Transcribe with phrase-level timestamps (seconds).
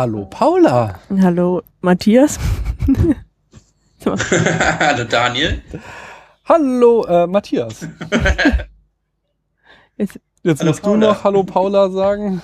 [0.00, 0.98] Hallo Paula.
[1.20, 2.38] Hallo Matthias.
[4.06, 5.62] Hallo Daniel.
[6.48, 7.86] Hallo äh, Matthias.
[9.98, 11.00] Jetzt, Jetzt Hallo musst Paula.
[11.00, 12.42] du noch Hallo Paula sagen.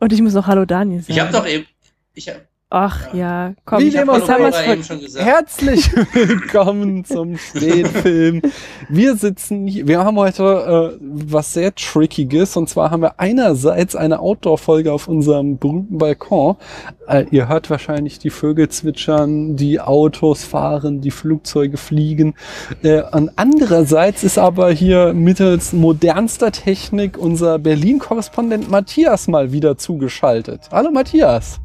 [0.00, 1.12] und ich muss noch Hallo Daniel sagen.
[1.12, 1.66] Ich habe doch eben.
[2.14, 2.36] Ich hab,
[2.76, 5.24] Ach ja, komm, Wie dem auch schon gesagt.
[5.24, 8.42] Herzlich willkommen zum Spätfilm.
[8.88, 13.94] Wir sitzen hier, wir haben heute äh, was sehr Trickiges und zwar haben wir einerseits
[13.94, 16.56] eine Outdoor-Folge auf unserem berühmten Balkon.
[17.06, 22.34] Äh, ihr hört wahrscheinlich die Vögel zwitschern, die Autos fahren, die Flugzeuge fliegen.
[22.82, 30.62] Äh, und andererseits ist aber hier mittels modernster Technik unser Berlin-Korrespondent Matthias mal wieder zugeschaltet.
[30.72, 31.60] Hallo Matthias.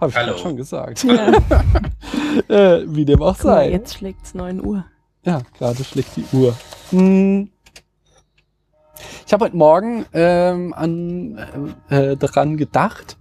[0.00, 0.36] Habe ich Hallo.
[0.38, 1.04] schon gesagt.
[1.04, 1.32] Ja,
[2.48, 3.70] Äh, wie dem auch guck mal, sei.
[3.70, 4.84] jetzt schlägt's 9 Uhr.
[5.24, 6.56] Ja, gerade schlägt die Uhr.
[6.90, 7.50] Hm.
[9.26, 11.38] Ich habe heute Morgen ähm, an,
[11.88, 13.16] äh, daran gedacht,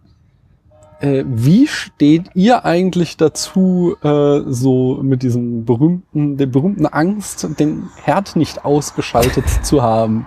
[1.02, 7.90] äh, wie steht ihr eigentlich dazu, äh, so mit diesem berühmten, der berühmten Angst, den
[8.04, 10.26] Herd nicht ausgeschaltet zu haben?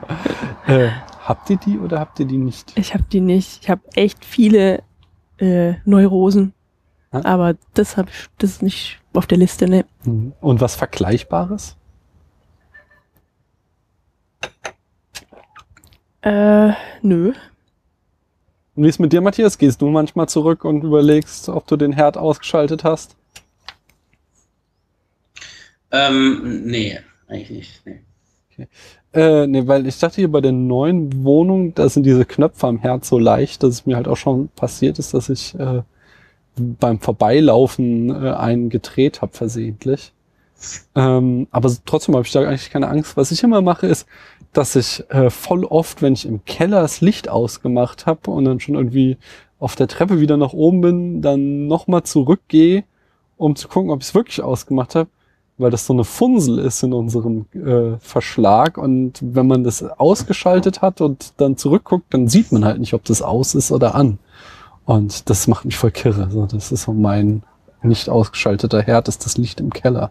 [0.67, 0.89] Äh,
[1.25, 2.73] habt ihr die oder habt ihr die nicht?
[2.77, 3.63] Ich habe die nicht.
[3.63, 4.83] Ich habe echt viele
[5.43, 6.55] äh, Neurosen.
[7.13, 7.25] Ja.
[7.25, 9.85] Aber das habe ich, das ist nicht auf der Liste, ne?
[10.05, 10.33] Hm.
[10.41, 11.77] Und was Vergleichbares?
[16.23, 17.33] Äh, nö.
[18.75, 19.59] Und wie ist mit dir, Matthias?
[19.59, 23.17] Gehst du manchmal zurück und überlegst, ob du den Herd ausgeschaltet hast?
[25.91, 28.07] Ähm, nee, eigentlich nicht.
[28.57, 28.69] Nee.
[29.15, 32.79] Äh, nee, weil ich dachte hier bei der neuen Wohnung, da sind diese Knöpfe am
[32.79, 35.83] Herd so leicht, dass es mir halt auch schon passiert ist, dass ich äh,
[36.57, 40.13] beim Vorbeilaufen äh, einen gedreht habe versehentlich.
[40.95, 43.17] Ähm, aber trotzdem habe ich da eigentlich keine Angst.
[43.17, 44.07] Was ich immer mache, ist,
[44.53, 48.61] dass ich äh, voll oft, wenn ich im Keller das Licht ausgemacht habe und dann
[48.61, 49.19] schon irgendwie
[49.59, 52.85] auf der Treppe wieder nach oben bin, dann nochmal zurückgehe,
[53.37, 55.11] um zu gucken, ob ich es wirklich ausgemacht habe
[55.63, 60.83] weil das so eine Funsel ist in unserem äh, Verschlag und wenn man das ausgeschaltet
[60.83, 64.19] hat und dann zurückguckt, dann sieht man halt nicht, ob das aus ist oder an.
[64.85, 66.29] Und das macht mich voll kirre.
[66.31, 67.43] So, das ist so mein
[67.83, 70.11] nicht ausgeschalteter Herd, ist das Licht im Keller.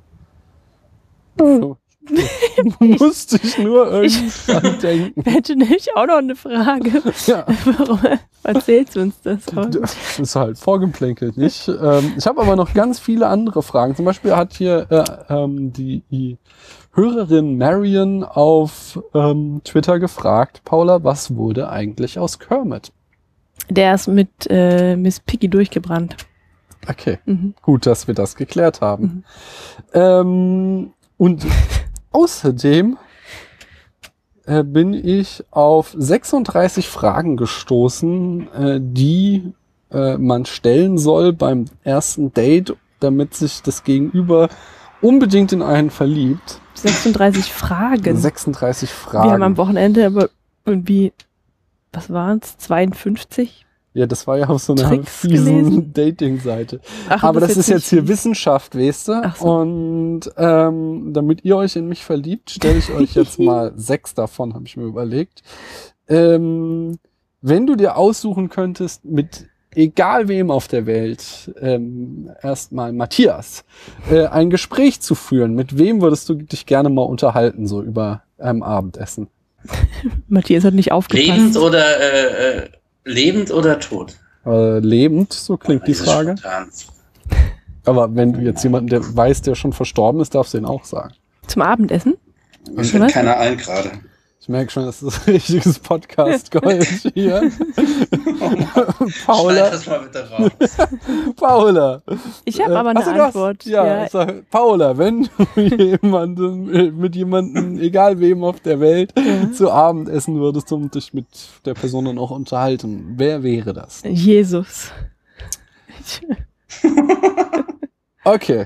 [1.37, 1.77] So.
[2.79, 5.21] Musste ich nur irgendwann denken.
[5.23, 7.01] Hätte nämlich auch noch eine Frage.
[7.27, 7.45] Ja.
[7.65, 7.99] Warum
[8.43, 9.81] erzählst du uns das heute?
[9.81, 11.67] Das ist halt vorgeplänkelt, nicht?
[11.67, 13.95] Ähm, ich habe aber noch ganz viele andere Fragen.
[13.95, 15.03] Zum Beispiel hat hier äh,
[15.33, 16.37] ähm, die, die
[16.93, 22.91] Hörerin Marion auf ähm, Twitter gefragt, Paula, was wurde eigentlich aus Kermit?
[23.69, 26.17] Der ist mit äh, Miss Piggy durchgebrannt.
[26.89, 27.53] Okay, Mhm.
[27.61, 29.03] gut, dass wir das geklärt haben.
[29.03, 29.23] Mhm.
[29.93, 31.45] Ähm, und
[32.11, 32.97] außerdem
[34.45, 39.53] äh, bin ich auf 36 Fragen gestoßen, äh, die
[39.91, 44.49] äh, man stellen soll beim ersten Date, damit sich das Gegenüber
[45.01, 46.61] unbedingt in einen verliebt.
[46.75, 48.17] 36 Fragen.
[48.17, 49.57] 36 Wir haben am Fragen.
[49.57, 50.29] Wochenende aber
[50.65, 51.13] irgendwie,
[51.91, 53.65] was waren's, 52?
[53.93, 55.91] Ja, das war ja auf so einer Tricks fiesen?
[55.93, 56.79] Dating-Seite.
[57.09, 59.21] Ach, Aber das ist jetzt hier Wissenschaft, weißt du?
[59.23, 59.45] Ach so.
[59.45, 64.53] Und ähm, damit ihr euch in mich verliebt, stelle ich euch jetzt mal sechs davon,
[64.53, 65.41] habe ich mir überlegt.
[66.07, 66.99] Ähm,
[67.41, 73.65] wenn du dir aussuchen könntest, mit egal wem auf der Welt, ähm, erstmal Matthias,
[74.09, 78.23] äh, ein Gespräch zu führen, mit wem würdest du dich gerne mal unterhalten, so über
[78.37, 79.27] einem Abendessen?
[80.27, 81.27] Matthias hat nicht aufgepasst.
[81.27, 82.69] Lebend oder äh, äh,
[83.05, 84.17] lebend oder tot?
[84.45, 86.35] Äh, lebend, so klingt die Frage.
[87.85, 90.85] Aber wenn du jetzt jemanden, der weiß, der schon verstorben ist, darfst du ihn auch
[90.85, 91.13] sagen.
[91.47, 92.15] Zum Abendessen?
[92.71, 93.91] Mir fällt keiner ein gerade.
[94.43, 96.83] Ich merke schon, das ist ein richtiges Podcast-Gold
[97.13, 97.51] hier.
[97.51, 100.49] Schneid Paula, das mal bitte raus.
[101.35, 102.01] Paula.
[102.43, 103.65] Ich habe Äh, aber eine ach so, du hast- Antwort.
[103.65, 109.51] ja, Sag, Paula, wenn du jemanden, äh, mit jemandem, egal wem auf der Welt, Ja.
[109.53, 111.27] zu Abend essen würdest und dich mit
[111.65, 114.01] der Person dann auch unterhalten, wer wäre das?
[114.05, 114.89] Jesus.
[118.23, 118.65] Okay.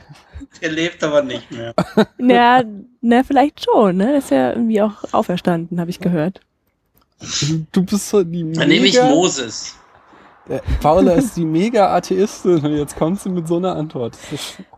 [0.62, 1.74] Der lebt aber nicht mehr.
[2.18, 2.64] Na,
[3.02, 4.14] na, vielleicht schon, ne?
[4.14, 6.42] Das ist ja irgendwie auch auferstanden, habe ich gehört.
[7.72, 9.76] Du bist so die Dann nehme ich mega, Moses.
[10.50, 14.18] äh, Paula ist die mega Atheistin und jetzt kommt sie mit so einer Antwort.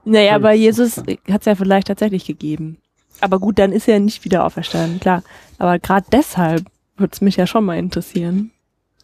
[0.05, 1.07] Naja, aber Jesus hat
[1.41, 2.77] es ja vielleicht tatsächlich gegeben.
[3.21, 5.23] Aber gut, dann ist er nicht wieder auferstanden, klar.
[5.57, 6.65] Aber gerade deshalb
[6.97, 8.51] würde es mich ja schon mal interessieren.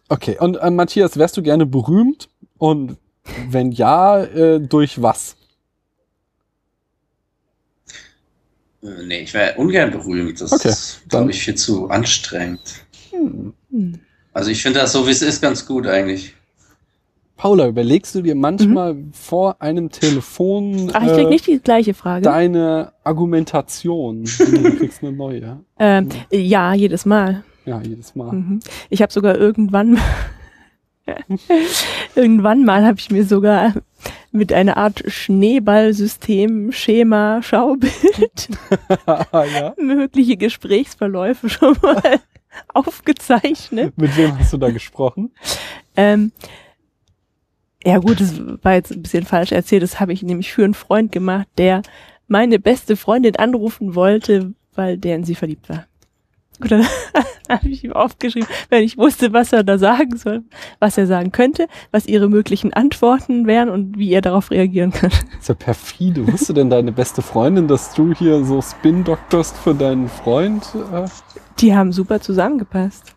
[0.08, 2.28] Okay, und äh, Matthias, wärst du gerne berühmt?
[2.58, 2.96] Und
[3.48, 5.36] wenn ja, äh, durch was?
[8.73, 10.40] Äh, Nee, ich wäre ungern berühmt.
[10.40, 12.60] Das Okay, ist, glaube ich, viel zu anstrengend.
[13.10, 13.54] Hm.
[13.70, 13.98] Hm.
[14.34, 16.34] Also ich finde das so, wie es ist, ganz gut eigentlich.
[17.36, 21.94] Paula, überlegst du dir manchmal vor einem Telefon Ach, ich krieg äh, nicht die gleiche
[21.94, 22.24] Frage.
[22.24, 24.24] deine Argumentation?
[24.38, 25.60] du kriegst eine neue.
[25.78, 27.42] Ähm, ja, jedes Mal.
[27.64, 28.32] Ja, jedes Mal.
[28.32, 28.60] Mhm.
[28.90, 29.98] Ich habe sogar irgendwann,
[32.14, 33.74] irgendwann mal habe ich mir sogar
[34.34, 38.48] mit einer Art Schneeballsystem, Schema, Schaubild
[39.06, 39.74] ja.
[39.78, 42.20] mögliche Gesprächsverläufe schon mal
[42.74, 43.96] aufgezeichnet.
[43.96, 45.30] Mit wem hast du da gesprochen?
[45.96, 46.32] Ähm,
[47.84, 49.84] ja gut, das war jetzt ein bisschen falsch erzählt.
[49.84, 51.82] Das habe ich nämlich für einen Freund gemacht, der
[52.26, 55.86] meine beste Freundin anrufen wollte, weil der in sie verliebt war.
[56.60, 56.86] Und dann
[57.48, 60.42] habe ich ihm aufgeschrieben, wenn ich wusste, was er da sagen soll,
[60.78, 65.10] was er sagen könnte, was ihre möglichen Antworten wären und wie er darauf reagieren kann.
[65.10, 66.26] Das ist ja perfide.
[66.32, 70.64] Wusste denn deine beste Freundin, dass du hier so Spin-Doktorst für deinen Freund?
[70.92, 71.06] Äh?
[71.58, 73.14] Die haben super zusammengepasst.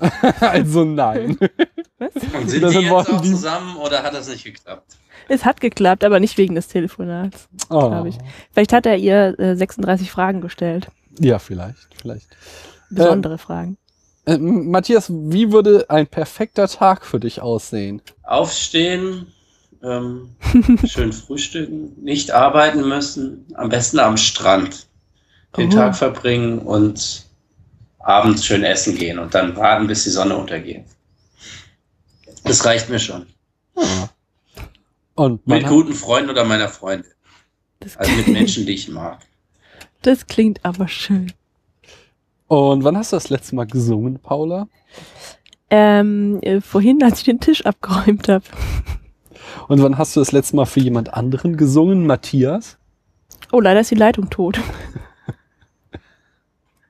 [0.40, 1.36] also nein.
[1.98, 2.10] Was?
[2.34, 4.96] Und sind Das die jetzt auch die- zusammen oder hat das nicht geklappt?
[5.30, 7.88] Es hat geklappt, aber nicht wegen des Telefonats, Oh.
[7.88, 8.18] glaube ich.
[8.52, 10.88] Vielleicht hat er ihr äh, 36 Fragen gestellt.
[11.20, 12.28] Ja, vielleicht, vielleicht.
[12.90, 13.76] Besondere Fragen.
[14.24, 18.02] Äh, Matthias, wie würde ein perfekter Tag für dich aussehen?
[18.24, 19.26] Aufstehen,
[19.82, 20.36] ähm,
[20.86, 24.86] schön frühstücken, nicht arbeiten müssen, am besten am Strand
[25.56, 25.74] den Oh.
[25.74, 27.24] Tag verbringen und
[27.98, 30.84] abends schön essen gehen und dann warten, bis die Sonne untergeht.
[32.44, 33.26] Das reicht mir schon.
[35.14, 37.10] Und man Mit guten Freunden oder meiner Freundin.
[37.96, 39.20] Also mit Menschen, die ich mag.
[40.02, 41.32] Das klingt aber schön.
[42.48, 44.68] und wann hast du das letzte Mal gesungen, Paula?
[45.70, 48.44] Ähm, äh, vorhin, als ich den Tisch abgeräumt habe.
[49.68, 52.78] Und wann hast du das letzte Mal für jemand anderen gesungen, Matthias?
[53.52, 54.60] Oh, leider ist die Leitung tot.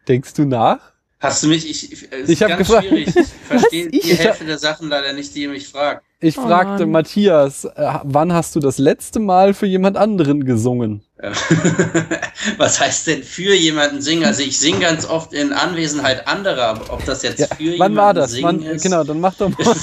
[0.08, 0.92] Denkst du nach?
[1.20, 1.68] Hast du mich?
[1.68, 3.08] Ich, ich, es Ich ist hab ganz gefragt- schwierig.
[3.08, 6.04] Ich verstehe Ich- die ich hab- Hälfte der Sachen leider nicht, die ihr mich fragt.
[6.20, 6.90] Ich Oh fragte Mann.
[6.92, 7.70] Matthias, äh,
[8.04, 11.02] wann hast du das letzte Mal für jemand anderen gesungen?
[12.56, 14.24] Was heißt denn für jemanden singen?
[14.24, 17.72] Also ich singe ganz oft in Anwesenheit anderer, aber ob das jetzt Ja, für wann
[17.72, 18.30] jemanden war das?
[18.32, 19.74] singen Wann, ist, genau, dann mach doch mal.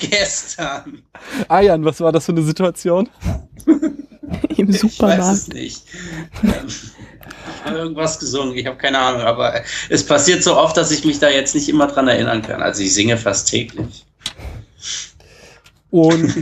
[0.00, 1.02] Gestern.
[1.48, 3.08] Ayan, was war das für eine Situation?
[4.56, 5.34] Im Ich weiß Supermarkt.
[5.36, 5.82] es nicht.
[7.60, 11.04] Ich habe irgendwas gesungen, ich habe keine Ahnung, aber es passiert so oft, dass ich
[11.04, 12.62] mich da jetzt nicht immer dran erinnern kann.
[12.62, 14.06] Also ich singe fast täglich.
[15.90, 16.34] Und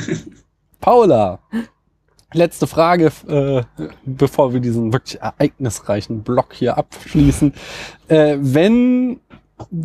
[0.81, 1.41] Paula,
[2.33, 3.63] letzte Frage, äh,
[4.05, 7.53] bevor wir diesen wirklich ereignisreichen Block hier abschließen.
[8.09, 9.21] Äh, wenn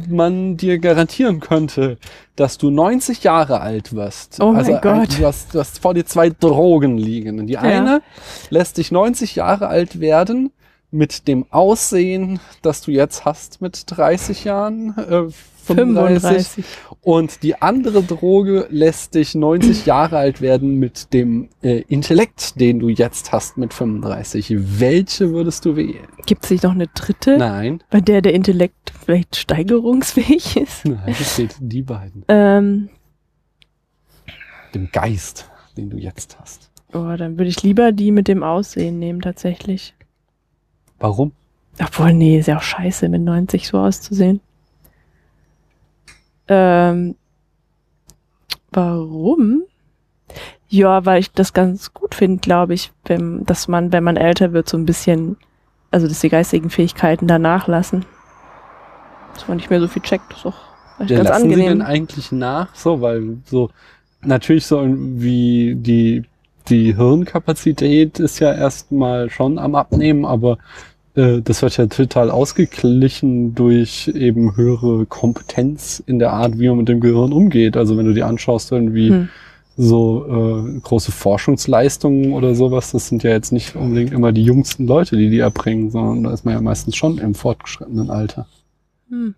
[0.09, 1.97] man dir garantieren könnte,
[2.35, 4.39] dass du 90 Jahre alt wirst.
[4.41, 5.17] Oh mein also ein- Gott.
[5.17, 7.39] Du hast, du hast vor dir zwei Drogen liegen.
[7.39, 8.01] Und die eine
[8.49, 10.51] lässt dich 90 Jahre alt werden
[10.91, 14.97] mit dem Aussehen, das du jetzt hast mit 30 Jahren.
[14.97, 15.23] Äh,
[15.63, 16.65] 35.
[16.65, 16.65] 35.
[17.01, 22.79] Und die andere Droge lässt dich 90 Jahre alt werden mit dem äh, Intellekt, den
[22.79, 24.53] du jetzt hast mit 35.
[24.79, 26.07] Welche würdest du wählen?
[26.25, 30.85] Gibt es nicht noch eine dritte, Nein, bei der der Intellekt vielleicht steigerungsfähig ist?
[30.85, 32.25] nein, es geht die beiden.
[32.27, 32.89] Ähm,
[34.73, 36.69] Dem Geist, den du jetzt hast.
[36.93, 39.93] oh, dann würde ich lieber die mit dem Aussehen nehmen, tatsächlich.
[41.01, 41.31] Warum?
[41.81, 44.39] Obwohl, nee, ist ja auch scheiße, mit 90 so auszusehen.
[46.47, 47.15] Ähm,
[48.71, 49.63] warum?
[50.69, 54.53] Ja, weil ich das ganz gut finde, glaube ich, wenn, dass man, wenn man älter
[54.53, 55.37] wird, so ein bisschen,
[55.89, 58.05] also dass die geistigen Fähigkeiten da nachlassen.
[59.33, 61.81] Dass man nicht mehr so viel checkt, ist vielleicht Ja, ganz lassen sie denn angenehm.
[61.81, 62.73] eigentlich nach?
[62.75, 63.69] So, weil so
[64.21, 66.23] natürlich so wie die
[66.69, 70.57] die Hirnkapazität ist ja erstmal schon am abnehmen, aber
[71.15, 76.77] äh, das wird ja total ausgeglichen durch eben höhere Kompetenz in der Art, wie man
[76.77, 77.77] mit dem Gehirn umgeht.
[77.77, 79.29] Also wenn du dir anschaust irgendwie Hm.
[79.77, 84.85] so äh, große Forschungsleistungen oder sowas, das sind ja jetzt nicht unbedingt immer die jüngsten
[84.85, 88.47] Leute, die die erbringen, sondern da ist man ja meistens schon im fortgeschrittenen Alter.
[89.09, 89.35] Hm.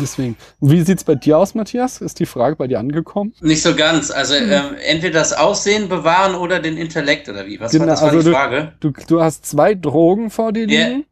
[0.00, 0.36] Deswegen.
[0.60, 2.00] Wie sieht's bei dir aus, Matthias?
[2.00, 3.34] Ist die Frage bei dir angekommen?
[3.42, 4.10] Nicht so ganz.
[4.10, 4.50] Also Hm.
[4.50, 7.60] ähm, entweder das Aussehen bewahren oder den Intellekt oder wie?
[7.60, 8.72] Was Genau, war das war also die du- Frage?
[8.80, 11.04] Du, du hast zwei Drogen vor dir liegen.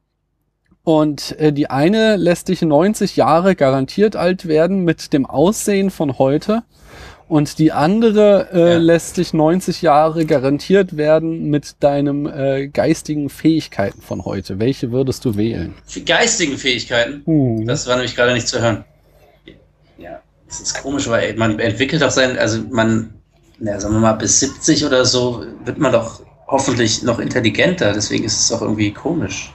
[0.83, 6.19] Und äh, die eine lässt dich 90 Jahre garantiert alt werden mit dem Aussehen von
[6.19, 6.63] heute.
[7.31, 8.79] Und die andere äh, Ja.
[8.79, 14.59] lässt dich 90 Jahre garantiert werden mit deinem äh, geistigen Fähigkeiten von heute.
[14.59, 15.75] Welche würdest du wählen?
[15.87, 17.23] Für geistigen Fähigkeiten.
[17.27, 17.65] Uh.
[17.67, 18.85] Das war nämlich gerade nicht zu hören.
[19.97, 23.15] Ja, das ist komisch, weil man entwickelt doch sein, also man,
[23.61, 28.25] na, sagen wir mal, bis 70 oder so wird man doch hoffentlich noch intelligenter, deswegen
[28.25, 29.53] ist es doch irgendwie komisch.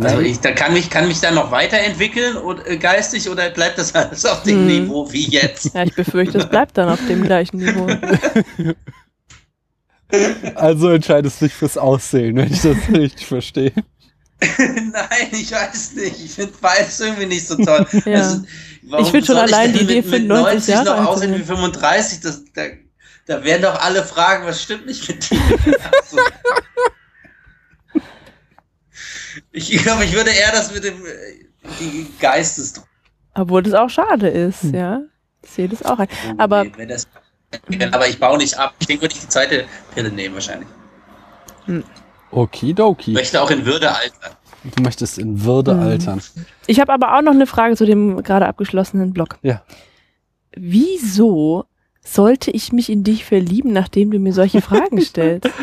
[0.00, 0.26] Also Nein.
[0.26, 3.94] ich da kann mich, kann mich dann noch weiterentwickeln und, äh, geistig oder bleibt das
[3.94, 4.66] alles auf dem Hm.
[4.66, 5.74] Niveau wie jetzt?
[5.74, 7.86] Ja, ich befürchte, es bleibt dann auf dem gleichen Niveau.
[10.54, 13.72] Also entscheidest du dich fürs Aussehen, wenn ich das richtig verstehe.
[14.58, 16.24] Nein, ich weiß nicht.
[16.24, 17.86] Ich finde beides irgendwie nicht so toll.
[18.04, 18.18] Ja.
[18.18, 18.42] Also,
[18.82, 21.06] warum Ich find schon soll allein denn die Idee, mit, mit 95 90 Jahre noch
[21.08, 21.46] aussehen wie werden.
[21.46, 22.20] 35.
[22.20, 22.62] Das, da,
[23.26, 25.40] da werden doch alle fragen, was stimmt nicht mit dir?
[25.92, 26.18] Also,
[29.56, 32.74] ich glaube, ich würde eher das mit dem äh, Geistes.
[33.34, 34.74] Obwohl das auch schade ist, Hm.
[34.74, 35.00] ja.
[35.42, 36.08] Ich sehe das auch ein.
[36.38, 37.06] Aber- Nee, wenn das,
[37.92, 38.74] aber ich baue nicht ab.
[38.80, 40.68] Ich denke, würde ich die zweite Pille nehmen wahrscheinlich.
[42.30, 43.12] Okidoki.
[43.12, 44.32] Ich möchte auch in Würde altern.
[44.74, 45.80] Du möchtest in Würde Mhm.
[45.82, 46.22] altern.
[46.66, 49.38] Ich habe aber auch noch eine Frage zu dem gerade abgeschlossenen Blog.
[49.42, 49.62] Ja.
[50.56, 51.66] Wieso
[52.06, 55.48] sollte ich mich in dich verlieben, nachdem du mir solche Fragen stellst?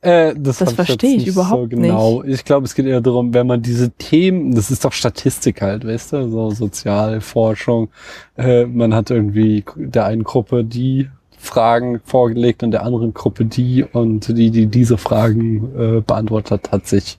[0.00, 2.22] Äh, das Das verstehe ich nicht überhaupt so genau.
[2.22, 5.86] Ich glaube, es geht eher darum, wenn man diese Themen, das ist doch Statistik halt,
[5.86, 7.90] weißt du, so Sozialforschung.
[8.36, 13.84] Äh, man hat irgendwie der einen Gruppe die Fragen vorgelegt und der anderen Gruppe die
[13.84, 17.18] und die, die diese Fragen äh, beantwortet hat, hat sich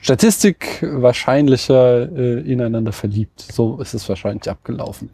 [0.00, 3.40] Statistik wahrscheinlicher äh, ineinander verliebt.
[3.40, 5.10] So ist es wahrscheinlich abgelaufen.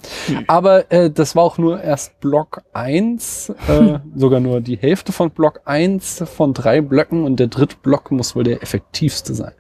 [0.49, 5.31] Aber äh, das war auch nur erst Block 1, äh, sogar nur die Hälfte von
[5.31, 9.53] Block 1 von drei Blöcken und der dritte Block muss wohl der effektivste sein.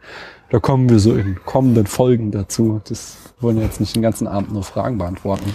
[0.50, 2.82] Da kommen wir so in kommenden Folgen dazu.
[2.86, 5.54] Das wollen wir jetzt nicht den ganzen Abend nur Fragen beantworten.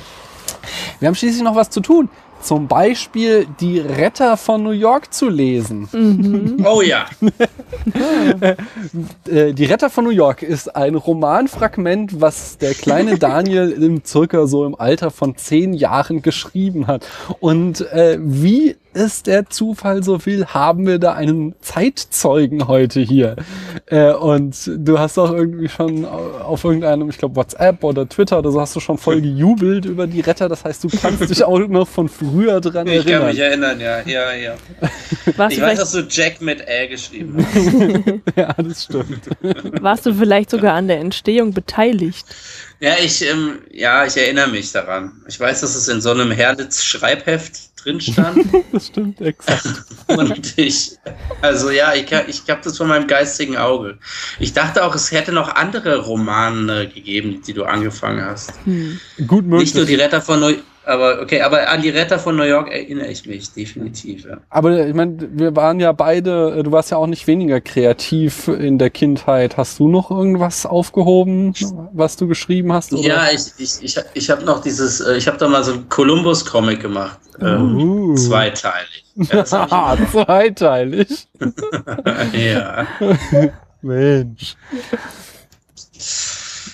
[0.99, 2.09] Wir haben schließlich noch was zu tun.
[2.41, 5.87] Zum Beispiel die Retter von New York zu lesen.
[5.91, 6.65] mhm.
[6.65, 7.05] Oh ja.
[9.27, 14.47] Äh, Die Retter von New York ist ein Romanfragment, was der kleine Daniel im circa
[14.47, 17.07] so im Alter von zehn Jahren geschrieben hat.
[17.39, 23.35] Und äh, wie es der Zufall so will, haben wir da einen Zeitzeugen heute hier.
[23.85, 28.51] Äh, und du hast auch irgendwie schon auf irgendeinem, ich glaube WhatsApp oder Twitter oder
[28.51, 30.49] so, hast du schon voll gejubelt über die Retter.
[30.49, 33.27] Das heißt, du kannst dich auch noch von früher dran Ich kann erinnern.
[33.29, 34.55] mich erinnern, ja, ja, ja.
[34.81, 34.89] warst,
[35.29, 38.35] Ich du weiß, vielleicht, dass du Jack mit L geschrieben hast.
[38.35, 39.29] ja, das stimmt.
[39.81, 42.25] warst du vielleicht sogar an der Entstehung beteiligt?
[42.79, 45.11] Ja, ich, ähm, ja, ich erinnere mich daran.
[45.27, 48.45] Ich weiß, dass es in so einem Herlitz-Schreibheft drin stand.
[48.71, 49.85] Das stimmt exakt.
[50.07, 50.97] und ich,
[51.41, 53.97] also ja, ich, ich habe das von meinem geistigen Auge.
[54.39, 58.53] Ich dachte auch, es hätte noch andere Romane gegeben, die du angefangen hast.
[58.65, 58.99] Hm.
[59.25, 59.69] Gut möglich.
[59.69, 60.55] Nicht nur die Retter von New
[60.87, 64.25] aber okay, aber an die Retter von New York erinnere ich mich definitiv.
[64.25, 64.37] Ja.
[64.49, 68.47] Aber ich meine, wir waren ja beide, äh, du warst ja auch nicht weniger kreativ
[68.47, 69.57] in der Kindheit.
[69.57, 71.53] Hast du noch irgendwas aufgehoben,
[71.93, 72.93] was du geschrieben hast?
[72.93, 73.01] Oder?
[73.01, 75.89] Ja, ich, ich, ich, ich habe noch dieses, äh, ich habe da mal so ein
[75.89, 77.19] Columbus-Comic gemacht.
[77.41, 78.15] Ähm, Uh.
[78.15, 79.03] Zweiteilig.
[79.31, 79.45] Ja,
[80.11, 81.27] zweiteilig.
[82.33, 82.85] ja.
[83.81, 84.55] Mensch.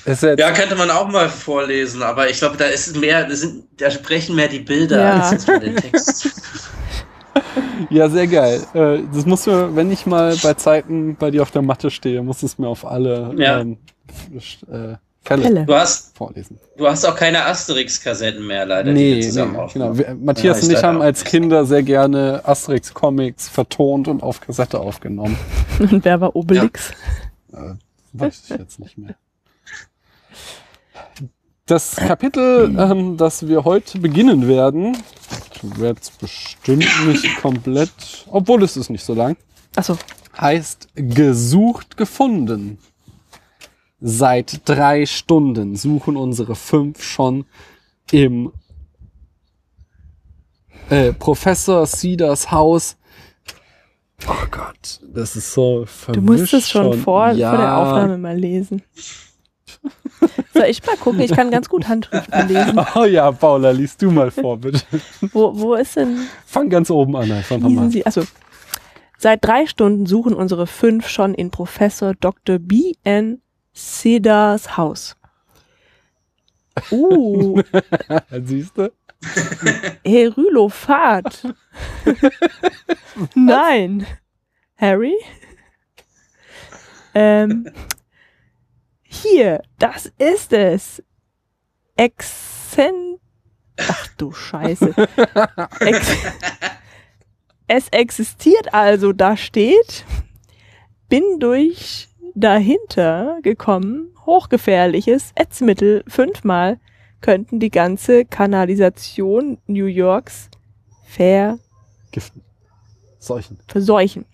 [0.05, 3.89] Ja, könnte man auch mal vorlesen, aber ich glaube, da ist mehr, da, sind, da
[3.89, 5.13] sprechen mehr die Bilder Ja.
[5.21, 6.29] als jetzt mal den Text.
[7.89, 8.61] ja, sehr geil.
[8.73, 12.21] Äh, Das musst du, wenn ich mal bei Zeiten bei dir auf der Matte stehe,
[12.21, 13.59] muss es mir auf alle Ja.
[13.59, 13.77] ähm,
[14.71, 14.95] äh,
[15.25, 15.63] Fälle.
[15.65, 16.59] Du hast, vorlesen.
[16.77, 18.91] du hast auch keine Asterix-Kassetten mehr, leider.
[18.91, 19.97] die Nee, wir zusammen nee genau.
[19.97, 21.31] Wir, Matthias Ja, und ich haben als nicht.
[21.31, 25.37] Kinder sehr gerne Asterix-Comics vertont und auf Kassette aufgenommen.
[25.79, 26.91] Und wer war Obelix?
[27.53, 27.75] Äh,
[28.11, 29.15] weiß ich jetzt nicht mehr.
[31.65, 34.97] Das Kapitel, ähm, das wir heute beginnen werden,
[35.63, 39.37] ich werde es bestimmt nicht komplett, obwohl es ist nicht so lang,
[39.75, 39.97] Achso,
[40.37, 42.79] heißt Gesucht gefunden.
[44.01, 47.45] Seit drei Stunden suchen unsere fünf schon
[48.11, 48.51] im
[50.89, 52.97] äh, Professor Cedars Haus.
[54.27, 57.51] Oh Gott, das ist so du vermischt musst es schon, Vor, Ja.
[57.51, 58.81] vor der Aufnahme mal lesen.
[60.53, 61.19] Soll ich mal gucken?
[61.21, 62.79] Ich kann ganz gut Handschriften lesen.
[62.95, 64.81] Oh ja, Paula, liest du mal vor, bitte.
[65.31, 67.89] Wo, wo ist denn Fang ganz oben an, einfach nochmal.
[67.89, 68.23] Sie, also
[69.17, 72.59] seit drei Stunden suchen unsere fünf schon in Professor Dr.
[72.59, 72.93] B.
[73.03, 73.41] N.
[73.73, 75.15] Cedars Haus.
[76.91, 77.61] Uh,
[78.43, 78.91] Siehst du?
[80.05, 81.53] Herylophat.
[83.35, 84.05] Nein.
[84.77, 85.15] Harry?
[87.15, 87.69] Ähm,
[89.13, 91.03] hier, das ist es.
[91.95, 93.19] Exzent
[93.77, 94.93] Ach du Scheiße.
[95.79, 96.07] Ex
[97.67, 100.05] es existiert also, da steht,
[101.09, 106.79] bin durch dahinter gekommen, hochgefährliches Ätzmittel fünfmal
[107.21, 110.49] könnten die ganze Kanalisation New Yorks
[111.05, 111.57] ver
[112.11, 112.43] Giften.
[113.17, 113.57] Seuchen.
[113.67, 114.25] verseuchen.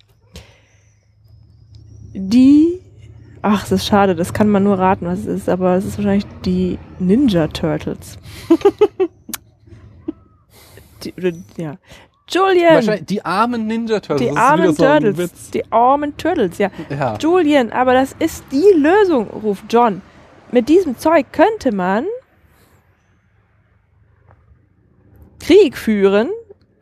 [2.14, 2.82] Die,
[3.41, 5.98] ach, das ist schade, das kann man nur raten, was es ist, aber es ist
[5.98, 8.17] wahrscheinlich die Ninja Turtles.
[11.03, 11.75] die, oder, ja.
[12.29, 14.29] Julian, Wahrscheinlich die armen Ninja Turtles.
[14.29, 16.69] die armen so Turtles, die armen Turtles, ja.
[16.89, 17.17] Ja.
[17.17, 20.01] Julian, aber das ist die Lösung, ruft John.
[20.51, 22.05] Mit diesem Zeug könnte man
[25.39, 26.29] Krieg führen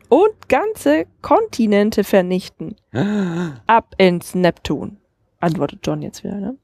[0.08, 2.76] und ganze Kontinente vernichten.
[3.66, 4.98] Ab ins Neptun,
[5.40, 6.56] antwortet John jetzt wieder, ne?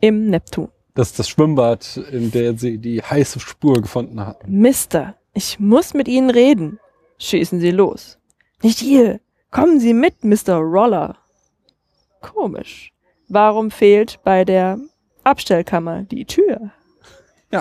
[0.00, 0.68] Im Neptun.
[0.94, 4.50] Das ist das Schwimmbad, in der sie die heiße Spur gefunden hatten.
[4.60, 6.78] Mister, ich muss mit Ihnen reden.
[7.18, 8.18] Schießen Sie los.
[8.62, 9.20] Nicht hier.
[9.50, 10.54] Kommen Sie mit, Mr.
[10.56, 11.16] Roller.
[12.20, 12.92] Komisch.
[13.28, 14.78] Warum fehlt bei der
[15.24, 16.70] Abstellkammer die Tür?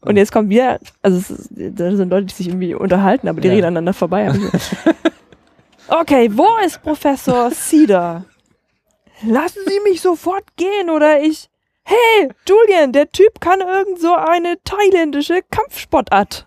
[0.00, 3.40] Und jetzt kommt wieder, also es ist, da sind Leute, die sich irgendwie unterhalten, aber
[3.40, 3.54] die Ja.
[3.54, 4.32] reden aneinander vorbei.
[5.88, 8.24] Okay, wo ist Professor Cedar?
[9.24, 11.48] Lassen Sie mich sofort gehen oder ich.
[11.84, 16.46] Hey, Julian, der Typ kann irgend so eine thailändische Kampfsportart.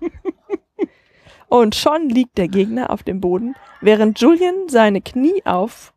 [1.48, 5.92] Und schon liegt der Gegner auf dem Boden, während Julian seine Knie auf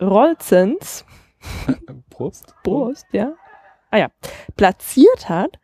[0.00, 1.04] Rolzens
[2.10, 2.54] Prost.
[2.62, 3.34] Brust, ja.
[3.90, 4.08] Ah ja,
[4.56, 5.58] platziert hat,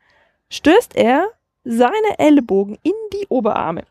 [0.49, 1.29] stößt er
[1.65, 3.85] seine Ellenbogen in die Oberarme.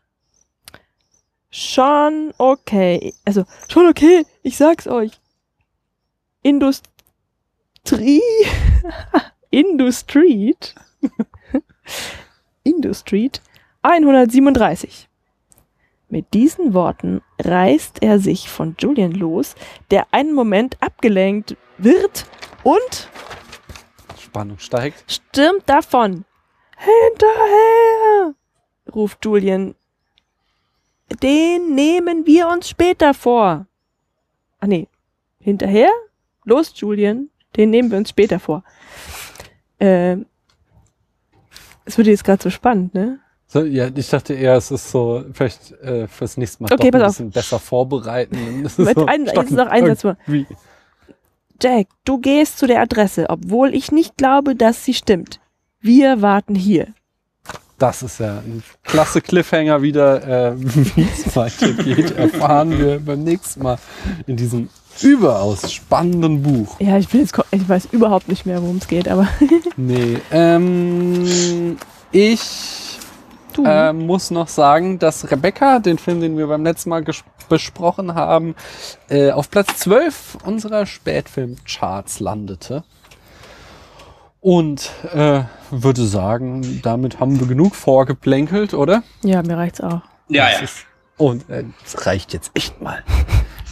[1.56, 3.14] Schon okay.
[3.24, 5.12] Also, schon okay, ich sag's euch.
[6.42, 8.20] Industrie.
[9.50, 10.74] Industreet.
[12.64, 13.40] Industreet
[13.82, 15.08] 137.
[16.08, 19.54] Mit diesen Worten reißt er sich von Julian los,
[19.92, 22.26] der einen Moment abgelenkt wird
[22.64, 23.08] und
[24.18, 25.04] Spannung steigt.
[25.06, 26.24] stürmt davon.
[26.78, 28.34] Hinterher!
[28.92, 29.76] ruft Julian.
[31.22, 33.66] Den nehmen wir uns später vor.
[34.60, 34.88] Ah nee.
[35.38, 35.90] Hinterher?
[36.44, 37.28] Los, Julian.
[37.56, 38.64] Den nehmen wir uns später vor.
[39.78, 40.26] Ähm,
[41.84, 43.20] es wird jetzt gerade so spannend, ne?
[43.46, 46.98] So, ja, ich dachte eher, es ist so, vielleicht äh, fürs nächste Mal Okay, doch
[46.98, 47.08] ein pass auf.
[47.18, 48.62] bisschen besser vorbereiten.
[48.62, 50.16] Mit so ein- jetzt noch ein Satz.
[51.62, 55.40] Jack, du gehst zu der Adresse, obwohl ich nicht glaube, dass sie stimmt.
[55.80, 56.88] Wir warten hier.
[57.78, 60.52] Das ist ja ein klasse Cliffhanger wieder.
[60.52, 63.78] Äh, Wie es weitergeht, erfahren wir beim nächsten Mal
[64.26, 64.68] in diesem
[65.02, 66.78] überaus spannenden Buch.
[66.78, 69.26] Ja, ich bin jetzt, ich weiß überhaupt nicht mehr, worum es geht, aber
[69.76, 71.76] Nee, ähm,
[72.12, 72.98] ich
[73.64, 77.04] äh, muss noch sagen, dass Rebecca, den Film, den wir beim letzten Mal
[77.48, 78.54] besprochen haben,
[79.08, 82.84] äh, auf Platz 12 unserer Spätfilm-Charts landete.
[84.44, 89.02] Und äh, würde sagen, damit haben wir genug vorgeplänkelt, oder?
[89.22, 90.02] ja, mir reicht's auch.
[90.28, 90.64] Ja, Das ja.
[90.64, 93.02] ist- Und äh, das reicht jetzt echt mal.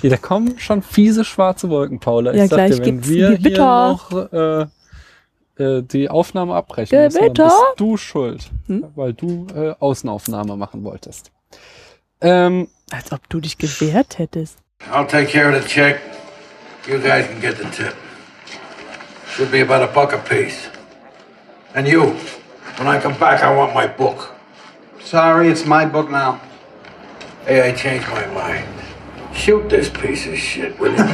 [0.00, 2.32] Hier, da kommen schon fiese schwarze Wolken, Paula.
[2.32, 6.98] Ja, ich sag gleich dir, wenn gibt's wir hier noch äh, äh, die Aufnahme abbrechen
[7.04, 8.86] müssen, dann bist du schuld, Hm?
[8.94, 11.30] weil du äh, Außenaufnahme machen wolltest.
[12.22, 14.56] Ähm, Als ob du dich gewehrt hättest.
[14.90, 16.00] I'll take care of the check.
[16.88, 17.92] You guys can get the tip.
[19.32, 20.68] Should be about a buck a piece.
[21.74, 22.10] And you,
[22.76, 24.34] when I come back, I want my book.
[25.00, 26.38] Sorry, it's my book now.
[27.46, 28.68] Hey, I changed my mind.
[29.34, 30.98] Shoot this piece of shit, will you?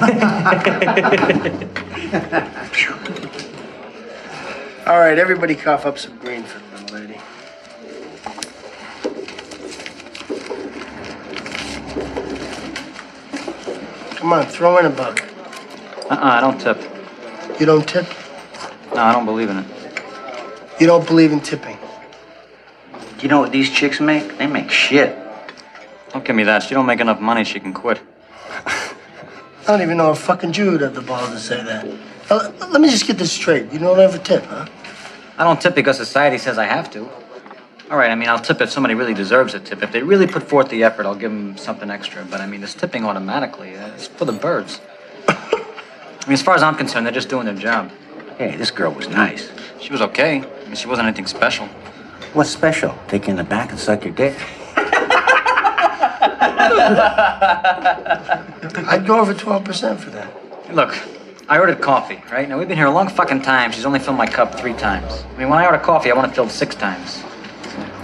[4.84, 7.20] All right, everybody cough up some green for the little lady.
[14.16, 15.22] Come on, throw in a buck.
[16.10, 16.97] Uh-uh, I don't tip.
[17.58, 18.06] You don't tip?
[18.94, 19.66] No, I don't believe in it.
[20.80, 21.76] You don't believe in tipping.
[22.92, 24.38] Do you know what these chicks make?
[24.38, 25.18] They make shit.
[26.12, 26.62] Don't give me that.
[26.62, 27.44] She don't make enough money.
[27.44, 28.00] She can quit.
[28.66, 28.92] I
[29.66, 31.86] don't even know a fucking Jew would have the balls to say that.
[32.30, 33.72] Uh, let me just get this straight.
[33.72, 34.66] You don't ever tip, huh?
[35.36, 37.08] I don't tip because society says I have to.
[37.90, 39.82] All right, I mean, I'll tip if somebody really deserves a tip.
[39.82, 42.24] If they really put forth the effort, I'll give them something extra.
[42.24, 44.80] But I mean, this tipping automatically, uh, it's for the birds.
[46.22, 47.90] I mean, as far as I'm concerned, they're just doing their job.
[48.36, 49.50] Hey, this girl was nice.
[49.80, 50.42] She was okay.
[50.42, 51.66] I mean, she wasn't anything special.
[52.34, 52.96] What's special?
[53.08, 54.36] Take you in the back and suck your dick?
[58.86, 60.74] I'd go over 12% for that.
[60.74, 60.96] Look,
[61.48, 62.48] I ordered coffee, right?
[62.48, 63.72] Now, we've been here a long fucking time.
[63.72, 65.24] She's only filled my cup three times.
[65.34, 67.22] I mean, when I order coffee, I want it filled six times.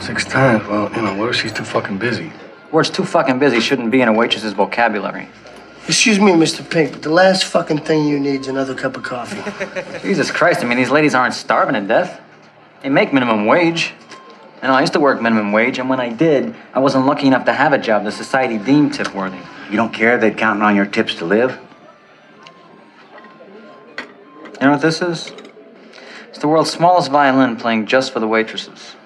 [0.01, 0.67] Six times?
[0.67, 2.33] Well, you know, what if she's too fucking busy?
[2.73, 5.29] Words too fucking busy shouldn't be in a waitress's vocabulary.
[5.87, 6.69] Excuse me, Mr.
[6.69, 9.43] Pink, but the last fucking thing you need is another cup of coffee.
[10.03, 12.23] Jesus Christ, I mean, these ladies aren't starving to death.
[12.83, 13.93] They make minimum wage.
[14.63, 17.45] And I used to work minimum wage, and when I did, I wasn't lucky enough
[17.45, 19.37] to have a job the society deemed tip worthy.
[19.71, 21.61] You don't care they're counting on your tips to live?
[23.99, 25.31] You know what this is?
[26.31, 28.97] It's the world's smallest violin playing just for the waitresses.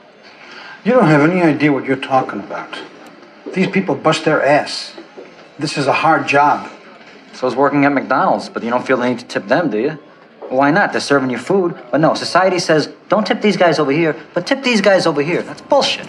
[0.85, 2.79] You don't have any idea what you're talking about.
[3.53, 4.95] These people bust their ass.
[5.59, 6.71] This is a hard job.
[7.33, 9.79] So is working at McDonald's, but you don't feel the need to tip them, do
[9.79, 9.99] you?
[10.49, 10.93] Why not?
[10.93, 11.77] They're serving you food.
[11.91, 15.23] But no, society says, don't tip these guys over here, but tip these guys over
[15.23, 15.43] here.
[15.43, 16.09] That's bullshit.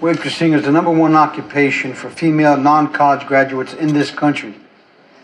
[0.00, 4.54] Waitressing is the number one occupation for female non college graduates in this country.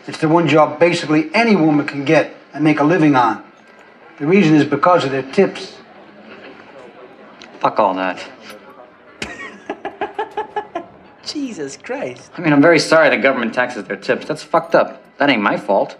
[0.07, 3.43] It's the one job basically any woman can get and make a living on.
[4.19, 5.77] The reason is because of their tips.
[7.59, 8.19] Fuck all that.
[11.25, 12.31] Jesus Christ.
[12.37, 14.25] I mean, I'm very sorry the government taxes their tips.
[14.27, 15.01] That's fucked up.
[15.17, 15.97] That ain't my fault.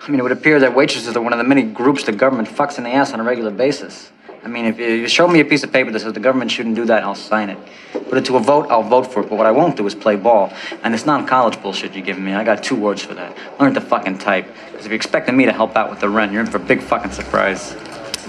[0.00, 2.48] I mean, it would appear that waitresses are one of the many groups the government
[2.48, 4.10] fucks in the ass on a regular basis.
[4.44, 6.74] I mean, if you show me a piece of paper that says the government shouldn't
[6.74, 7.58] do that, I'll sign it.
[7.92, 9.28] Put it to a vote, I'll vote for it.
[9.28, 10.52] But what I won't do is play ball.
[10.82, 13.38] And this non-college bullshit you're giving me, I got two words for that.
[13.60, 14.48] Learn to fucking type.
[14.66, 16.60] Because if you're expecting me to help out with the rent, you're in for a
[16.60, 17.76] big fucking surprise.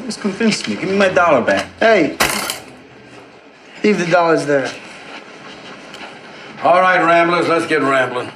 [0.05, 0.75] Just convince me.
[0.75, 1.67] Give me my dollar back.
[1.79, 2.17] Hey,
[3.83, 4.71] leave the dollars there.
[6.63, 8.31] All right, Ramblers, let's get rambling.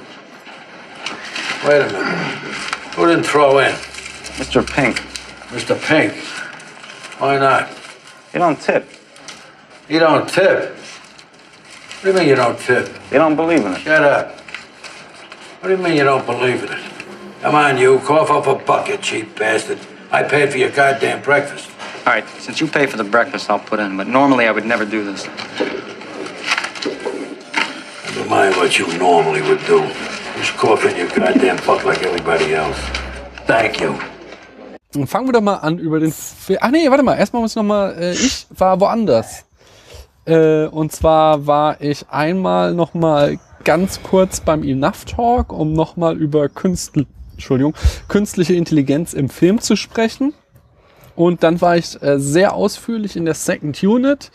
[1.64, 2.44] Wait a minute.
[2.94, 3.72] Who didn't throw in?
[4.36, 4.60] Mr.
[4.70, 4.98] Pink,
[5.48, 5.80] Mr.
[5.80, 6.12] Pink.
[7.18, 7.70] Why not?
[8.34, 8.86] you don't tip.
[9.88, 10.74] You don't tip.
[10.74, 12.94] What do you mean you don't tip?
[13.10, 13.80] You don't believe in it.
[13.80, 14.38] Shut up.
[15.60, 16.92] What do you mean you don't believe in it?
[17.40, 17.98] Come on, you.
[18.00, 19.78] Cough up a bucket, cheap bastard.
[20.10, 21.70] I paid for your goddamn breakfast.
[22.00, 23.96] All right, since you pay for the breakfast, I'll put in.
[23.96, 25.26] But normally I would never do this.
[28.28, 29.82] Mind what you normally would do.
[30.36, 32.78] Just cough in your goddamn buck like everybody else.
[33.46, 33.94] Thank you.
[34.92, 36.12] Dann fangen wir doch mal an über den.
[36.60, 37.14] Ach nee, warte mal.
[37.14, 37.96] Erstmal muss ich noch mal.
[37.98, 39.46] Äh, ich war woanders.
[40.26, 45.96] Äh, und zwar war ich einmal noch mal ganz kurz beim Enough Talk, um noch
[45.96, 47.74] mal über Künstl Entschuldigung,
[48.08, 50.34] künstliche Intelligenz im Film zu sprechen.
[51.16, 54.30] Und dann war ich äh, sehr ausführlich in der Second Unit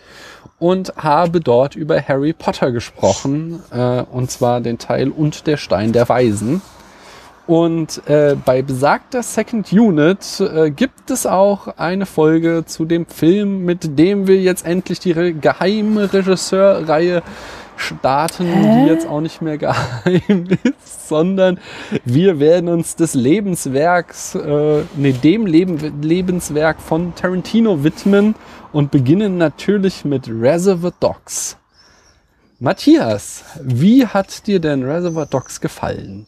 [0.63, 3.61] und habe dort über Harry Potter gesprochen.
[3.69, 6.61] Äh, und zwar den Teil Und der Stein der Weisen.
[7.45, 13.65] Und äh, bei besagter Second Unit äh, gibt es auch eine Folge zu dem Film,
[13.65, 17.23] mit dem wir jetzt endlich die Re geheime Regisseurreihe
[17.75, 21.59] starten, die jetzt auch nicht mehr geheim ist, sondern
[22.05, 28.35] wir werden uns des Lebenswerks, äh, nee, dem Leben, Lebenswerk von Tarantino widmen
[28.73, 31.57] und beginnen natürlich mit Reservoir Dogs.
[32.59, 36.27] Matthias, wie hat dir denn Reservoir Dogs gefallen?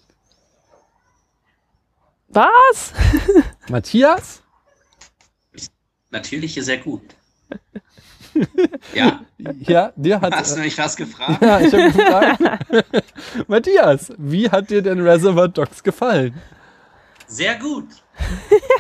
[2.29, 2.93] Was?
[3.69, 4.41] Matthias?
[6.11, 7.01] Natürlich sehr gut.
[8.93, 9.21] Ja,
[9.61, 10.33] Ja, dir hat.
[10.35, 11.41] hast du mich was gefragt?
[11.41, 12.41] ja, ich habe gefragt.
[13.47, 16.33] Matthias, wie hat dir denn Reservoir Dogs gefallen?
[17.27, 17.87] Sehr gut.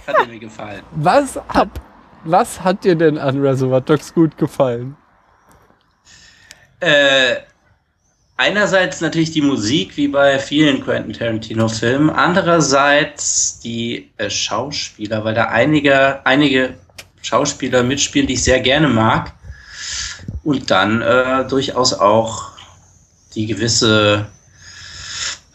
[0.05, 0.83] Hat er mir gefallen.
[0.91, 1.69] Was hat,
[2.25, 4.97] was hat dir denn an Reservoir Dogs gut gefallen?
[6.79, 7.37] Äh,
[8.37, 12.09] einerseits natürlich die Musik, wie bei vielen Quentin Tarantino-Filmen.
[12.09, 16.75] Andererseits die äh, Schauspieler, weil da einige, einige
[17.21, 19.33] Schauspieler mitspielen, die ich sehr gerne mag.
[20.43, 22.51] Und dann äh, durchaus auch
[23.33, 24.27] die gewisse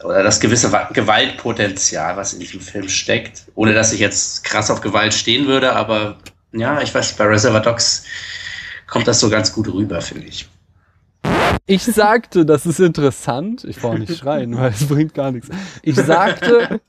[0.02, 3.42] oder das gewisse Wa- Gewaltpotenzial, was in diesem Film steckt.
[3.54, 6.16] Ohne dass ich jetzt krass auf Gewalt stehen würde, aber
[6.52, 8.04] ja, ich weiß, bei Reservoir Dogs
[8.86, 10.48] kommt das so ganz gut rüber, finde ich.
[11.66, 13.64] Ich sagte, das ist interessant.
[13.64, 15.48] Ich brauche nicht schreien, weil es bringt gar nichts.
[15.82, 16.80] Ich sagte,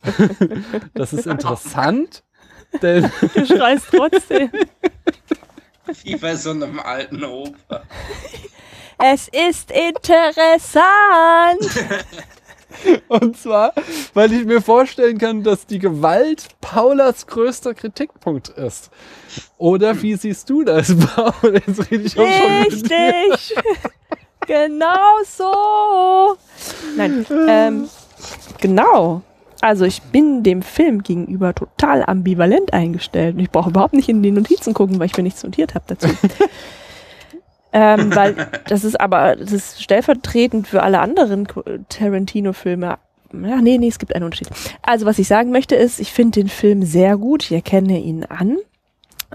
[0.94, 2.24] das ist interessant,
[2.82, 4.50] denn Du schreist trotzdem.
[6.04, 7.84] Wie bei so einem alten Oper.
[8.98, 10.50] Es ist interessant.
[13.08, 13.74] Und zwar,
[14.14, 18.90] weil ich mir vorstellen kann, dass die Gewalt Paulas größter Kritikpunkt ist.
[19.58, 21.54] Oder wie siehst du das, Paul?
[21.54, 22.52] Jetzt rede ich auch schon.
[22.64, 23.56] Richtig.
[24.48, 26.38] genau so.
[26.98, 27.90] Nein, ähm,
[28.60, 29.22] genau.
[29.62, 33.36] Also ich bin dem Film gegenüber total ambivalent eingestellt.
[33.36, 35.86] Und ich brauche überhaupt nicht in die Notizen gucken, weil ich mir nichts notiert habe
[35.88, 36.08] dazu.
[37.74, 38.36] Ähm, weil
[38.68, 41.48] das ist aber, das ist stellvertretend für alle anderen
[41.90, 42.98] Tarantino-Filme.
[43.34, 44.50] ja, nee, nee, es gibt einen Unterschied.
[44.82, 48.26] Also, was ich sagen möchte ist, ich finde den Film sehr gut, ich erkenne ihn
[48.26, 48.58] an,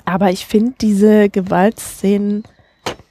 [0.04, 2.44] aber ich finde diese Gewaltszenen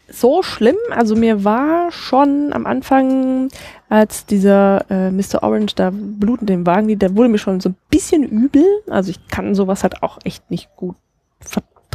[0.08, 0.78] so schlimm.
[0.92, 3.50] Also mir war schon am Anfang,
[3.90, 5.44] als dieser äh, Mr.
[5.44, 8.66] Orange da blutend im Wagen liegt, da wurde mir schon so ein bisschen übel.
[8.90, 10.96] Also ich kann sowas halt auch echt nicht gut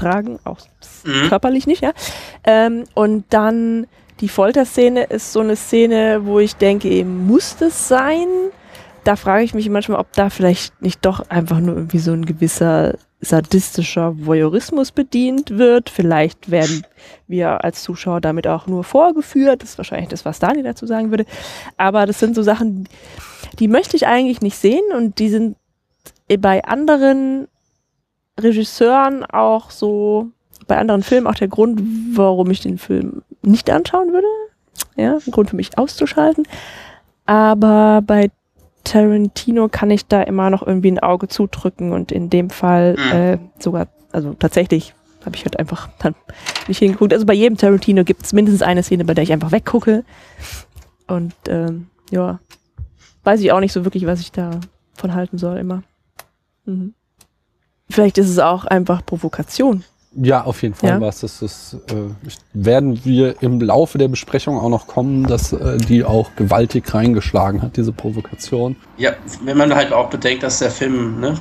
[0.00, 0.58] vertragen, auch
[1.04, 1.28] Mhm.
[1.28, 1.92] körperlich nicht, ja.
[2.44, 3.86] Ähm, und dann
[4.20, 8.26] die Folterszene ist so eine Szene, wo ich denke, eben muss das sein?
[9.04, 12.26] Da frage ich mich manchmal, ob da vielleicht nicht doch einfach nur irgendwie so ein
[12.26, 15.88] gewisser sadistischer Voyeurismus bedient wird.
[15.88, 16.84] Vielleicht werden
[17.26, 19.62] wir als Zuschauer damit auch nur vorgeführt.
[19.62, 21.24] Das ist wahrscheinlich das, was Dani dazu sagen würde.
[21.78, 22.88] Aber das sind so Sachen,
[23.58, 25.56] die möchte ich eigentlich nicht sehen und die sind
[26.38, 27.48] bei anderen
[28.42, 30.28] Regisseuren auch so,
[30.66, 31.80] bei anderen Filmen auch der Grund,
[32.16, 34.26] warum ich den Film nicht anschauen würde.
[34.96, 36.46] Ja, ein Grund für mich auszuschalten.
[37.26, 38.30] Aber bei
[38.84, 43.12] Tarantino kann ich da immer noch irgendwie ein Auge zudrücken und in dem Fall Mhm.
[43.12, 46.14] äh, sogar, also tatsächlich habe ich halt einfach dann
[46.66, 47.12] nicht hingeguckt.
[47.12, 50.04] Also bei jedem Tarantino gibt es mindestens eine Szene, bei der ich einfach weggucke.
[51.06, 52.38] Und ähm, ja,
[53.24, 54.50] weiß ich auch nicht so wirklich, was ich da
[54.94, 55.82] von halten soll immer.
[56.64, 56.94] Mhm.
[58.00, 59.84] Vielleicht ist es auch einfach Provokation.
[60.16, 61.00] Ja, auf jeden Fall Ja.
[61.02, 61.20] was.
[61.20, 61.94] Das ist, äh,
[62.54, 67.60] werden wir im Laufe der Besprechung auch noch kommen, dass äh, die auch gewaltig reingeschlagen
[67.60, 68.74] hat, diese Provokation.
[68.96, 69.12] Ja,
[69.44, 71.34] wenn man halt auch bedenkt, dass der Film, ne,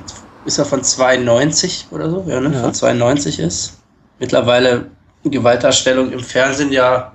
[0.44, 2.60] ist er von 92 oder so, ja, ne, Ja.
[2.64, 3.78] von 92 ist.
[4.18, 4.84] Mittlerweile
[5.24, 7.12] Gewaltdarstellung im Fernsehen ja,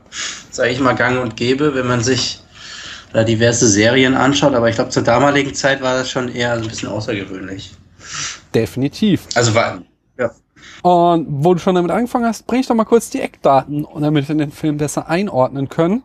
[0.50, 2.40] sage ich mal, gang und gäbe, wenn man sich
[3.14, 4.56] da diverse Serien anschaut.
[4.56, 7.76] Aber ich glaube, zur damaligen Zeit war das schon eher ein bisschen außergewöhnlich.
[8.56, 9.28] Definitiv.
[9.36, 9.82] Also war,
[10.18, 10.32] ja.
[10.82, 14.28] Und wo du schon damit angefangen hast, bring ich doch mal kurz die Eckdaten, damit
[14.28, 16.04] wir den Film besser einordnen können.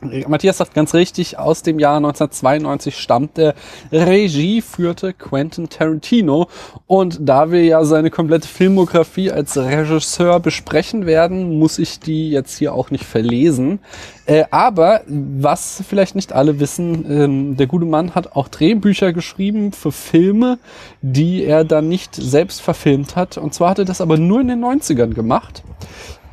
[0.00, 3.54] Matthias sagt ganz richtig, aus dem Jahr 1992 stammt der
[3.90, 6.48] Regie führte Quentin Tarantino.
[6.86, 12.58] Und da wir ja seine komplette Filmografie als Regisseur besprechen werden, muss ich die jetzt
[12.58, 13.78] hier auch nicht verlesen.
[14.26, 19.72] Äh, aber was vielleicht nicht alle wissen, ähm, der gute Mann hat auch Drehbücher geschrieben
[19.72, 20.58] für Filme,
[21.00, 23.38] die er dann nicht selbst verfilmt hat.
[23.38, 25.62] Und zwar hat er das aber nur in den 90ern gemacht.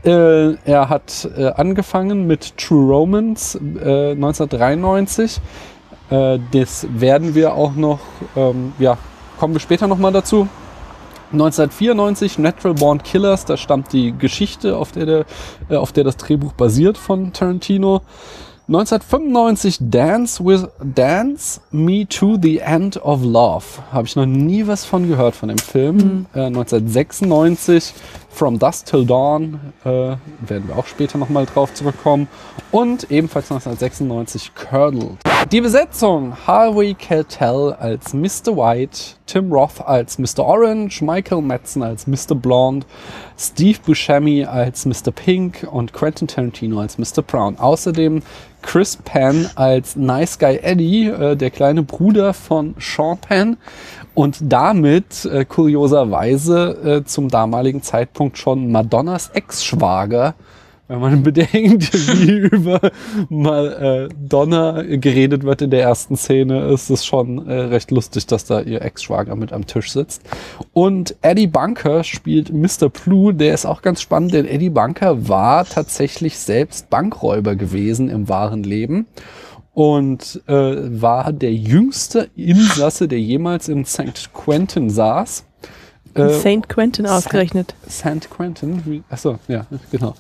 [0.03, 5.39] Äh, er hat äh, angefangen mit True Romance äh, 1993.
[6.09, 7.99] Äh, das werden wir auch noch,
[8.35, 8.97] ähm, ja,
[9.39, 10.47] kommen wir später nochmal dazu.
[11.31, 15.25] 1994 Natural Born Killers, da stammt die Geschichte, auf der, der,
[15.69, 18.01] äh, auf der das Drehbuch basiert von Tarantino.
[18.67, 23.65] 1995 Dance with Dance Me to the End of Love.
[23.91, 26.27] Habe ich noch nie was von gehört von dem Film.
[26.33, 27.93] Äh, 1996
[28.33, 32.27] From Dusk Till Dawn äh, werden wir auch später nochmal drauf zurückkommen.
[32.71, 35.19] Und ebenfalls 1996 Curdled.
[35.51, 38.57] Die Besetzung Harvey Keitel als Mr.
[38.57, 40.39] White, Tim Roth als Mr.
[40.39, 42.33] Orange, Michael Madsen als Mr.
[42.33, 42.87] Blonde,
[43.37, 45.11] Steve Buscemi als Mr.
[45.13, 47.21] Pink und Quentin Tarantino als Mr.
[47.21, 47.59] Brown.
[47.59, 48.23] Außerdem
[48.63, 53.57] Chris Penn als Nice Guy Eddie, äh, der kleine Bruder von Sean Penn
[54.13, 60.35] und damit äh, kurioserweise äh, zum damaligen Zeitpunkt schon Madonnas Ex-Schwager.
[60.87, 62.79] Wenn man bedenkt, wie über
[63.29, 68.61] Madonna geredet wird in der ersten Szene, ist es schon äh, recht lustig, dass da
[68.61, 70.21] ihr Ex-Schwager mit am Tisch sitzt.
[70.73, 72.89] Und Eddie Bunker spielt Mr.
[72.89, 78.29] Blue, der ist auch ganz spannend, denn Eddie Bunker war tatsächlich selbst Bankräuber gewesen im
[78.29, 79.07] wahren Leben
[79.73, 84.29] und äh, war der jüngste Insasse, der jemals in St.
[84.33, 85.45] Quentin saß.
[86.15, 86.69] Äh, St.
[86.69, 87.73] Quentin ausgerechnet.
[87.89, 88.29] St.
[88.29, 90.13] Quentin, achso, ja, genau.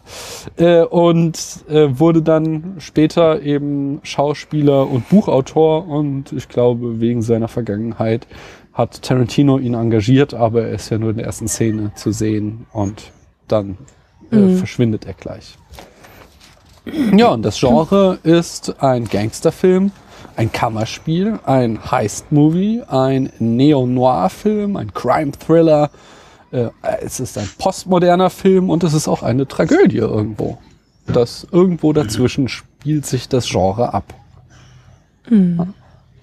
[0.57, 1.37] Äh, und
[1.69, 8.25] äh, wurde dann später eben Schauspieler und Buchautor und ich glaube, wegen seiner Vergangenheit
[8.73, 12.65] hat Tarantino ihn engagiert, aber er ist ja nur in der ersten Szene zu sehen
[12.71, 13.11] und
[13.47, 13.77] dann
[14.31, 14.57] äh, Mhm.
[14.57, 15.57] verschwindet er gleich.
[16.85, 19.91] Ja, und das Genre ist ein Gangsterfilm,
[20.35, 25.89] ein Kammerspiel, ein Heist-Movie, ein Neo-Noir-Film, ein Crime-Thriller.
[26.51, 26.69] Äh,
[27.01, 30.57] es ist ein postmoderner Film und es ist auch eine Tragödie irgendwo.
[31.07, 34.13] Das irgendwo dazwischen spielt sich das Genre ab.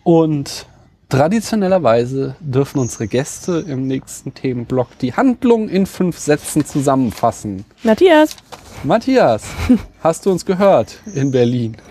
[0.02, 0.66] Und
[1.08, 7.64] traditionellerweise dürfen unsere Gäste im nächsten Themenblock die Handlung in fünf Sätzen zusammenfassen.
[7.82, 8.36] Matthias,
[8.84, 9.42] Matthias,
[10.02, 11.76] hast du uns gehört in Berlin?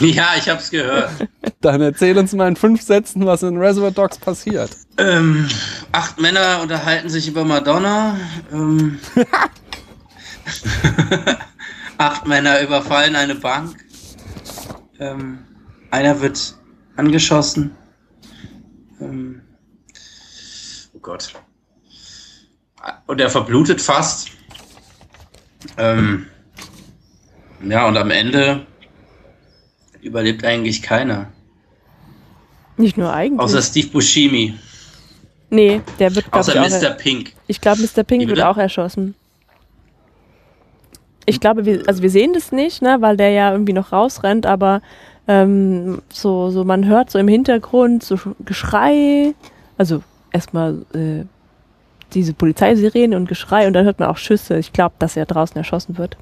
[0.00, 1.10] Ja, ich hab's gehört.
[1.60, 4.70] Dann erzähl uns mal in fünf Sätzen, was in Reservoir Dogs passiert.
[4.96, 5.46] Ähm,
[5.92, 8.16] acht Männer unterhalten sich über Madonna.
[8.52, 8.98] Ähm,
[11.98, 13.76] acht Männer überfallen eine Bank.
[14.98, 15.40] Ähm,
[15.90, 16.56] einer wird
[16.96, 17.76] angeschossen.
[19.00, 19.42] Ähm,
[20.94, 21.34] oh Gott.
[23.06, 24.30] Und er verblutet fast.
[25.76, 26.26] Ähm,
[27.66, 28.66] ja, und am Ende
[30.02, 31.26] überlebt eigentlich keiner.
[32.76, 33.40] Nicht nur eigentlich.
[33.40, 34.54] Außer Steve Buscemi.
[35.50, 36.80] nee, der wird, Außer ich, auch...
[36.82, 36.90] Mr.
[36.90, 37.32] Pink.
[37.46, 38.04] Ich glaube, Mr.
[38.04, 39.14] Pink wird auch erschossen.
[41.24, 44.46] Ich glaube, wir, also wir sehen das nicht, ne, weil der ja irgendwie noch rausrennt,
[44.46, 44.80] aber
[45.26, 49.34] ähm, so, so man hört so im Hintergrund so Sch- Geschrei,
[49.76, 51.24] also erstmal äh,
[52.16, 54.58] diese Polizeisirene und Geschrei und dann hört man auch Schüsse.
[54.58, 56.16] Ich glaube, dass er draußen erschossen wird.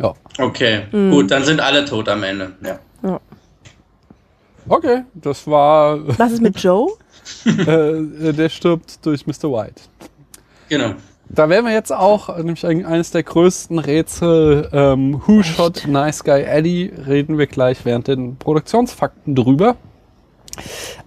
[0.00, 0.14] Ja.
[0.38, 1.10] Okay, Mhm.
[1.12, 2.52] gut, dann sind alle tot am Ende.
[2.64, 2.78] Ja.
[3.02, 3.20] Ja.
[4.68, 5.98] Okay, das war.
[6.18, 6.90] Was ist mit Joe?
[7.46, 9.44] äh, der stirbt durch Mr.
[9.52, 9.82] White.
[10.68, 10.94] Genau.
[11.28, 15.86] Da wären wir jetzt auch, äh, nämlich ein- eines der größten Rätsel, ähm, Who Shot
[15.86, 19.76] Nice Guy Eddie, reden wir gleich während den Produktionsfakten drüber.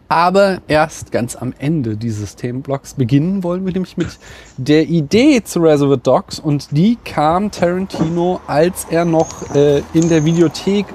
[0.09, 4.17] Aber erst ganz am Ende dieses Themenblocks beginnen wollen wir nämlich mit
[4.55, 10.23] der Idee zu Reservoir Dogs und die kam Tarantino, als er noch äh, in der
[10.23, 10.85] Videothek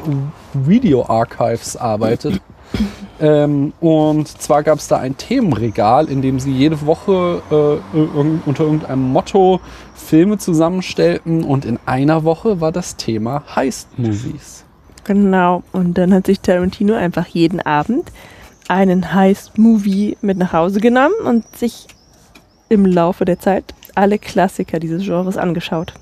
[0.55, 2.41] Video Archives arbeitet.
[3.21, 8.41] Ähm, und zwar gab es da ein Themenregal, in dem sie jede Woche äh, irg-
[8.47, 9.61] unter irgendeinem Motto
[9.95, 14.65] Filme zusammenstellten und in einer Woche war das Thema Heist-Movies.
[15.05, 15.63] Genau.
[15.73, 18.11] Und dann hat sich Tarantino einfach jeden Abend
[18.69, 21.87] einen Heist-Movie mit nach Hause genommen und sich
[22.69, 25.93] im Laufe der Zeit alle Klassiker dieses Genres angeschaut.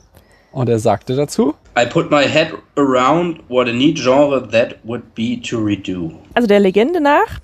[0.53, 5.15] Und er sagte dazu, I put my head around what a neat genre that would
[5.15, 6.13] be to redo.
[6.35, 7.41] Also der Legende nach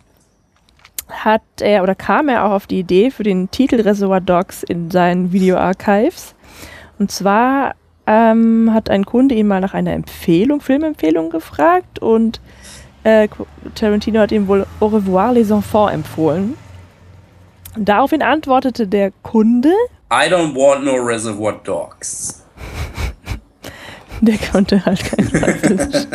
[1.09, 4.91] hat er oder kam er auch auf die Idee für den Titel Reservoir Dogs in
[4.91, 6.35] seinen Video Archives.
[6.99, 7.75] Und zwar
[8.07, 12.41] ähm, hat ein Kunde ihn mal nach einer Empfehlung, Filmempfehlung gefragt und
[13.07, 13.29] äh,
[13.77, 16.57] Tarantino hat ihm wohl Au revoir les enfants empfohlen.
[17.77, 19.71] Und daraufhin antwortete der Kunde,
[20.13, 22.45] I don't want no Reservoir Dogs.
[24.21, 26.07] der konnte halt kein Französisch.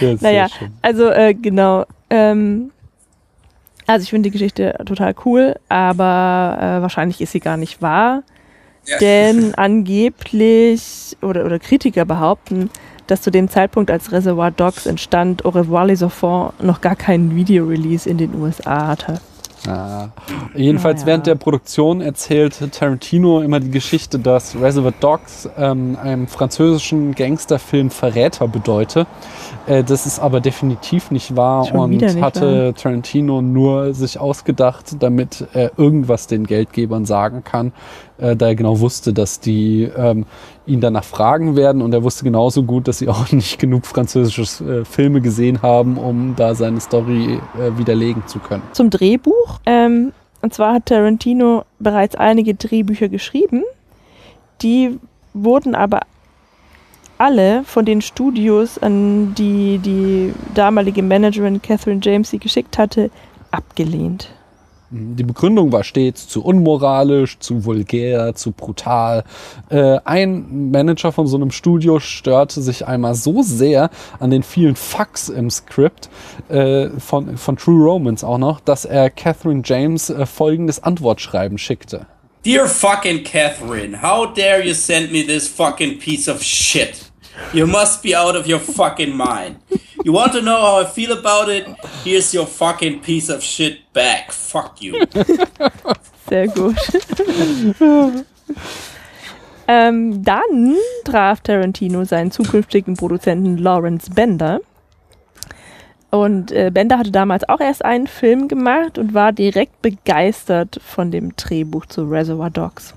[0.00, 0.46] Ist Naja,
[0.82, 1.86] also äh, genau.
[2.08, 2.70] Ähm,
[3.86, 8.22] also ich finde die Geschichte total cool, aber äh, wahrscheinlich ist sie gar nicht wahr.
[8.86, 8.98] Ja.
[8.98, 12.70] Denn angeblich oder, oder Kritiker behaupten,
[13.06, 17.34] dass zu dem Zeitpunkt, als Reservoir Dogs entstand, Au revoir les enfants noch gar keinen
[17.34, 19.20] Video-Release in den USA hatte.
[19.68, 20.08] Ah.
[20.54, 21.06] Jedenfalls Naja.
[21.06, 27.90] während der Produktion erzählte Tarantino immer die Geschichte, dass Reservoir Dogs ähm, einem französischen Gangsterfilm
[27.90, 29.06] Verräter bedeute.
[29.66, 34.96] Äh, das ist aber definitiv nicht wahr Schon und nicht hatte Tarantino nur sich ausgedacht,
[35.00, 37.72] damit er irgendwas den Geldgebern sagen kann,
[38.18, 40.26] äh, da er genau wusste, dass die ähm,
[40.66, 44.64] ihn danach fragen werden und er wusste genauso gut, dass sie auch nicht genug französische
[44.64, 48.62] äh, Filme gesehen haben, um da seine Story äh, widerlegen zu können.
[48.72, 49.60] Zum Drehbuch.
[49.66, 53.64] Ähm, und zwar hat Tarantino bereits einige Drehbücher geschrieben.
[54.62, 54.98] Die
[55.34, 56.00] wurden aber
[57.18, 63.10] alle von den Studios, an die die damalige Managerin Catherine James sie geschickt hatte,
[63.50, 64.30] abgelehnt.
[64.90, 69.24] Die Begründung war stets zu unmoralisch, zu vulgär, zu brutal.
[69.68, 74.76] Äh, ein Manager von so einem Studio störte sich einmal so sehr an den vielen
[74.76, 76.08] Fucks im Skript
[76.48, 82.06] äh, von, von True Romance auch noch, dass er Catherine James äh, folgendes Antwortschreiben schickte.
[82.44, 87.10] Dear fucking Catherine, how dare you send me this fucking piece of shit?
[87.52, 89.56] You must be out of your fucking mind.
[90.04, 91.66] You want to know how I feel about it?
[92.04, 94.32] Here's your fucking piece of shit back.
[94.32, 95.04] Fuck you.
[96.28, 96.76] Sehr gut.
[99.68, 104.60] ähm, dann traf Tarantino seinen zukünftigen Produzenten Lawrence Bender.
[106.10, 111.10] Und äh, Bender hatte damals auch erst einen Film gemacht und war direkt begeistert von
[111.10, 112.94] dem Drehbuch zu Reservoir Dogs.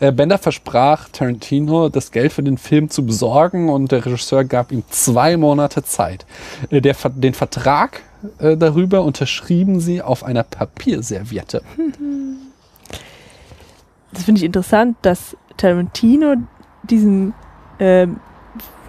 [0.00, 4.70] Äh, Bender versprach Tarantino, das Geld für den Film zu besorgen und der Regisseur gab
[4.70, 6.24] ihm zwei Monate Zeit.
[6.70, 8.02] Äh, der, den Vertrag
[8.38, 11.62] äh, darüber unterschrieben sie auf einer Papierserviette.
[14.10, 16.36] Das finde ich interessant, dass Tarantino
[16.82, 17.34] diesen
[17.78, 18.18] ähm,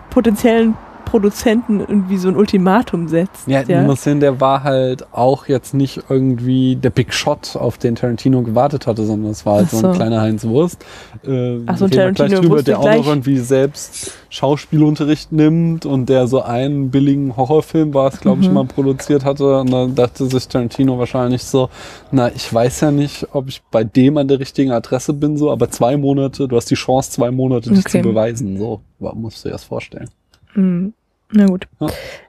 [0.10, 0.76] potenziellen
[1.10, 3.48] Produzenten irgendwie so ein Ultimatum setzt.
[3.48, 7.96] Ja, musst sehen, der war halt auch jetzt nicht irgendwie der Big Shot, auf den
[7.96, 9.98] Tarantino gewartet hatte, sondern es war halt Ach so ein so.
[10.00, 10.86] kleiner Heinz Wurst.
[11.26, 16.28] Äh, Ach so, wir Tarantino drüber, der auch noch irgendwie selbst Schauspielunterricht nimmt und der
[16.28, 18.54] so einen billigen Horrorfilm war es, glaube ich, Mhm.
[18.54, 19.60] mal produziert hatte.
[19.60, 21.70] Und dann dachte sich Tarantino wahrscheinlich so,
[22.12, 25.52] na, ich weiß ja nicht, ob ich bei dem an der richtigen Adresse bin, so,
[25.52, 28.02] aber zwei Monate, du hast die Chance, zwei Monate dich Okay.
[28.02, 28.58] zu beweisen.
[28.58, 30.10] So, musst du dir das vorstellen.
[30.56, 30.94] Mhm.
[31.32, 31.68] Na gut.
[31.80, 31.88] Ja.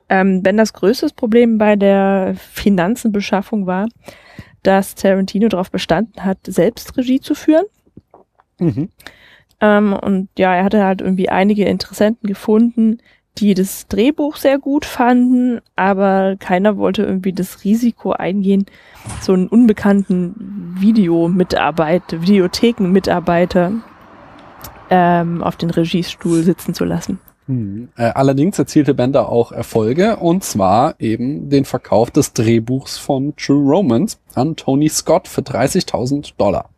[0.08, 3.88] Ähm, wenn das größte Problem bei der Finanzenbeschaffung war,
[4.62, 7.64] dass Tarantino darauf bestanden hat, selbst Regie zu führen.
[8.58, 8.90] Mhm.
[9.60, 12.98] Ähm, und ja, er hatte halt irgendwie einige Interessenten gefunden,
[13.38, 18.66] die das Drehbuch sehr gut fanden, aber keiner wollte irgendwie das Risiko eingehen,
[19.20, 23.72] so einen unbekannten Videomitarbeiter, Videothekenmitarbeiter
[24.90, 27.20] ähm, auf den Regiestuhl sitzen zu lassen.
[27.50, 27.88] Hm.
[27.96, 34.20] Allerdings erzielte Bender auch Erfolge und zwar eben den Verkauf des Drehbuchs von True Romance
[34.34, 36.68] an Tony Scott für 30.000 Dollar.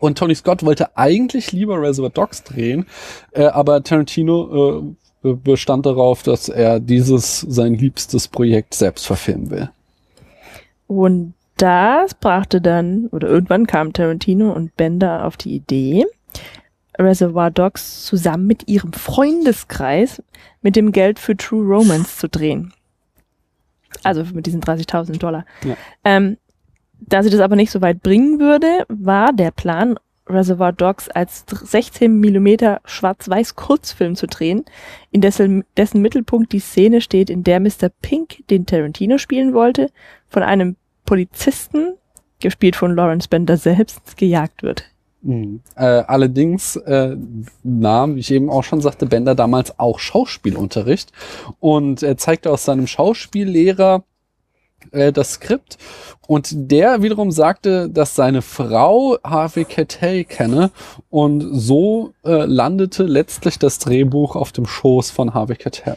[0.00, 2.86] Und Tony Scott wollte eigentlich lieber Reservoir Dogs drehen,
[3.30, 9.70] äh, aber Tarantino äh, bestand darauf, dass er dieses sein liebstes Projekt selbst verfilmen will.
[10.88, 16.06] Und das brachte dann, oder irgendwann kam Tarantino und Bender auf die Idee,
[16.98, 20.22] Reservoir Dogs zusammen mit ihrem Freundeskreis
[20.62, 22.72] mit dem Geld für True Romance zu drehen.
[24.02, 25.44] Also mit diesen 30.000 Dollar.
[25.64, 25.76] Ja.
[26.04, 26.36] Ähm,
[27.00, 31.44] da sie das aber nicht so weit bringen würde, war der Plan, Reservoir Dogs als
[31.48, 34.64] 16 Millimeter schwarz-weiß Kurzfilm zu drehen,
[35.10, 37.90] in dessen, dessen Mittelpunkt die Szene steht, in der Mr.
[38.00, 39.90] Pink, den Tarantino spielen wollte,
[40.28, 41.94] von einem Polizisten,
[42.40, 44.90] gespielt von Lawrence Bender selbst, gejagt wird.
[45.24, 45.60] Mhm.
[45.74, 47.16] Äh, allerdings äh,
[47.62, 51.12] nahm, wie ich eben auch schon sagte, Bender damals auch Schauspielunterricht
[51.60, 54.04] und er zeigte aus seinem Schauspiellehrer
[54.92, 55.78] äh, das Skript
[56.26, 60.70] und der wiederum sagte, dass seine Frau Harvey Keitel kenne
[61.08, 65.96] und so äh, landete letztlich das Drehbuch auf dem Schoß von Harvey Keitel.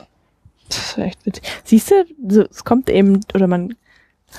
[1.23, 1.43] Witzig.
[1.65, 3.75] Siehst du, es kommt eben, oder man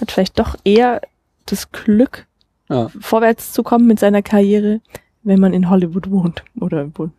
[0.01, 1.03] hat vielleicht doch eher
[1.47, 2.26] das Glück,
[2.69, 2.89] Ja.
[3.01, 4.81] vorwärts zu kommen mit seiner Karriere,
[5.23, 6.45] wenn man in Hollywood wohnt.
[6.61, 7.12] Oder wohnt.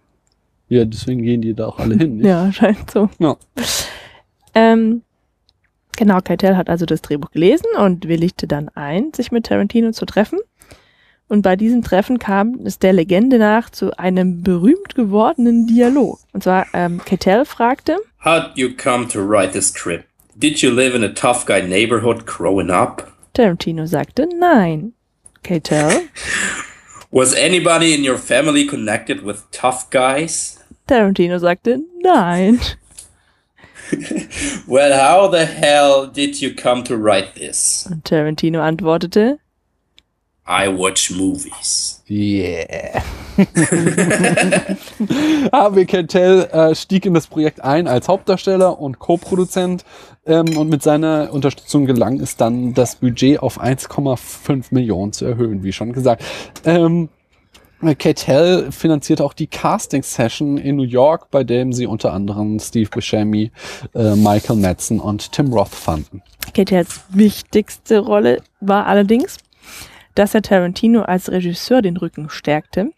[0.68, 2.18] Ja, deswegen gehen die da auch alle hin.
[2.18, 2.28] Nicht?
[2.28, 3.10] Ja, scheint so.
[3.18, 3.36] Ja.
[4.54, 5.02] Ähm,
[5.97, 10.06] genau, Keitel hat also das Drehbuch gelesen und willigte dann ein, sich mit Tarantino zu
[10.06, 10.39] treffen.
[11.28, 16.20] Und bei diesem Treffen kam es der Legende nach zu einem berühmt gewordenen Dialog.
[16.34, 20.06] Und zwar, ähm, Keitel fragte, How'd you come to write this script?
[20.36, 23.12] Did you live in a tough guy neighborhood growing up?
[23.34, 24.93] Tarantino sagte nein.
[25.44, 26.10] Keitel,
[27.12, 30.64] Was anybody in your family connected with tough guys?
[30.88, 32.60] Tarantino sagte nein.
[34.68, 37.88] Well, how the hell did you come to write this?
[37.90, 39.40] Und Tarantino antwortete,
[40.50, 42.02] I watch movies.
[42.10, 43.04] Yeah.
[45.52, 49.86] Harvey Keitel äh, stieg in das Projekt ein als Hauptdarsteller und Co-Produzent
[50.26, 55.62] ähm, und mit seiner Unterstützung gelang es dann, das Budget auf 1,5 Millionen zu erhöhen,
[55.62, 56.24] wie schon gesagt.
[56.66, 57.10] Ähm,
[58.00, 63.52] Keitel finanzierte auch die Casting-Session in New York, bei dem sie unter anderem Steve Buscemi,
[63.93, 66.24] äh, Michael Madsen und Tim Roth fanden.
[66.54, 69.38] Keitels wichtigste Rolle war allerdings,
[70.20, 72.91] dass er Tarantino als Regisseur den Rücken stärkte.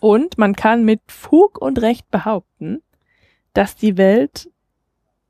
[0.00, 2.80] Und man kann mit Fug und Recht behaupten,
[3.52, 4.48] dass die Welt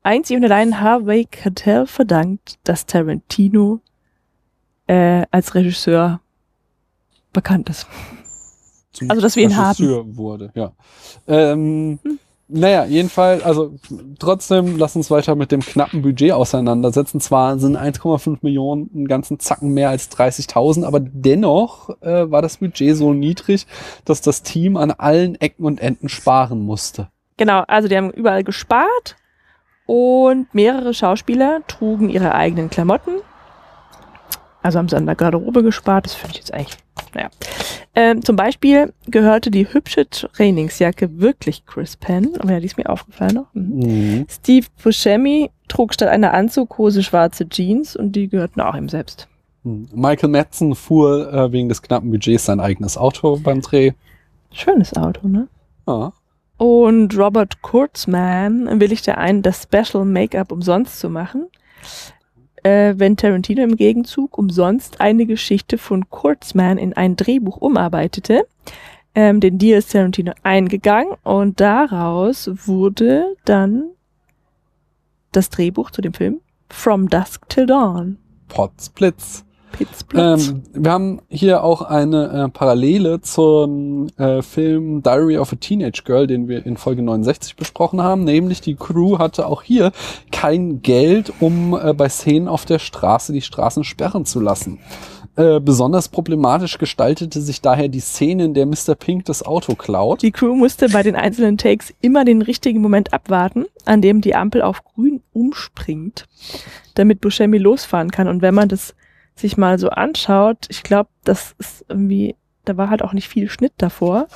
[0.03, 3.81] einzig und allein Harvey Keitel verdankt, dass Tarantino
[4.87, 6.21] äh, als Regisseur
[7.33, 7.85] bekannt ist.
[8.93, 9.75] Zum Also, dass wir ihn haben.
[9.75, 10.71] Regisseur wurde, ja.
[11.27, 11.99] Ähm,
[12.55, 13.73] Naja, jedenfalls, also
[14.19, 17.19] trotzdem, lass uns weiter mit dem knappen Budget auseinandersetzen.
[17.19, 22.57] Zwar sind 1,5 Millionen einen ganzen Zacken mehr als 30.000, aber dennoch äh, war das
[22.57, 23.65] Budget so niedrig,
[24.05, 27.07] dass das Team an allen Ecken und Enden sparen musste.
[27.37, 29.15] Genau, also die haben überall gespart
[29.87, 33.13] und mehrere Schauspieler trugen ihre eigenen Klamotten.
[34.61, 36.77] Also haben sie an der Garderobe gespart, das finde ich jetzt eigentlich,
[37.13, 37.29] naja.
[37.95, 42.89] Ähm, zum Beispiel gehörte die hübsche Trainingsjacke wirklich Chris Penn, aber ja, die ist mir
[42.89, 43.53] aufgefallen noch.
[43.53, 43.79] Mhm.
[43.79, 44.25] Mhm.
[44.29, 49.27] Steve Buscemi trug statt einer Anzughose schwarze Jeans und die gehörten auch ihm selbst.
[49.63, 49.87] Hm.
[49.93, 53.93] Michael Madsen fuhr äh, wegen des knappen Budgets sein eigenes Auto beim Dreh.
[54.51, 55.47] Schönes Auto, ne?
[55.87, 56.13] Ja.
[56.57, 61.47] Und Robert Kurtzman willigte ein, das Special Make-up umsonst zu machen,
[62.63, 68.47] äh, wenn Tarantino im Gegenzug umsonst eine Geschichte von Kurtzman in ein Drehbuch umarbeitete.
[69.15, 73.91] Ähm, den Deal ist Tarantino eingegangen und daraus wurde dann
[75.31, 78.17] das Drehbuch zu dem Film From Dusk Till Dawn.
[78.47, 79.45] Potzblitz.
[79.73, 80.49] Pitzblitz.
[80.49, 86.03] Ähm, wir haben hier auch eine äh, Parallele zum äh, Film Diary of a Teenage
[86.05, 88.23] Girl, den wir in Folge 69 besprochen haben.
[88.23, 89.91] Nämlich die Crew hatte auch hier
[90.31, 94.79] kein Geld, um äh, bei Szenen auf der Straße die Straßen sperren zu lassen.
[95.35, 98.93] Äh, besonders problematisch gestaltete sich daher die Szene, in der Mr.
[98.95, 100.21] Pink das Auto klaut.
[100.21, 104.35] Die Crew musste bei den einzelnen Takes immer den richtigen Moment abwarten, an dem die
[104.35, 106.27] Ampel auf grün umspringt,
[106.93, 108.27] damit Buscemi losfahren kann.
[108.27, 108.93] Und wenn man das
[109.35, 113.49] sich mal so anschaut, ich glaube, das ist irgendwie, da war halt auch nicht viel
[113.49, 114.27] Schnitt davor.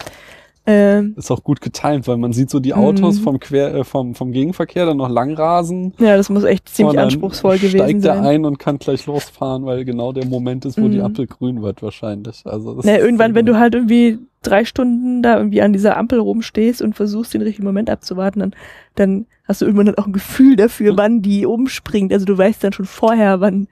[0.70, 3.24] Ähm, Ist auch gut getimt, weil man sieht so die Autos Mhm.
[3.24, 5.94] vom, Quer, äh, vom, vom Gegenverkehr dann noch langrasen.
[5.98, 8.26] ja, das muss echt ziemlich anspruchsvoll gewesen steigt er sein.
[8.26, 11.06] ein und kann gleich losfahren, weil genau der Moment ist, wo die Mhm.
[11.06, 12.42] Ampel grün wird wahrscheinlich.
[12.46, 16.20] Also das Na, irgendwann, wenn du halt irgendwie drei Stunden da irgendwie an dieser Ampel
[16.20, 18.56] rumstehst und versuchst, den richtigen Moment abzuwarten, dann,
[18.96, 22.12] dann hast du irgendwann dann auch ein Gefühl dafür, wann die umspringt.
[22.12, 23.70] Also du weißt dann schon vorher, wann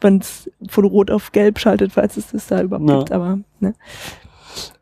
[0.00, 2.98] wann es von Rot auf Gelb schaltet, falls es das da überhaupt Ja.
[2.98, 3.12] gibt.
[3.12, 3.74] Aber ne.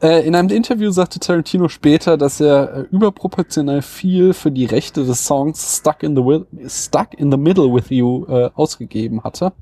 [0.02, 5.04] Äh, in einem Interview sagte Tarantino später, dass er äh, überproportional viel für die Rechte
[5.04, 9.52] des Songs Stuck in the, Wi- Stuck in the Middle with You äh, ausgegeben hatte.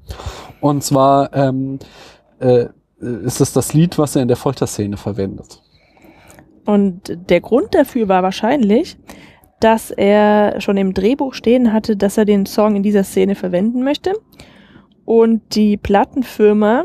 [0.60, 1.80] Und zwar ähm,
[2.38, 2.66] äh,
[3.00, 5.60] ist es das Lied, was er in der Folterszene verwendet.
[6.64, 8.96] Und der Grund dafür war wahrscheinlich,
[9.60, 13.82] dass er schon im Drehbuch stehen hatte, dass er den Song in dieser Szene verwenden
[13.82, 14.12] möchte.
[15.06, 16.84] Und die Plattenfirma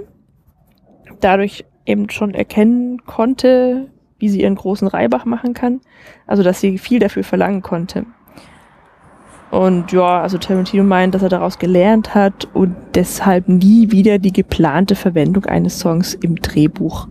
[1.19, 5.81] dadurch eben schon erkennen konnte, wie sie ihren großen Reibach machen kann.
[6.27, 8.05] Also, dass sie viel dafür verlangen konnte.
[9.49, 14.31] Und ja, also Tarantino meint, dass er daraus gelernt hat und deshalb nie wieder die
[14.31, 17.09] geplante Verwendung eines Songs im Drehbuch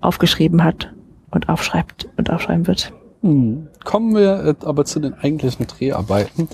[0.00, 0.94] aufgeschrieben hat
[1.30, 2.94] und aufschreibt und aufschreiben wird.
[3.20, 3.68] Hm.
[3.84, 6.48] Kommen wir aber zu den eigentlichen Dreharbeiten.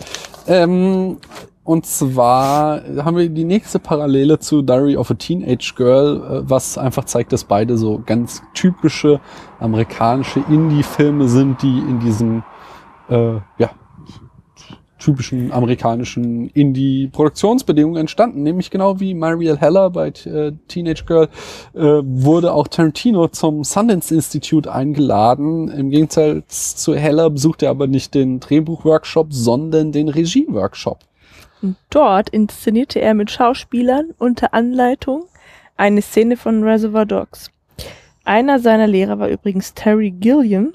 [0.48, 1.18] Ähm,
[1.66, 6.78] und zwar haben wir die nächste Parallele zu Diary of a Teenage Girl, äh, was
[6.78, 9.20] einfach zeigt, dass beide so ganz typische
[9.58, 12.44] amerikanische Indie-Filme sind, die in diesem
[13.08, 13.70] äh, ja,
[14.98, 18.42] typischen amerikanischen Indie-Produktionsbedingungen entstanden.
[18.42, 21.28] Nämlich genau wie Mariel Heller bei äh, Teenage Girl
[21.74, 25.68] äh, wurde auch Tarantino zum Sundance Institute eingeladen.
[25.68, 30.98] Im Gegensatz zu Heller besuchte er aber nicht den Drehbuchworkshop, sondern den Regieworkshop.
[31.66, 35.24] Und dort inszenierte er mit Schauspielern unter Anleitung
[35.76, 37.50] eine Szene von Reservoir Dogs.
[38.24, 40.74] Einer seiner Lehrer war übrigens Terry Gilliam,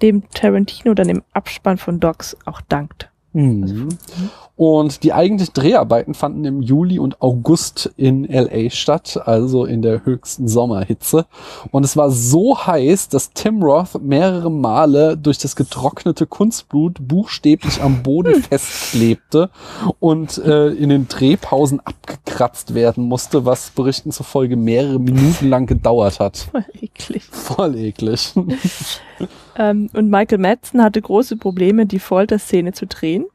[0.00, 3.11] dem Tarantino dann im Abspann von Dogs auch dankt.
[3.32, 3.88] Mhm.
[4.54, 10.04] Und die eigentlichen Dreharbeiten fanden im Juli und August in LA statt, also in der
[10.04, 11.26] höchsten Sommerhitze.
[11.70, 17.82] Und es war so heiß, dass Tim Roth mehrere Male durch das getrocknete Kunstblut buchstäblich
[17.82, 19.50] am Boden festklebte
[20.00, 26.20] und äh, in den Drehpausen abgekratzt werden musste, was Berichten zufolge mehrere Minuten lang gedauert
[26.20, 26.36] hat.
[26.52, 27.24] Voll eklig.
[27.24, 28.34] Voll eklig.
[29.56, 33.26] Ähm, und Michael Madsen hatte große Probleme, die Folterszene zu drehen.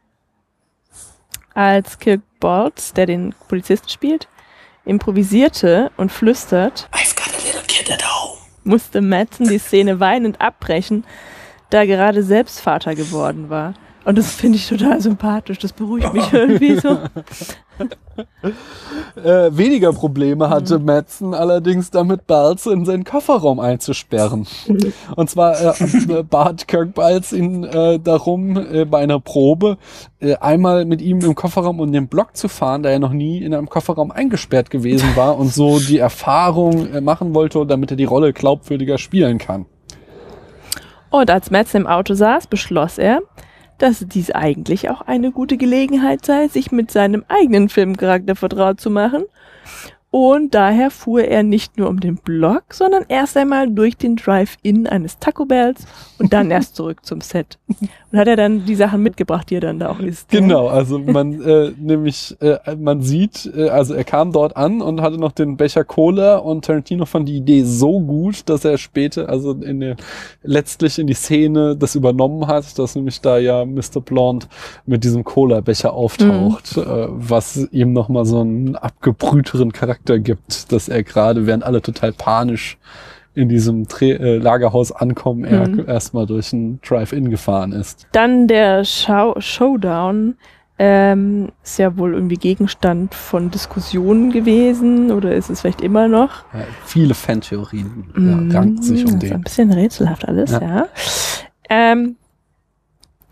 [1.53, 4.28] Als Kirk Baltz, der den Polizisten spielt,
[4.86, 8.38] improvisierte und flüstert, I've got a little kid at home.
[8.63, 11.03] musste Madsen die Szene weinend abbrechen,
[11.70, 13.74] da er gerade selbst Vater geworden war.
[14.08, 15.60] Und das finde ich total sympathisch.
[15.60, 16.97] Das beruhigt mich irgendwie so.
[19.24, 24.47] Äh, weniger Probleme hatte Madsen allerdings damit, Balz in seinen Kofferraum einzusperren.
[25.16, 29.78] Und zwar äh, bat Kirk Balz ihn äh, darum, äh, bei einer Probe
[30.20, 33.43] äh, einmal mit ihm im Kofferraum um den Block zu fahren, da er noch nie
[33.43, 37.97] in einem Kofferraum eingesperrt gewesen war und so die Erfahrung äh, machen wollte, damit er
[37.97, 39.68] die Rolle glaubwürdiger spielen kann.
[41.12, 43.22] Und als Madsen im Auto saß, beschloss er,
[43.78, 48.90] dass dies eigentlich auch eine gute Gelegenheit sei, sich mit seinem eigenen Filmcharakter vertraut zu
[48.90, 49.26] machen.
[50.10, 54.88] Und daher fuhr er nicht nur um den Block, sondern erst einmal durch den Drive-In
[54.88, 55.86] eines Taco Bells
[56.18, 57.60] und dann erst zurück zum Set.
[57.68, 60.30] Und hat er dann die Sachen mitgebracht, die er dann da auch isst.
[60.30, 65.01] Genau, also man äh, nämlich äh, man sieht, äh, also er kam dort an und
[65.01, 69.28] hatte noch den Becher Cola und Tarantino fand die Idee so gut, dass er später,
[69.28, 69.97] also in der,
[70.41, 73.99] letztlich in die Szene das übernommen hat, dass nämlich da ja Mr.
[73.99, 74.45] Blonde
[74.86, 81.04] mit diesem Cola-Becher auftaucht, äh, was ihm nochmal so einen abgebrühteren Charakter gibt, dass er
[81.04, 82.78] gerade, während alle total panisch
[83.34, 85.86] in diesem Dreh äh, Lagerhaus ankommen, er Mhm.
[85.88, 88.08] erstmal durch ein Drive-In gefahren ist.
[88.12, 90.36] Dann der Show Showdown
[90.80, 96.43] ähm, ist ja wohl irgendwie Gegenstand von Diskussionen gewesen oder ist es vielleicht immer noch?
[96.54, 99.41] Ja, viele Fantheorien Mhm, ja, ranken sich um das ist ein den.
[99.41, 100.62] bisschen rätselhaft alles, ja.
[100.62, 100.88] Ja.
[101.70, 102.16] Ähm,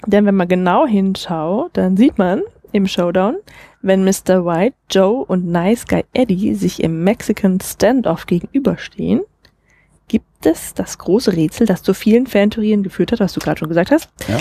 [0.07, 2.41] denn wenn man genau hinschaut, dann sieht man
[2.71, 3.37] im Showdown,
[3.85, 4.45] wenn Mr.
[4.45, 9.21] White, Joe und Nice Guy Eddie sich im Mexican Standoff gegenüberstehen,
[10.07, 13.69] gibt es das große Rätsel, das zu vielen Fantheorien geführt hat, was du gerade schon
[13.69, 14.09] gesagt hast.
[14.27, 14.37] Ja.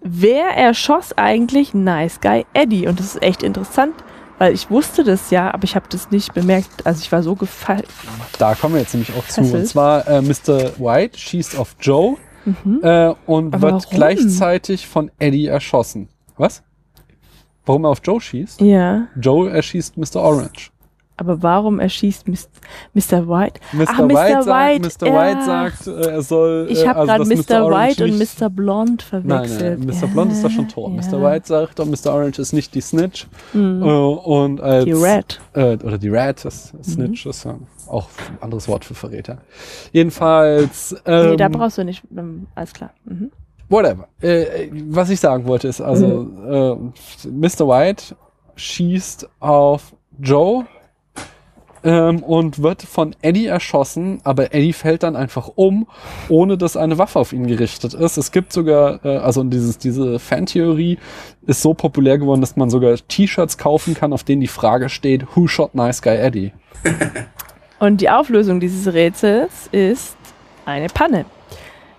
[0.00, 2.86] Wer erschoss eigentlich Nice Guy Eddie?
[2.88, 3.94] Und das ist echt interessant,
[4.38, 6.84] Weil ich wusste das ja, aber ich habe das nicht bemerkt.
[6.84, 7.84] Also ich war so gefallen.
[8.38, 9.40] Da kommen wir jetzt nämlich auch zu.
[9.42, 10.78] Und zwar äh, Mr.
[10.80, 12.80] White schießt auf Joe Mhm.
[12.82, 13.96] äh, und Aber wird warum?
[13.96, 16.08] gleichzeitig von Eddie erschossen.
[16.36, 16.64] Was?
[17.64, 18.60] Warum er auf Joe schießt?
[18.60, 20.16] Ja, Joe erschießt Mr.
[20.16, 20.70] Orange.
[21.16, 22.48] aber warum erschießt Mis-
[22.94, 23.28] Mr.
[23.28, 23.60] White?
[23.72, 23.84] Mr.
[23.86, 25.06] Ach, White, sagt, White, Mr.
[25.06, 25.14] ja.
[25.14, 26.66] White sagt, äh, er soll.
[26.68, 27.70] Ich äh, habe also, gerade Mr.
[27.70, 28.50] White und Mr.
[28.50, 29.78] Blonde Nein, verwechselt.
[29.84, 30.06] nein, Mr.
[30.08, 30.90] Blonde ist da schon tot.
[30.90, 30.96] Ja.
[31.18, 31.22] Mr.
[31.22, 32.12] White sagt, oh, Mr.
[32.14, 33.28] Orange ist nicht die Snitch.
[33.52, 33.82] Mhm.
[33.82, 35.40] Äh, und als, Die Rat.
[35.52, 37.54] Äh, oder die Rat, das Snitch ist ja
[37.86, 39.38] auch ein anderes Wort für Verräter.
[39.92, 40.96] Jedenfalls.
[41.04, 42.02] Ähm, nee, da brauchst du nicht.
[42.16, 42.90] Ähm, alles klar.
[43.04, 43.30] Mhm.
[43.72, 44.08] Whatever.
[44.20, 47.66] Äh, was ich sagen wollte ist, also äh, Mr.
[47.66, 48.14] White
[48.54, 50.66] schießt auf Joe
[51.82, 55.88] ähm, und wird von Eddie erschossen, aber Eddie fällt dann einfach um,
[56.28, 58.18] ohne dass eine Waffe auf ihn gerichtet ist.
[58.18, 60.98] Es gibt sogar, äh, also dieses, diese Fantheorie
[61.46, 65.34] ist so populär geworden, dass man sogar T-Shirts kaufen kann, auf denen die Frage steht,
[65.34, 66.52] Who shot Nice Guy Eddie?
[67.78, 70.14] Und die Auflösung dieses Rätsels ist
[70.66, 71.24] eine Panne.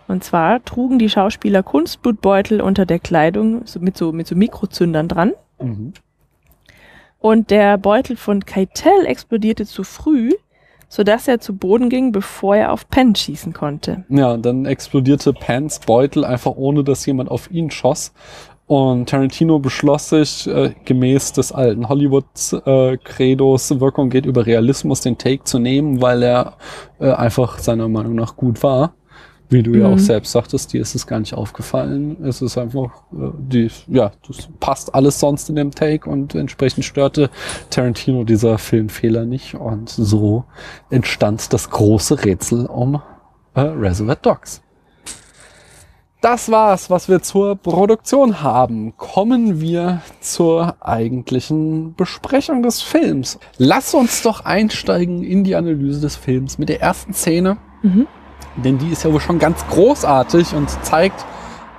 [0.07, 5.07] Und zwar trugen die Schauspieler Kunstblutbeutel unter der Kleidung so mit, so, mit so Mikrozündern
[5.07, 5.33] dran.
[5.59, 5.93] Mhm.
[7.19, 10.31] Und der Beutel von Keitel explodierte zu früh,
[10.89, 14.03] sodass er zu Boden ging, bevor er auf Penn schießen konnte.
[14.09, 18.13] Ja, dann explodierte Pans Beutel einfach ohne, dass jemand auf ihn schoss.
[18.67, 25.43] Und Tarantino beschloss sich, äh, gemäß des alten Hollywood-Credos, Wirkung geht über Realismus, den Take
[25.43, 26.57] zu nehmen, weil er
[26.99, 28.93] äh, einfach seiner Meinung nach gut war.
[29.49, 29.93] Wie du ja Mhm.
[29.93, 32.17] auch selbst sagtest, dir ist es gar nicht aufgefallen.
[32.25, 36.85] Es ist einfach, äh, die, ja, das passt alles sonst in dem Take und entsprechend
[36.85, 37.29] störte
[37.69, 39.55] Tarantino dieser Filmfehler nicht.
[39.55, 40.45] Und so
[40.89, 43.01] entstand das große Rätsel um
[43.53, 44.61] äh, Reservoir Dogs.
[46.21, 48.95] Das war's, was wir zur Produktion haben.
[48.95, 53.39] Kommen wir zur eigentlichen Besprechung des Films.
[53.57, 57.57] Lass uns doch einsteigen in die Analyse des Films mit der ersten Szene.
[57.81, 58.07] Mhm.
[58.57, 61.25] Denn die ist ja wohl schon ganz großartig und zeigt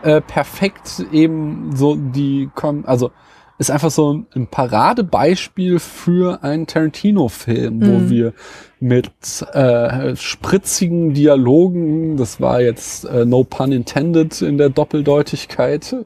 [0.03, 3.11] äh, perfekt eben so die, Kom also
[3.57, 8.11] ist einfach so ein, Paradebeispiel für einen Tarantino-Film, wo Mhm.
[8.11, 8.33] wir
[8.81, 9.11] mit
[9.53, 15.97] äh, spritzigen Dialogen, das war jetzt äh, no pun intended in der Doppeldeutigkeit,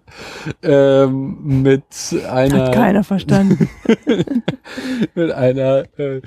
[0.62, 1.82] ähm, mit
[2.30, 3.68] einer Hat keiner verstanden.
[5.14, 6.20] mit einer äh,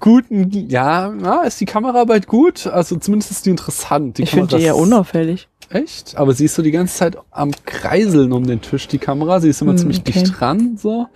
[0.00, 2.66] guten, ja, na, ist die Kameraarbeit gut?
[2.66, 4.18] Also zumindest ist die interessant.
[4.18, 5.48] Die ich finde die eher ist- unauffällig.
[5.70, 6.16] Echt?
[6.16, 9.40] Aber sie ist so die ganze Zeit am Kreiseln um den Tisch, die Kamera.
[9.40, 10.12] Sie ist immer Hm, ziemlich okay.
[10.12, 11.08] dicht dran, so.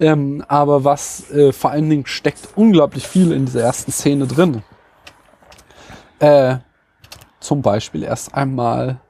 [0.00, 4.62] Ähm, aber was äh, vor allen Dingen steckt unglaublich viel in dieser ersten Szene drin.
[6.18, 6.56] Äh,
[7.40, 9.00] zum Beispiel erst einmal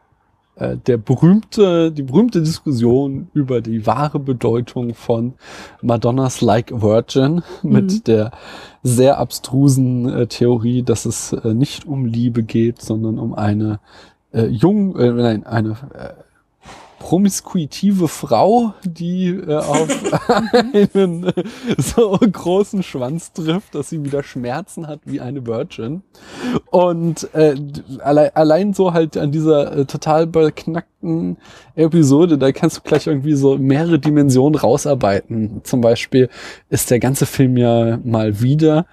[0.57, 5.35] äh, der berühmte, die berühmte Diskussion über die wahre Bedeutung von
[5.81, 8.05] Madonnas Like a Virgin mit Mhm.
[8.05, 8.31] der
[8.83, 13.81] sehr abstrusen äh, Theorie, dass es äh, nicht um Liebe geht, sondern um eine
[14.33, 16.13] äh, jung, äh, nein, eine äh,
[17.03, 19.89] promiskuitive Frau, die äh, auf
[20.55, 21.33] einen äh,
[21.77, 26.03] so großen Schwanz trifft, dass sie wieder Schmerzen hat wie eine Virgin.
[26.71, 27.57] Und äh,
[27.99, 31.39] allein, allein so halt an dieser äh, total beknackten
[31.75, 35.63] Episode, da kannst du gleich irgendwie so mehrere Dimensionen rausarbeiten.
[35.65, 36.29] Zum Beispiel
[36.71, 38.87] ist der ganze Film ja mal wieder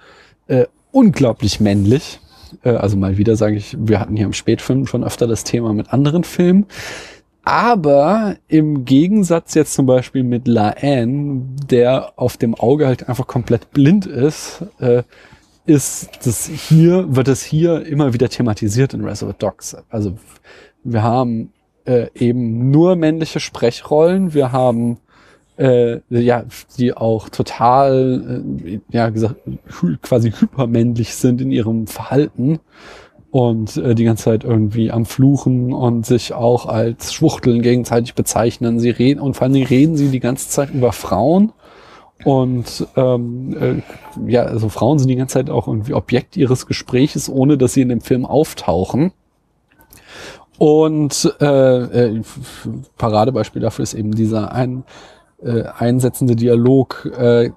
[0.48, 2.18] äh, unglaublich männlich.
[2.64, 5.72] Äh, also mal wieder sage ich, wir hatten hier im Spätfilm schon öfter das Thema
[5.72, 6.66] mit anderen Filmen.
[7.42, 13.26] Aber im Gegensatz jetzt zum Beispiel mit La Anne, der auf dem Auge halt einfach
[13.26, 15.02] komplett blind ist, äh,
[15.66, 19.76] ist das hier, wird es hier immer wieder thematisiert in Reservoir Dogs.
[19.88, 20.18] Also
[20.84, 21.52] wir haben
[21.84, 24.98] äh, eben nur männliche Sprechrollen, wir haben
[25.58, 26.44] äh, ja,
[26.78, 29.36] die auch total, äh, ja, gesagt,
[30.02, 32.60] quasi hypermännlich sind in ihrem Verhalten
[33.30, 38.80] und äh, die ganze Zeit irgendwie am Fluchen und sich auch als Schwuchteln gegenseitig bezeichnen.
[38.80, 41.52] Sie reden und vor Dingen reden sie die ganze Zeit über Frauen
[42.24, 43.56] und ähm,
[44.26, 47.72] äh, ja, also Frauen sind die ganze Zeit auch irgendwie Objekt ihres Gespräches, ohne dass
[47.72, 49.12] sie in dem Film auftauchen.
[50.58, 52.22] Und äh, äh,
[52.98, 54.84] Paradebeispiel dafür ist eben dieser ein,
[55.42, 57.06] äh, einsetzende Dialog.
[57.16, 57.52] Äh,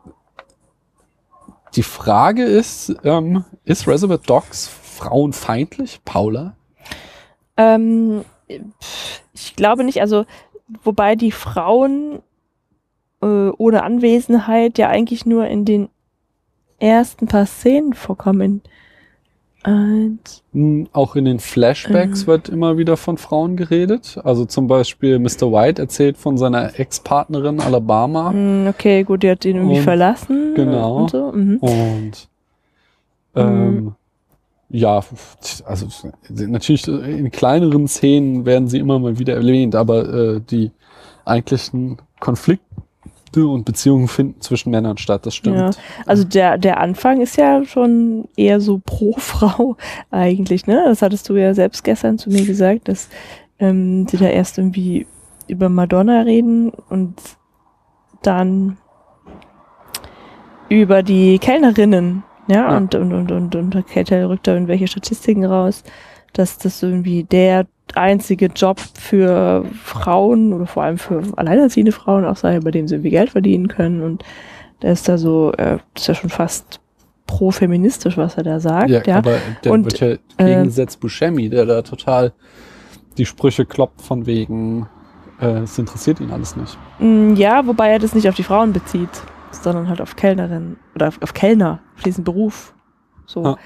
[1.75, 6.55] die Frage ist, ähm, ist Reservoir Dogs frauenfeindlich, Paula?
[7.57, 10.25] Ähm, ich glaube nicht, also
[10.83, 12.21] wobei die Frauen
[13.21, 13.25] äh,
[13.57, 15.89] ohne Anwesenheit ja eigentlich nur in den
[16.79, 18.61] ersten paar Szenen vorkommen.
[19.65, 20.43] Eins.
[20.51, 22.27] Hm, Auch in den Flashbacks Mhm.
[22.27, 24.19] wird immer wieder von Frauen geredet.
[24.25, 25.53] Also zum Beispiel Mr.
[25.53, 28.31] White erzählt von seiner Ex-Partnerin Alabama.
[28.33, 30.53] Mm, Okay, gut, die hat ihn irgendwie Und- verlassen.
[30.55, 30.97] genau.
[31.03, 31.31] Und so.
[31.31, 31.57] Mhm.
[31.59, 32.27] Und
[33.35, 33.95] ähm,
[34.73, 35.03] ja,
[35.65, 35.87] also
[36.29, 40.71] natürlich in kleineren Szenen werden sie immer mal wieder erwähnt, aber äh, die
[41.25, 45.57] eigentlichen Konflikte und Beziehungen finden zwischen Männern statt, das stimmt.
[45.57, 45.69] Ja,
[46.07, 49.77] also der, der Anfang ist ja schon eher so pro Frau
[50.11, 50.83] eigentlich, ne?
[50.87, 53.09] Das hattest du ja selbst gestern zu mir gesagt, dass
[53.59, 55.05] ähm, sie da erst irgendwie
[55.47, 57.15] über Madonna reden und
[58.23, 58.77] dann
[60.67, 62.77] über die Kellnerinnen, ja, Ja.
[62.77, 65.83] und, und, und, und, und Kate rückt da irgendwelche Statistiken raus,
[66.33, 67.65] dass das irgendwie der
[67.95, 72.95] einzige Job für Frauen oder vor allem für alleinerziehende Frauen auch sei, bei dem sie
[72.95, 74.23] irgendwie Geld verdienen können und
[74.81, 76.79] der ist da so, äh, das ist ja schon fast
[77.27, 79.01] pro-feministisch, was er da sagt, ja.
[79.05, 82.33] Ja, aber der Und, wird ja äh, gegengesetzt Buscemi, der da total
[83.17, 84.87] die Sprüche kloppt von wegen,
[85.39, 86.77] äh, es interessiert ihn alles nicht.
[86.99, 89.09] Mm, Ja, wobei er das nicht auf die Frauen bezieht,
[89.61, 92.73] sondern halt auf Kellnerin oder auf, auf Kellner, auf diesen Beruf.
[93.25, 93.43] So.
[93.43, 93.57] Ja.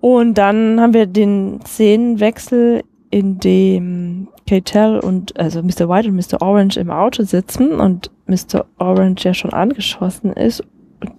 [0.00, 5.88] Und dann haben wir den Szenenwechsel, in dem Keitel und also Mr.
[5.88, 6.40] White und Mr.
[6.40, 8.66] Orange im Auto sitzen und Mr.
[8.78, 10.62] Orange ja schon angeschossen ist.
[11.00, 11.12] Und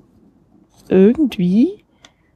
[0.87, 1.83] irgendwie,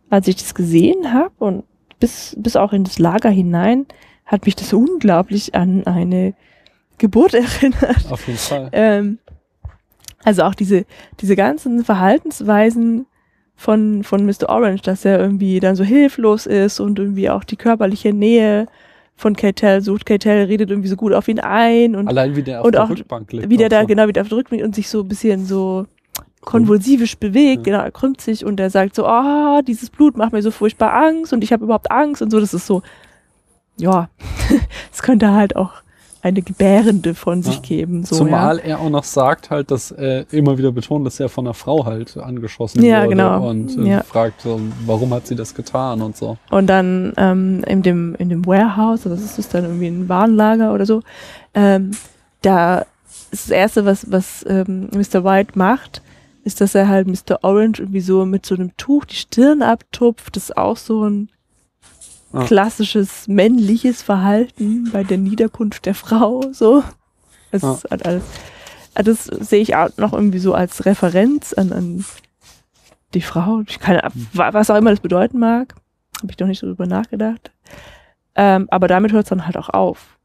[0.10, 1.64] als ich das gesehen habe und
[2.00, 3.86] bis, bis auch in das Lager hinein,
[4.26, 6.34] hat mich das unglaublich an eine
[6.98, 8.12] Geburt erinnert.
[8.12, 8.70] Auf jeden Fall.
[8.74, 9.20] Ähm,
[10.26, 10.86] also auch diese,
[11.22, 13.06] diese ganzen Verhaltensweisen
[13.56, 14.50] von, von Mr.
[14.50, 18.68] Orange, dass er irgendwie dann so hilflos ist und irgendwie auch die körperliche Nähe
[19.16, 20.06] von Keitel sucht.
[20.06, 22.84] Keitel redet irgendwie so gut auf ihn ein und, Allein wie der auf und der
[22.84, 23.50] auch Rückbank liegt.
[23.50, 23.88] wie der da so.
[23.88, 25.86] genau wieder auf der Rückbank und sich so ein bisschen so
[26.42, 30.42] konvulsivisch bewegt, genau, er krümmt sich und er sagt so, ah, dieses Blut macht mir
[30.44, 32.84] so furchtbar Angst und ich habe überhaupt Angst und so, das ist so,
[33.78, 34.10] ja,
[34.92, 35.74] es könnte halt auch
[36.26, 37.62] eine Gebärende von sich Ja.
[37.62, 38.64] geben, so, Zumal ja.
[38.64, 41.86] er auch noch sagt halt, dass er immer wieder betont, dass er von einer Frau
[41.86, 43.48] halt angeschossen Ja, wurde genau.
[43.48, 44.02] und äh, Ja.
[44.04, 46.38] fragt, so, warum hat sie das getan und so.
[46.50, 50.74] Und dann ähm, in, dem, in dem Warehouse, oder das ist dann irgendwie ein Warenlager
[50.74, 51.04] oder so,
[51.54, 51.92] ähm,
[52.42, 52.80] da
[53.32, 55.24] ist das Erste, was, was ähm, Mr.
[55.24, 56.02] White macht,
[56.44, 57.44] ist, dass er halt Mr.
[57.44, 60.36] Orange irgendwie so mit so einem Tuch die Stirn abtupft.
[60.36, 61.30] Das ist auch so ein.
[62.46, 66.44] Klassisches männliches Verhalten bei der Niederkunft der Frau.
[66.52, 66.84] So.
[67.52, 67.80] Das Ah.
[67.90, 68.24] halt alles.
[68.94, 72.06] Also das sehe ich auch noch irgendwie so als Referenz an, an
[73.14, 73.62] die Frau.
[73.68, 75.74] Ich wa- was auch immer das bedeuten mag.
[76.22, 77.52] Habe ich doch nicht so drüber nachgedacht.
[78.36, 80.18] Ähm, aber damit hört es dann halt auch auf.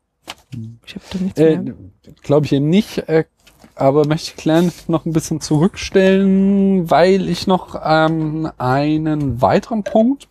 [0.87, 1.75] Ich habe da nichts Äh, mehr.
[2.23, 3.25] Glaube ich eben nicht, äh,
[3.77, 10.29] aber möchte ich Claire noch ein bisschen zurückstellen, weil ich noch ähm, einen weiteren Punkt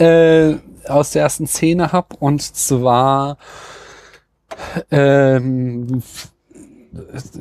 [0.00, 0.56] äh,
[0.88, 3.36] aus der ersten Szene habe und zwar
[4.90, 6.02] ähm,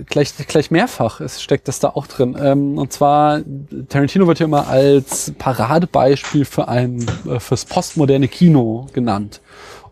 [0.06, 2.38] gleich, gleich mehrfach es steckt das da auch drin.
[2.40, 3.42] Ähm, und zwar,
[3.90, 9.42] Tarantino wird ja immer als Paradebeispiel für ein, äh, fürs postmoderne Kino genannt.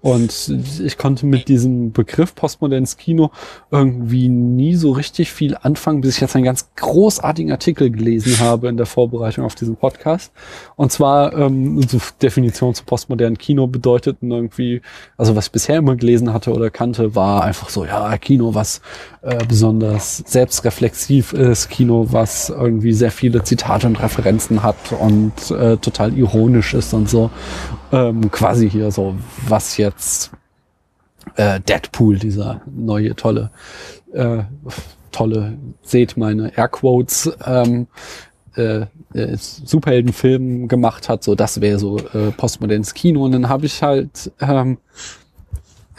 [0.08, 3.30] Und ich konnte mit diesem Begriff postmodernes Kino
[3.72, 8.70] irgendwie nie so richtig viel anfangen, bis ich jetzt einen ganz großartigen Artikel gelesen habe
[8.70, 10.32] in der Vorbereitung auf diesen Podcast.
[10.78, 14.82] Und zwar ähm, so Definition zu postmodernen Kino bedeuteten irgendwie,
[15.18, 18.80] also was ich bisher immer gelesen hatte oder kannte, war einfach so, ja, Kino, was
[19.28, 20.24] äh, besonders
[21.34, 26.94] ist, Kino, was irgendwie sehr viele Zitate und Referenzen hat und äh, total ironisch ist
[26.94, 27.30] und so.
[27.92, 29.16] Ähm, quasi hier so,
[29.46, 30.32] was jetzt
[31.36, 33.52] äh, Deadpool, dieser neue tolle,
[34.14, 34.44] äh,
[35.12, 37.88] tolle, seht meine Airquotes, ähm,
[38.56, 43.26] äh, äh, Superheldenfilm gemacht hat, so das wäre so äh, postmodernes Kino.
[43.26, 44.78] Und dann habe ich halt ähm,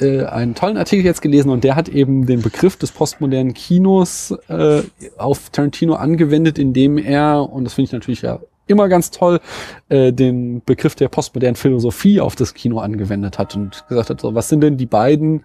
[0.01, 4.34] äh, einen tollen Artikel jetzt gelesen und der hat eben den Begriff des postmodernen Kinos
[4.49, 4.82] äh,
[5.16, 9.40] auf Tarantino angewendet, indem er, und das finde ich natürlich ja immer ganz toll,
[9.88, 14.34] äh, den Begriff der postmodernen Philosophie auf das Kino angewendet hat und gesagt hat, so,
[14.34, 15.44] was sind denn die beiden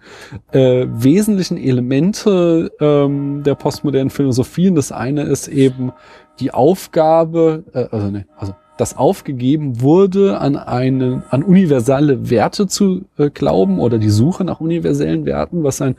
[0.52, 4.68] äh, wesentlichen Elemente ähm, der postmodernen Philosophie?
[4.68, 5.92] Und das eine ist eben
[6.38, 13.04] die Aufgabe, äh, also, ne, also das aufgegeben wurde, an eine, an universelle Werte zu
[13.18, 15.94] äh, glauben oder die Suche nach universellen Werten, was eine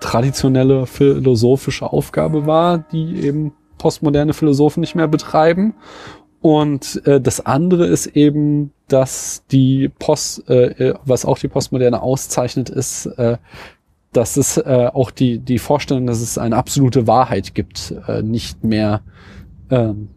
[0.00, 5.74] traditionelle philosophische Aufgabe war, die eben postmoderne Philosophen nicht mehr betreiben.
[6.40, 12.00] Und äh, das andere ist eben, dass die Post, äh, äh, was auch die Postmoderne
[12.00, 13.38] auszeichnet, ist, äh,
[14.12, 18.64] dass es äh, auch die, die Vorstellung, dass es eine absolute Wahrheit gibt, äh, nicht
[18.64, 19.02] mehr
[19.70, 20.08] ähm,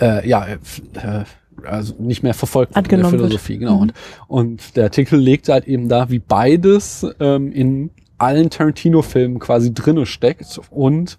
[0.00, 1.24] äh, ja, äh,
[1.64, 3.22] also nicht mehr verfolgt in der Angenommen wird.
[3.22, 3.76] Philosophie, genau.
[3.76, 3.80] Mhm.
[3.80, 3.94] Und,
[4.28, 10.06] und der Artikel legt halt eben da, wie beides ähm, in allen Tarantino-Filmen quasi drinne
[10.06, 11.18] steckt und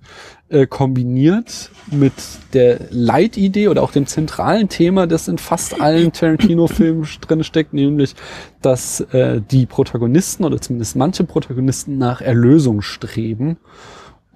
[0.50, 2.14] äh, kombiniert mit
[2.54, 8.16] der Leitidee oder auch dem zentralen Thema, das in fast allen Tarantino-Filmen drinne steckt, nämlich,
[8.62, 13.58] dass äh, die Protagonisten oder zumindest manche Protagonisten nach Erlösung streben.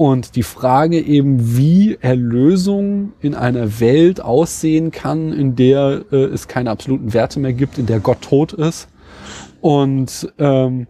[0.02, 6.48] Und die Frage eben, wie Erlösung in einer Welt aussehen kann, in der äh, es
[6.48, 8.88] keine absoluten Werte mehr gibt, in der Gott tot ist.
[9.62, 10.88] Und ähm,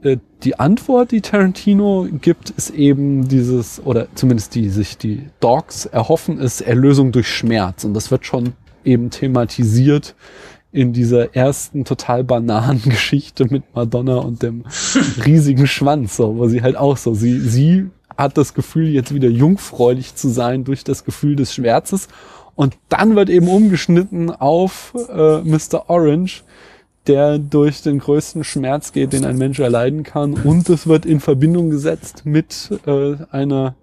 [0.00, 5.84] äh, die Antwort, die Tarantino gibt, ist eben dieses, oder zumindest die sich die Dogs
[5.84, 7.84] erhoffen, ist Erlösung durch Schmerz.
[7.84, 10.14] Und das wird schon eben thematisiert
[10.72, 14.64] in dieser ersten total bananen Geschichte mit Madonna und dem
[15.26, 19.28] riesigen Schwanz, so, wo sie halt auch so, sie, sie hat das Gefühl, jetzt wieder
[19.28, 22.08] jungfräulich zu sein durch das Gefühl des Schmerzes.
[22.56, 25.88] Und dann wird eben umgeschnitten auf äh, Mr.
[25.88, 26.42] Orange,
[27.06, 30.34] der durch den größten Schmerz geht, den ein Mensch erleiden kann.
[30.34, 33.76] Und es wird in Verbindung gesetzt mit äh, einer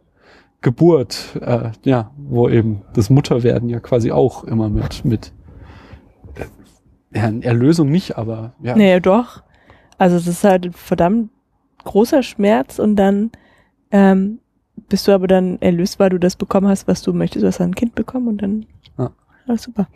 [0.60, 5.32] Geburt, äh, ja, wo eben das Mutterwerden ja quasi auch immer mit, mit
[7.14, 8.76] äh, Erlösung nicht, aber ja.
[8.76, 9.44] Nee, doch.
[9.98, 11.30] Also es ist halt verdammt
[11.86, 13.32] großer Schmerz und dann
[13.96, 14.40] ähm,
[14.90, 17.44] bist du aber dann erlöst, weil du das bekommen hast, was du möchtest.
[17.44, 18.66] Du hast ein Kind bekommen und dann
[18.98, 19.12] Ja.
[19.48, 19.88] alles super.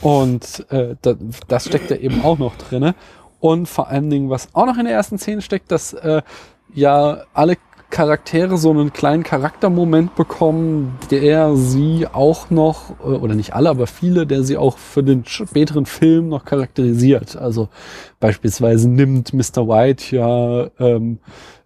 [0.00, 1.16] Und äh, das,
[1.48, 2.94] das steckt da eben auch noch drinne.
[3.40, 6.22] Und vor allen Dingen, was auch noch in der ersten Szene steckt, dass äh,
[6.74, 7.56] ja alle
[7.90, 13.86] Charaktere so einen kleinen Charaktermoment bekommen, der sie auch noch, äh, oder nicht alle, aber
[13.86, 17.36] viele, der sie auch für den späteren Film noch charakterisiert.
[17.36, 17.68] Also
[18.20, 19.68] beispielsweise nimmt Mr.
[19.68, 21.18] White ja ähm,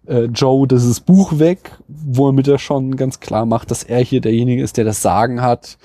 [0.07, 4.61] äh, Joe dieses Buch weg, womit er schon ganz klar macht, dass er hier derjenige
[4.61, 5.77] ist, der das Sagen hat.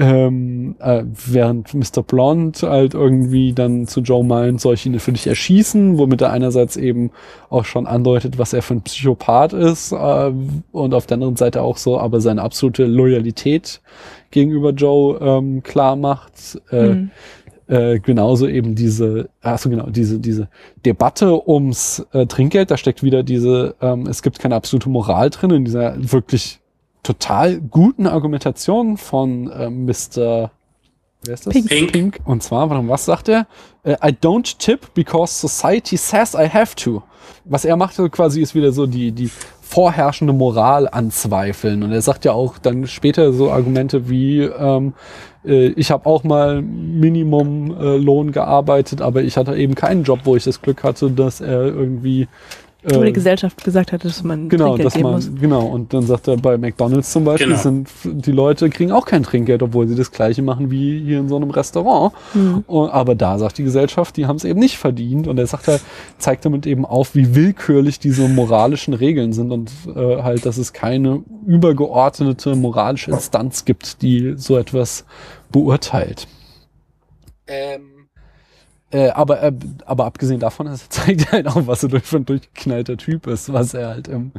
[0.00, 2.04] Ähm, äh, während Mr.
[2.06, 6.30] Blond halt irgendwie dann zu Joe meint, soll ich ihn für dich erschießen, womit er
[6.30, 7.10] einerseits eben
[7.50, 10.32] auch schon andeutet, was er für ein Psychopath ist äh,
[10.70, 13.80] und auf der anderen Seite auch so, aber seine absolute Loyalität
[14.30, 16.60] gegenüber Joe ähm, klar macht.
[16.70, 17.10] Äh, Mhm.
[17.66, 20.48] äh, genauso eben diese, also genau, diese, diese
[20.86, 25.50] Debatte ums äh, Trinkgeld, da steckt wieder diese, ähm, es gibt keine absolute Moral drin,
[25.50, 26.60] in dieser wirklich
[27.02, 30.50] total guten Argumentation von ähm, Mr.
[31.22, 31.54] Wer ist das?
[31.54, 31.92] Pink.
[31.92, 32.20] Pink.
[32.24, 33.46] Und zwar, warum, was sagt er?
[33.82, 37.02] Äh, I don't tip because society says I have to.
[37.44, 39.30] Was er macht quasi ist wieder so die, die
[39.68, 41.82] vorherrschende Moral anzweifeln.
[41.82, 44.94] Und er sagt ja auch dann später so Argumente wie, ähm,
[45.44, 50.20] äh, ich habe auch mal Minimumlohn äh, Lohn gearbeitet, aber ich hatte eben keinen Job,
[50.24, 52.28] wo ich das Glück hatte, dass er irgendwie
[52.94, 55.30] Wo die äh, Gesellschaft gesagt hat, dass man Genau, Trinkgeld dass geben man, muss.
[55.40, 55.66] genau.
[55.66, 57.58] Und dann sagt er, bei McDonalds zum Beispiel Genau.
[57.60, 61.28] sind die Leute kriegen auch kein Trinkgeld, obwohl sie das Gleiche machen wie hier in
[61.28, 62.12] so einem Restaurant.
[62.32, 62.64] Hm.
[62.66, 65.26] Und, aber da sagt die Gesellschaft, die haben es eben nicht verdient.
[65.28, 65.80] Und er sagt er,
[66.18, 70.72] zeigt damit eben auf, wie willkürlich diese moralischen Regeln sind und äh, halt, dass es
[70.72, 75.04] keine übergeordnete moralische Instanz gibt, die so etwas
[75.50, 76.26] beurteilt.
[77.46, 77.97] Ähm,
[78.90, 79.52] äh, aber, äh,
[79.84, 83.52] aber abgesehen davon, es zeigt halt auch, was er durch, für ein durchgeknallter Typ ist,
[83.52, 84.32] was er halt im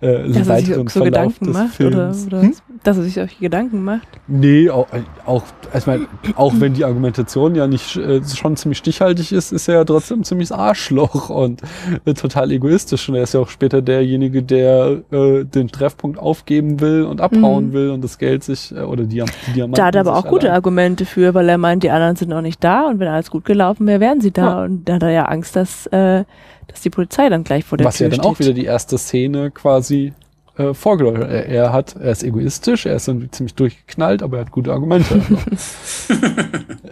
[0.00, 2.26] äh, Dass er sich weiteren so Verlauf Gedanken des macht oder, Films.
[2.26, 2.54] oder Hm?
[2.84, 4.06] Dass er sich solche Gedanken macht.
[4.28, 4.86] Nee, auch,
[5.24, 5.42] auch,
[5.76, 9.76] ich mein, auch wenn die Argumentation ja nicht äh, schon ziemlich stichhaltig ist, ist er
[9.76, 11.62] ja trotzdem ein ziemliches Arschloch und
[12.04, 13.08] äh, total egoistisch.
[13.08, 17.68] Und er ist ja auch später derjenige, der äh, den Treffpunkt aufgeben will und abhauen
[17.68, 17.72] Mhm.
[17.72, 20.26] will und das Geld sich, äh, oder die, die Diamanten Da hat er aber auch
[20.26, 23.08] gute allein- Argumente für, weil er meint, die anderen sind noch nicht da und wenn
[23.08, 24.42] alles gut gelaufen wäre, wären sie da.
[24.60, 24.64] Ja.
[24.64, 26.24] Und da hat er ja Angst, dass, äh,
[26.68, 28.30] dass die Polizei dann gleich vor der Was Tür ja dann steht.
[28.32, 30.12] auch wieder die erste Szene quasi
[30.56, 31.20] äh, vorgeläuft.
[31.20, 34.72] Er, er hat, er ist egoistisch, er ist dann ziemlich durchgeknallt, aber er hat gute
[34.72, 35.20] Argumente.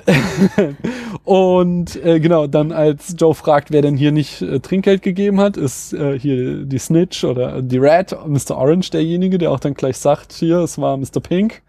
[1.25, 5.57] und äh, genau, dann als Joe fragt, wer denn hier nicht äh, Trinkgeld gegeben hat,
[5.57, 8.57] ist äh, hier die Snitch oder die Rat, Mr.
[8.57, 11.21] Orange derjenige, der auch dann gleich sagt, hier, es war Mr.
[11.23, 11.63] Pink.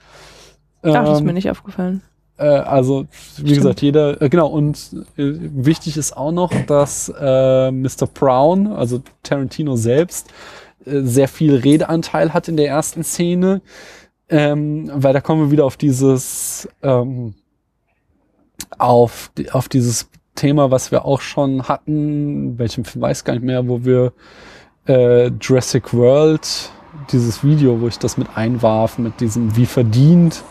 [0.82, 2.02] Ach, das ist Ähm, mir nicht aufgefallen.
[2.38, 3.06] äh, also,
[3.38, 3.56] wie Stimmt.
[3.56, 4.78] gesagt, jeder, äh, genau, und
[5.18, 8.08] äh, wichtig ist auch noch, dass äh, Mr.
[8.14, 10.30] Brown, also Tarantino selbst,
[10.86, 13.62] sehr viel Redeanteil hat in der ersten Szene,
[14.30, 17.36] ähm, weil da kommen wir wieder auf dieses, ähm,
[18.78, 23.68] auf, auf dieses Thema, was wir auch schon hatten, welchem Film weiß gar nicht mehr,
[23.68, 24.14] wo wir
[24.88, 26.72] äh, Jurassic World,
[27.12, 30.44] dieses Video, wo ich das mit einwarf, mit diesem, wie verdient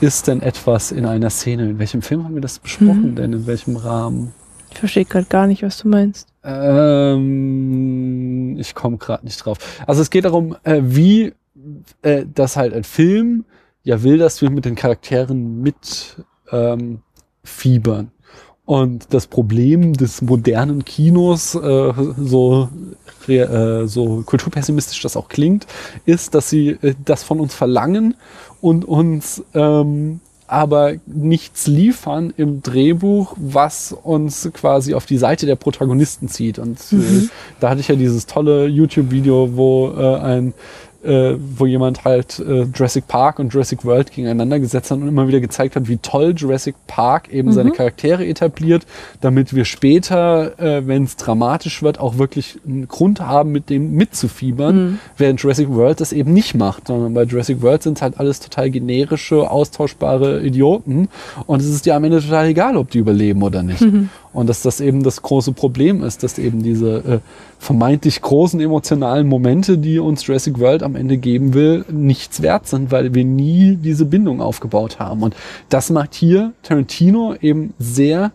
[0.00, 1.70] ist denn etwas in einer Szene?
[1.70, 3.16] In welchem Film haben wir das besprochen Mhm.
[3.16, 3.32] denn?
[3.32, 4.32] In welchem Rahmen?
[4.76, 6.28] Ich verstehe gerade gar nicht, was du meinst.
[6.44, 7.78] Ähm,
[8.58, 9.56] ich komme gerade nicht drauf.
[9.86, 11.32] Also es geht darum, äh, wie
[12.02, 13.46] äh, das halt ein Film
[13.84, 16.22] ja will, dass wir mit den Charakteren mit
[16.52, 17.00] ähm,
[17.46, 18.10] mitfiebern.
[18.64, 22.68] Und das Problem des modernen Kinos, äh, so,
[23.28, 25.66] äh, so kulturpessimistisch das auch klingt,
[26.04, 28.16] ist, dass sie äh, das von uns verlangen
[28.60, 35.56] und uns ähm, aber nichts liefern im Drehbuch, was uns quasi auf die Seite der
[35.56, 36.58] Protagonisten zieht.
[36.58, 37.30] Und äh, Mhm.
[37.60, 40.54] da hatte ich ja dieses tolle YouTube-Video, wo äh, ein
[41.06, 45.28] äh, wo jemand halt äh, Jurassic Park und Jurassic World gegeneinander gesetzt hat und immer
[45.28, 47.52] wieder gezeigt hat, wie toll Jurassic Park eben Mhm.
[47.52, 48.84] seine Charaktere etabliert,
[49.20, 53.92] damit wir später, äh, wenn es dramatisch wird, auch wirklich einen Grund haben, mit dem
[53.94, 54.98] mitzufiebern, Mhm.
[55.16, 58.40] während Jurassic World das eben nicht macht, sondern bei Jurassic World sind es halt alles
[58.40, 61.08] total generische, austauschbare Idioten
[61.46, 63.80] und es ist dir am Ende total egal, ob die überleben oder nicht.
[63.80, 64.08] Mhm.
[64.36, 67.18] Und dass das eben das große Problem ist, dass eben diese äh,
[67.58, 72.90] vermeintlich großen emotionalen Momente, die uns Jurassic World am Ende geben will, nichts wert sind,
[72.90, 75.22] weil wir nie diese Bindung aufgebaut haben.
[75.22, 75.34] Und
[75.70, 78.32] das macht hier Tarantino eben sehr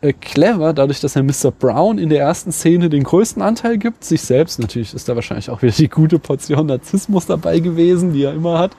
[0.00, 1.50] äh, clever, dadurch, dass er Mr.
[1.50, 4.60] Brown in der ersten Szene den größten Anteil gibt, sich selbst.
[4.60, 8.60] Natürlich ist da wahrscheinlich auch wieder die gute Portion Narzissmus dabei gewesen, die er immer
[8.60, 8.76] hat.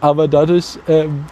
[0.00, 1.26] Aber dadurch ähm,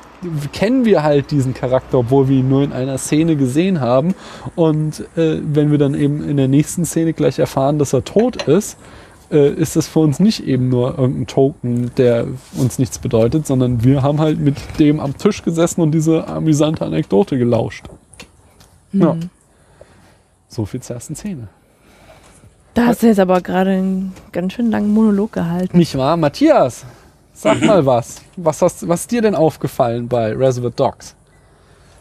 [0.53, 4.15] kennen wir halt diesen Charakter, obwohl wir ihn nur in einer Szene gesehen haben.
[4.55, 8.43] Und äh, wenn wir dann eben in der nächsten Szene gleich erfahren, dass er tot
[8.45, 8.77] ist,
[9.31, 13.83] äh, ist das für uns nicht eben nur irgendein Token, der uns nichts bedeutet, sondern
[13.83, 17.87] wir haben halt mit dem am Tisch gesessen und diese amüsante Anekdote gelauscht.
[18.93, 19.15] Ja.
[19.15, 19.31] Mhm.
[20.49, 21.49] So viel zur ersten Szene.
[22.75, 25.77] Da hast du jetzt aber gerade einen ganz schön langen Monolog gehalten.
[25.77, 26.17] Nicht wahr?
[26.17, 26.85] Matthias,
[27.33, 28.23] sag mal was.
[28.37, 31.15] Was, hast, was ist dir denn aufgefallen bei Reservoir Dogs?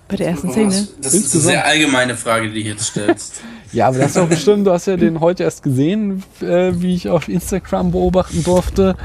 [0.08, 0.88] Bei der ersten Szene.
[1.02, 3.42] Das ist eine sehr allgemeine Frage, die du jetzt stellst.
[3.74, 6.94] Ja, aber das ist doch bestimmt, du hast ja den heute erst gesehen, äh, wie
[6.94, 8.98] ich auf Instagram beobachten durfte.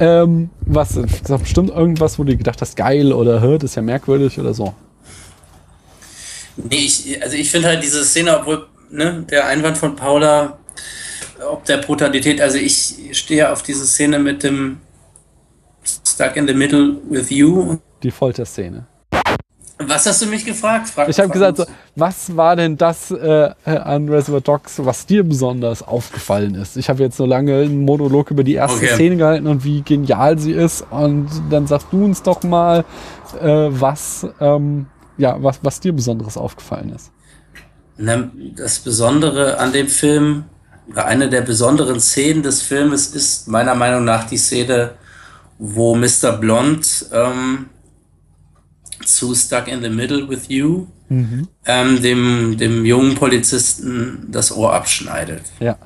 [0.00, 3.76] Ähm, was, das ist doch bestimmt irgendwas, wo du gedacht hast, geil oder hört, ist
[3.76, 4.74] ja merkwürdig oder so.
[6.56, 10.58] Nee, ich, also ich finde halt diese Szene, obwohl ne, der Einwand von Paula,
[11.48, 14.78] ob der Brutalität, also ich stehe auf diese Szene mit dem
[16.06, 17.78] Stuck in the Middle with You.
[18.02, 18.86] Die Folterszene.
[19.80, 20.88] Was hast du mich gefragt?
[20.88, 21.64] Frag, Ich habe gesagt, so,
[21.94, 26.76] was war denn das äh, an Reservoir Dogs, was dir besonders aufgefallen ist?
[26.76, 28.94] Ich habe jetzt so lange einen Monolog über die erste Okay.
[28.94, 30.84] Szene gehalten und wie genial sie ist.
[30.90, 32.84] Und dann sagst du uns doch mal,
[33.40, 34.86] äh, was, ähm,
[35.16, 37.12] ja, was, was dir Besonderes aufgefallen ist.
[38.56, 40.44] Das Besondere an dem Film,
[40.90, 44.92] oder eine der besonderen Szenen des Filmes ist meiner Meinung nach die Szene,
[45.58, 46.32] wo Mr.
[46.38, 47.66] Blond ähm,
[49.04, 51.48] zu Stuck in the Middle with You Mhm.
[51.64, 55.42] ähm, dem, dem jungen Polizisten das Ohr abschneidet.
[55.58, 55.78] Ja.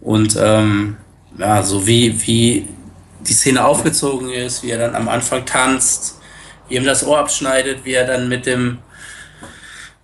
[0.00, 0.96] Und ähm,
[1.38, 2.68] ja, so wie, wie
[3.26, 6.20] die Szene aufgezogen ist, wie er dann am Anfang tanzt,
[6.68, 8.78] wie ihm das Ohr abschneidet, wie er dann mit dem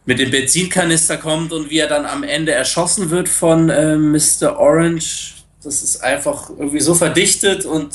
[0.06, 4.58] mit dem Benzinkanister kommt und wie er dann am Ende erschossen wird von äh, Mr.
[4.58, 5.34] Orange.
[5.62, 7.90] Das ist einfach irgendwie so verdichtet und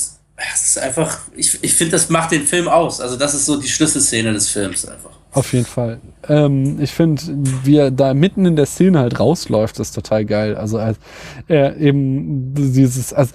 [0.54, 3.00] es ist einfach, ich, ich finde, das macht den Film aus.
[3.00, 5.10] Also das ist so die Schlüsselszene des Films einfach.
[5.32, 6.00] Auf jeden Fall.
[6.28, 7.22] Ähm, ich finde,
[7.64, 10.56] wie er da mitten in der Szene halt rausläuft, ist total geil.
[10.56, 10.98] Also als
[11.48, 13.32] er eben dieses, also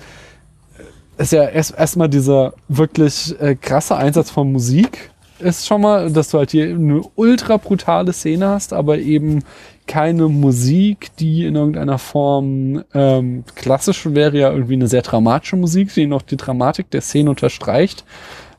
[1.17, 6.29] ist ja erst erstmal dieser wirklich äh, krasse Einsatz von Musik ist schon mal, dass
[6.29, 9.43] du halt hier eine ultra brutale Szene hast, aber eben
[9.87, 15.93] keine Musik, die in irgendeiner Form ähm, klassisch wäre ja irgendwie eine sehr dramatische Musik,
[15.93, 18.05] die noch die Dramatik der Szene unterstreicht,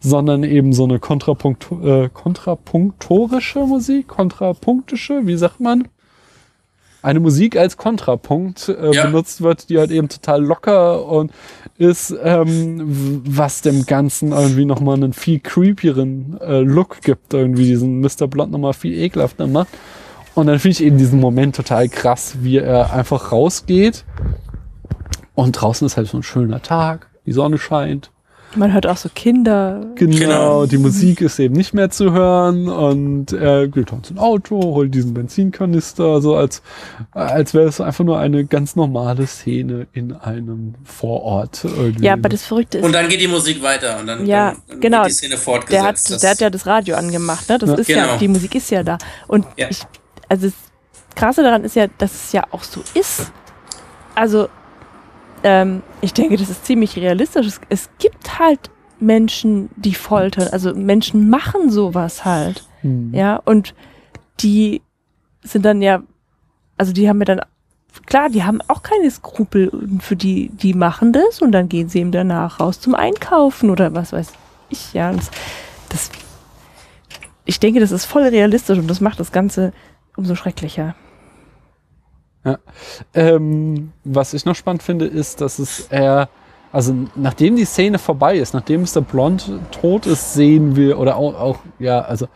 [0.01, 5.89] sondern eben so eine Kontrapunkt, äh, kontrapunktorische Musik, kontrapunktische, wie sagt man?
[7.03, 9.07] Eine Musik als Kontrapunkt äh, Ja.
[9.07, 11.33] benutzt wird, die halt eben total locker und
[11.77, 18.01] ist, ähm, was dem Ganzen irgendwie nochmal einen viel creepieren äh, Look gibt, irgendwie diesen
[18.01, 18.29] Mr.
[18.29, 19.69] Blond nochmal viel ekelhafter macht.
[20.35, 24.05] Und dann finde ich eben diesen Moment total krass, wie er einfach rausgeht
[25.35, 28.11] und draußen ist halt so ein schöner Tag, die Sonne scheint.
[28.55, 29.81] Man hört auch so Kinder.
[29.95, 30.67] Genau, Genau.
[30.67, 34.95] die Musik ist eben nicht mehr zu hören und er geht dann zum Auto, holt
[34.95, 36.61] diesen Benzinkanister, so als,
[37.13, 41.65] als wäre es einfach nur eine ganz normale Szene in einem Vorort.
[41.65, 42.05] Irgendwie.
[42.05, 44.57] Ja, aber das Verrückte ist, Und dann geht die Musik weiter und dann, Ja, dann,
[44.69, 44.99] dann genau.
[44.99, 46.11] wird die Szene fortgesetzt.
[46.11, 47.57] der hat, der hat ja das Radio angemacht, ne?
[47.59, 47.77] Das Ja.
[47.77, 48.19] ist ja, Genau.
[48.19, 48.99] die Musik ist ja da.
[49.29, 49.69] Und Ja.
[49.71, 49.81] ich,
[50.33, 50.55] also das
[51.15, 53.31] Krasse daran ist ja, dass es ja auch so ist.
[54.15, 54.49] Also,
[55.45, 57.47] ähm, ich denke, das ist ziemlich realistisch.
[57.47, 60.49] Es, es gibt halt Menschen, die foltern.
[60.51, 62.67] Also Menschen machen sowas halt.
[62.81, 63.13] Hm.
[63.13, 63.75] Ja, und
[64.41, 64.81] die
[65.43, 66.03] sind dann ja,
[66.79, 67.41] also die haben ja dann,
[68.07, 69.71] klar, die haben auch keine Skrupel
[70.01, 73.93] für die, die machen das und dann gehen sie eben danach raus zum Einkaufen oder
[73.93, 74.33] was weiß
[74.71, 75.13] ich, ja.
[75.13, 75.31] Das,
[75.91, 76.11] das
[77.45, 79.75] ich denke, das ist voll realistisch und das macht das Ganze
[80.17, 80.95] umso schrecklicher.
[82.45, 82.59] Ja.
[83.15, 86.29] Ähm, was ich noch spannend finde, ist, dass es eher,
[86.73, 89.01] also nachdem die Szene vorbei ist, nachdem Mr.
[89.01, 92.27] Blond tot ist, sehen wir, oder auch, auch ja, also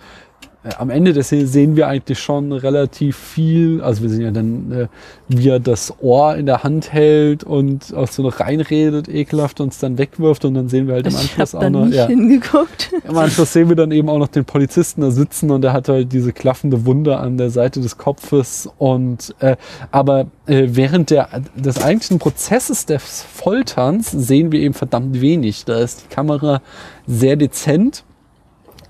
[0.78, 3.80] am Ende der Szene sehen wir eigentlich schon relativ viel.
[3.80, 4.86] Also wir sehen ja dann, äh,
[5.28, 9.78] wie er das Ohr in der Hand hält und auch so noch reinredet, ekelhaft uns
[9.78, 11.86] dann wegwirft und dann sehen wir halt im Anschluss auch noch.
[11.86, 12.90] nicht Ja, hingeguckt.
[13.08, 15.88] Im Anschluss sehen wir dann eben auch noch den Polizisten da sitzen und der hat
[15.88, 19.56] halt diese klaffende Wunde an der Seite des Kopfes und äh,
[19.90, 25.64] aber äh, während der des eigentlichen Prozesses des Folterns sehen wir eben verdammt wenig.
[25.64, 26.60] Da ist die Kamera
[27.06, 28.04] sehr dezent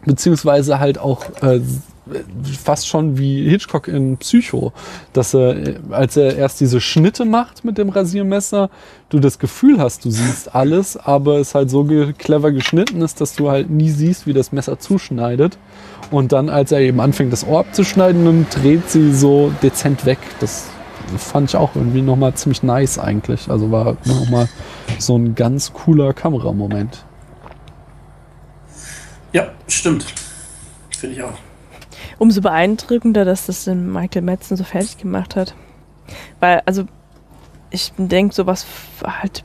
[0.06, 1.60] beziehungsweise halt auch äh,
[2.62, 4.72] fast schon wie Hitchcock in Psycho,
[5.12, 8.70] dass er, als er erst diese Schnitte macht mit dem Rasiermesser,
[9.08, 13.20] du das Gefühl hast, du siehst alles, aber es halt so ge clever geschnitten ist,
[13.20, 15.58] dass du halt nie siehst, wie das Messer zuschneidet.
[16.12, 20.18] Und dann, als er eben anfängt, das Ohr abzuschneiden, dann dreht sie so dezent weg.
[20.38, 20.68] Das
[21.18, 23.50] fand ich auch irgendwie nochmal ziemlich nice eigentlich.
[23.50, 24.48] Also war nochmal
[24.98, 27.04] so ein ganz cooler Kameramoment.
[29.32, 30.06] Ja, stimmt.
[30.90, 31.38] Finde ich auch.
[32.18, 35.54] Umso beeindruckender, dass das den Michael Madsen so fertig gemacht hat.
[36.40, 36.84] Weil, also,
[37.70, 38.66] ich denke, sowas
[39.04, 39.44] halt.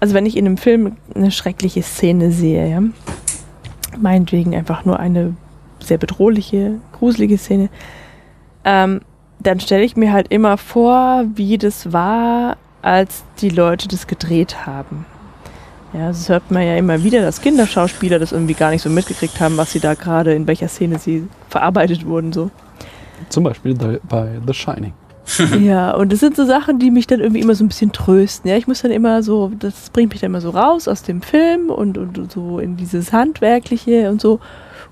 [0.00, 2.82] Also, wenn ich in einem Film eine schreckliche Szene sehe, ja,
[3.98, 5.36] meinetwegen einfach nur eine
[5.80, 7.68] sehr bedrohliche, gruselige Szene,
[8.64, 9.00] ähm,
[9.38, 14.66] dann stelle ich mir halt immer vor, wie das war, als die Leute das gedreht
[14.66, 15.06] haben.
[15.96, 19.40] Ja, das hört man ja immer wieder, dass Kinderschauspieler das irgendwie gar nicht so mitgekriegt
[19.40, 22.50] haben, was sie da gerade, in welcher Szene sie verarbeitet wurden, so.
[23.30, 23.74] Zum Beispiel
[24.08, 24.92] bei The Shining.
[25.60, 28.48] ja, und das sind so Sachen, die mich dann irgendwie immer so ein bisschen trösten.
[28.50, 31.22] Ja, ich muss dann immer so, das bringt mich dann immer so raus aus dem
[31.22, 34.38] Film und, und so in dieses Handwerkliche und so.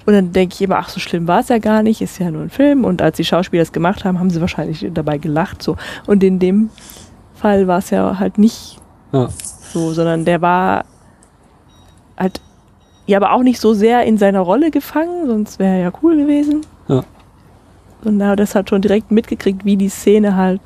[0.07, 2.31] Und dann denke ich immer, ach, so schlimm war es ja gar nicht, ist ja
[2.31, 2.85] nur ein Film.
[2.85, 5.63] Und als die Schauspieler es gemacht haben, haben sie wahrscheinlich dabei gelacht.
[5.63, 5.77] So.
[6.07, 6.71] Und in dem
[7.35, 8.79] Fall war es ja halt nicht
[9.13, 9.29] Ja.
[9.73, 10.85] so, sondern der war
[12.17, 12.41] halt,
[13.07, 16.17] ja, aber auch nicht so sehr in seiner Rolle gefangen, sonst wäre er ja cool
[16.17, 16.65] gewesen.
[16.89, 17.05] Ja.
[18.05, 20.61] Und da hat das halt schon direkt mitgekriegt, wie die Szene halt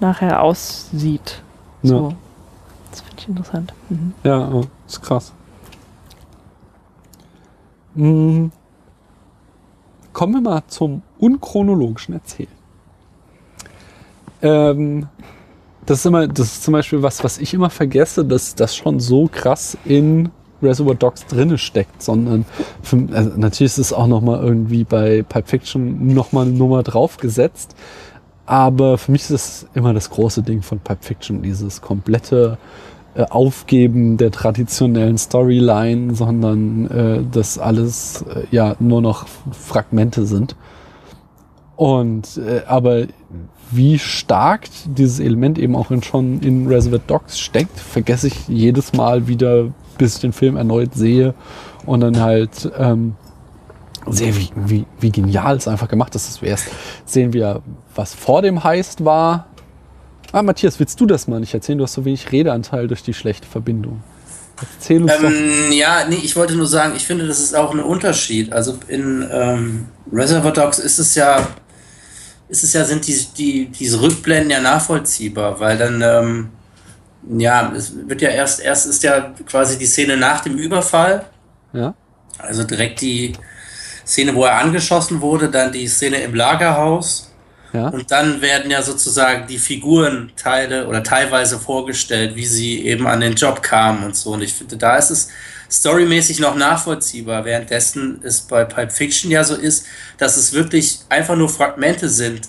[0.00, 1.42] nachher aussieht.
[1.82, 2.08] So.
[2.10, 2.14] Ja.
[2.90, 3.74] Das finde ich interessant.
[3.88, 4.14] Mhm.
[4.22, 5.32] Ja, ja, ist krass.
[7.94, 8.52] Mhm.
[10.12, 12.48] Kommen wir mal zum unchronologischen Erzählen.
[14.42, 15.08] Ähm,
[15.86, 19.00] das ist immer, das ist zum Beispiel was, was ich immer vergesse, dass das schon
[19.00, 20.30] so krass in
[20.62, 22.44] Reservoir Dogs drinne steckt, sondern
[22.82, 26.52] für, also natürlich ist es auch noch mal irgendwie bei Pulp Fiction noch mal eine
[26.52, 27.74] Nummer draufgesetzt,
[28.46, 32.58] aber für mich ist es immer das große Ding von Pulp Fiction, dieses komplette
[33.14, 40.56] äh, Aufgeben der traditionellen Storyline, sondern äh, dass alles äh, ja nur noch Fragmente sind.
[41.76, 43.06] Und äh, aber
[43.72, 48.92] wie stark dieses Element eben auch in, schon in Reservoir Dogs steckt, vergesse ich jedes
[48.92, 51.34] Mal wieder, bis ich den Film erneut sehe
[51.86, 53.14] und dann halt ähm,
[54.06, 56.28] sehe, wie, wie, wie genial es einfach gemacht ist.
[56.28, 56.68] Dass wir erst
[57.04, 57.62] sehen wir,
[57.94, 59.46] was vor dem Heist war.
[60.32, 61.78] Ah, Matthias, willst du das mal nicht erzählen?
[61.78, 64.02] Du hast so wenig Redeanteil durch die schlechte Verbindung.
[64.60, 65.12] Erzähl uns.
[65.22, 68.52] Ähm, ja, nee, ich wollte nur sagen, ich finde, das ist auch ein Unterschied.
[68.52, 71.46] Also in ähm, Reservoir Dogs ist es ja,
[72.52, 76.50] ist es ja, sind die, die, diese Rückblenden ja nachvollziehbar, weil dann, ähm,
[77.38, 81.24] ja, es wird ja erst, erst ist ja quasi die Szene nach dem Überfall,
[81.72, 81.94] Ja?
[82.36, 83.32] also direkt die
[84.06, 87.30] Szene, wo er angeschossen wurde, dann die Szene im Lagerhaus.
[87.72, 87.88] Ja.
[87.88, 93.34] Und dann werden ja sozusagen die Figurenteile oder teilweise vorgestellt, wie sie eben an den
[93.34, 94.32] Job kamen und so.
[94.32, 95.28] Und ich finde, da ist es
[95.72, 99.86] storymäßig noch nachvollziehbar, währenddessen es bei Pulp Fiction ja so ist,
[100.18, 102.42] dass es wirklich einfach nur Fragmente sind.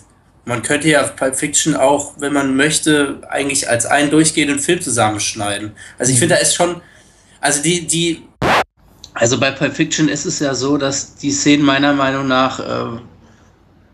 [0.45, 5.71] Man könnte ja Pulp Fiction auch, wenn man möchte, eigentlich als einen durchgehenden Film zusammenschneiden.
[5.97, 6.81] Also ich finde, da ist schon,
[7.39, 8.23] also die, die,
[9.13, 12.99] also bei Pulp Fiction ist es ja so, dass die Szenen meiner Meinung nach äh,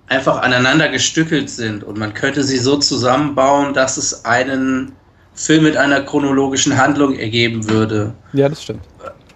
[0.07, 4.93] einfach aneinander gestückelt sind und man könnte sie so zusammenbauen, dass es einen
[5.35, 8.13] Film mit einer chronologischen Handlung ergeben würde.
[8.33, 8.81] Ja, das stimmt.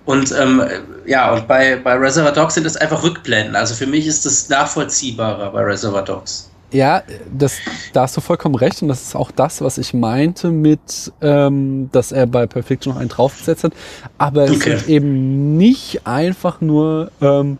[0.06, 0.62] Und ähm,
[1.06, 3.56] ja, und bei, bei Reservoir Dogs sind es einfach Rückblenden.
[3.56, 6.50] Also für mich ist das nachvollziehbarer bei Reservoir Dogs.
[6.72, 7.58] Ja, das,
[7.94, 11.90] da hast du vollkommen recht und das ist auch das, was ich meinte mit, ähm,
[11.92, 13.74] dass er bei Perfection noch einen draufgesetzt hat.
[14.18, 14.78] Aber es Okay.
[14.78, 17.60] sind eben nicht einfach nur ähm,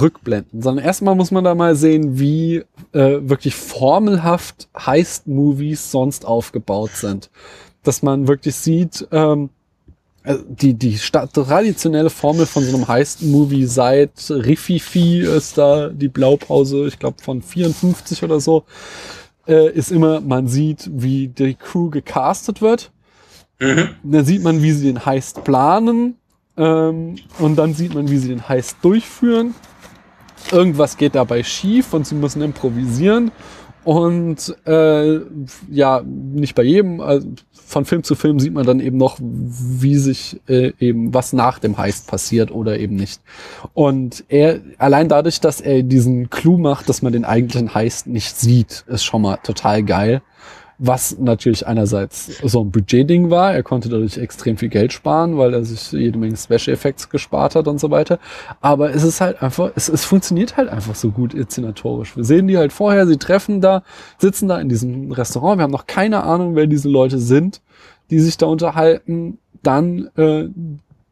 [0.00, 6.92] Rückblenden, sondern erstmal muss man da mal sehen, wie äh, wirklich formelhaft Heist-Movies sonst aufgebaut
[6.94, 7.30] sind.
[7.82, 9.50] Dass man wirklich sieht, ähm,
[10.28, 16.86] also die, die traditionelle Formel von so einem Heist-Movie seit Riffifi ist da die Blaupause,
[16.86, 18.64] ich glaube von 54 oder so,
[19.46, 22.92] äh, ist immer, man sieht, wie die Crew gecastet wird.
[23.58, 23.88] Mhm.
[24.02, 26.16] Dann sieht man, wie sie den Heist planen.
[26.58, 29.54] Ähm, und dann sieht man, wie sie den Heist durchführen.
[30.52, 33.32] Irgendwas geht dabei schief und sie müssen improvisieren.
[33.84, 35.20] Und äh,
[35.70, 37.26] ja, nicht bei jedem, also
[37.68, 41.58] von Film zu Film sieht man dann eben noch, wie sich äh, eben was nach
[41.58, 43.20] dem Heist passiert oder eben nicht.
[43.74, 48.38] Und er, allein dadurch, dass er diesen Clou macht, dass man den eigentlichen Heist nicht
[48.38, 50.22] sieht, ist schon mal total geil.
[50.80, 53.52] Was natürlich einerseits so ein Budgetding war.
[53.52, 57.56] Er konnte dadurch extrem viel Geld sparen, weil er sich jede Menge Special Effects gespart
[57.56, 58.20] hat und so weiter.
[58.60, 62.16] Aber es ist halt einfach, es, es funktioniert halt einfach so gut inszenatorisch.
[62.16, 63.82] Wir sehen die halt vorher, sie treffen da,
[64.18, 65.58] sitzen da in diesem Restaurant.
[65.58, 67.60] Wir haben noch keine Ahnung, wer diese Leute sind,
[68.10, 69.38] die sich da unterhalten.
[69.64, 70.48] Dann äh,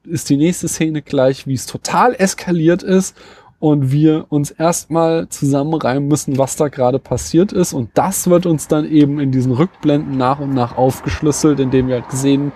[0.05, 3.16] ist die nächste Szene gleich, wie es total eskaliert ist
[3.59, 7.73] und wir uns erstmal zusammenreimen müssen, was da gerade passiert ist.
[7.73, 11.97] Und das wird uns dann eben in diesen Rückblenden nach und nach aufgeschlüsselt, indem wir
[11.97, 12.53] halt gesehen,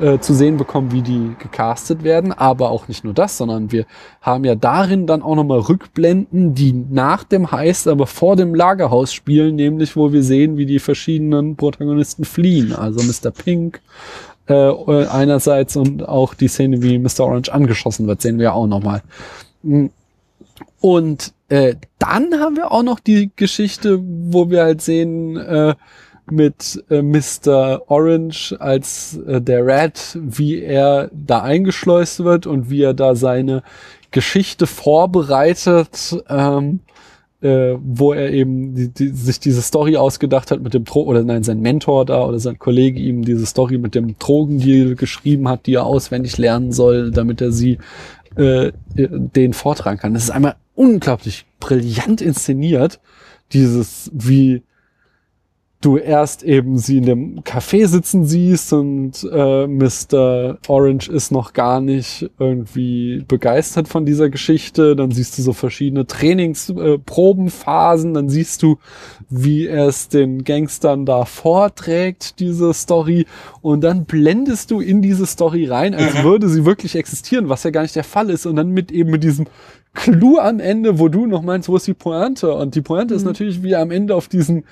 [0.00, 2.32] äh, zu sehen bekommen, wie die gecastet werden.
[2.32, 3.86] Aber auch nicht nur das, sondern wir
[4.20, 9.12] haben ja darin dann auch nochmal Rückblenden, die nach dem Heist, aber vor dem Lagerhaus
[9.12, 12.74] spielen, nämlich wo wir sehen, wie die verschiedenen Protagonisten fliehen.
[12.74, 13.30] Also Mr.
[13.30, 13.80] Pink,
[14.48, 17.20] äh, einerseits und auch die Szene, wie Mr.
[17.20, 19.02] Orange angeschossen wird, sehen wir ja auch nochmal.
[20.80, 25.74] Und äh, dann haben wir auch noch die Geschichte, wo wir halt sehen äh,
[26.30, 27.82] mit äh, Mr.
[27.88, 33.62] Orange als äh, der Rat, wie er da eingeschleust wird und wie er da seine
[34.10, 36.16] Geschichte vorbereitet.
[36.28, 36.80] Ähm,
[37.42, 41.24] äh, wo er eben die, die, sich diese Story ausgedacht hat mit dem Dro oder
[41.24, 45.66] nein, sein Mentor da oder sein Kollege ihm diese Story mit dem Drogendeal geschrieben hat,
[45.66, 47.78] die er auswendig lernen soll, damit er sie
[48.36, 50.14] äh, den vortragen kann.
[50.14, 53.00] Das ist einmal unglaublich brillant inszeniert,
[53.52, 54.62] dieses wie
[55.82, 60.56] du erst eben sie in dem Café sitzen siehst und äh, Mr.
[60.68, 64.94] Orange ist noch gar nicht irgendwie begeistert von dieser Geschichte.
[64.96, 68.14] Dann siehst du so verschiedene Trainingsprobenphasen.
[68.14, 68.78] Dann siehst du,
[69.28, 73.26] wie er es den Gangstern da vorträgt, diese Story.
[73.60, 77.70] Und dann blendest du in diese Story rein, als würde sie wirklich existieren, was ja
[77.70, 78.46] gar nicht der Fall ist.
[78.46, 79.46] Und dann mit eben mit diesem
[79.94, 82.54] Clou am Ende, wo du noch meinst, wo ist die Pointe?
[82.54, 84.64] Und die Pointe ist natürlich, wie er am Ende auf diesen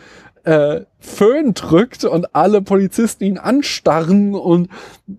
[0.45, 4.69] äh, Föhn drückt und alle Polizisten ihn anstarren und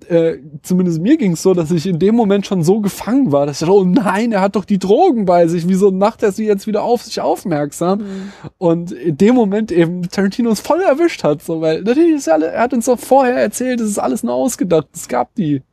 [0.10, 3.48] äh, zumindest mir ging es so, dass ich in dem Moment schon so gefangen war,
[3.48, 6.32] dass ich dachte, oh nein, er hat doch die Drogen bei sich, wieso macht er
[6.32, 8.00] sie jetzt wieder auf sich aufmerksam?
[8.00, 8.32] Mhm.
[8.60, 12.36] Und in dem Moment eben Tarantino uns voll erwischt hat, so, weil natürlich ist er,
[12.36, 15.64] alle, er hat uns doch vorher erzählt, es ist alles nur ausgedacht, es gab die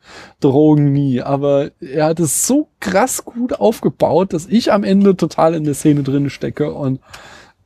[0.41, 5.55] Drogen nie, aber er hat es so krass gut aufgebaut, dass ich am Ende total
[5.55, 7.01] in der Szene drin stecke und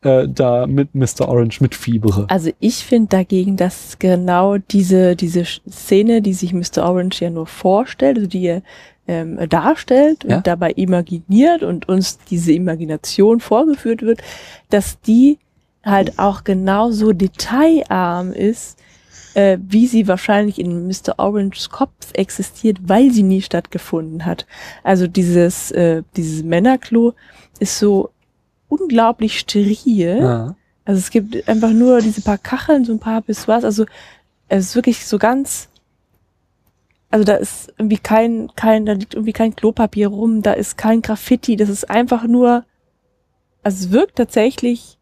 [0.03, 1.29] äh, da mit Mr.
[1.29, 2.27] Orange mitfiebere.
[2.29, 6.85] Also ich finde dagegen, dass genau diese, diese Szene, die sich Mr.
[6.85, 8.63] Orange ja nur vorstellt, also die er
[9.09, 10.37] ähm, darstellt Ja.
[10.37, 14.23] und dabei imaginiert und uns diese Imagination vorgeführt wird,
[14.71, 15.39] dass die
[15.85, 18.79] halt auch genauso detailarm ist,
[19.35, 21.15] äh, wie sie wahrscheinlich in Mr.
[21.19, 24.47] Oranges Kopf existiert, weil sie nie stattgefunden hat.
[24.85, 27.15] Also dieses, äh, dieses Männerklo
[27.59, 28.11] ist so
[28.73, 30.19] unglaublich steril.
[30.21, 30.55] Ja.
[30.85, 33.65] Also es gibt einfach nur diese paar Kacheln, so ein paar Pissoirs.
[33.65, 33.85] Also
[34.49, 35.69] es ist wirklich so ganz.
[37.11, 41.03] Also da ist irgendwie kein, kein, da liegt irgendwie kein Klopapier rum, da ist kein
[41.03, 42.65] Graffiti, das ist einfach nur.
[43.63, 44.99] Also es wirkt tatsächlich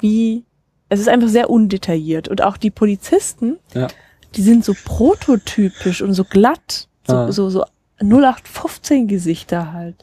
[0.00, 0.44] wie.
[0.90, 2.28] Es ist einfach sehr undetailliert.
[2.28, 3.88] Und auch die Polizisten, Ja.
[4.34, 6.88] die sind so prototypisch und so glatt.
[7.06, 7.32] So, Ah.
[7.32, 7.64] so, so
[8.00, 9.96] 0815 Gesichter halt.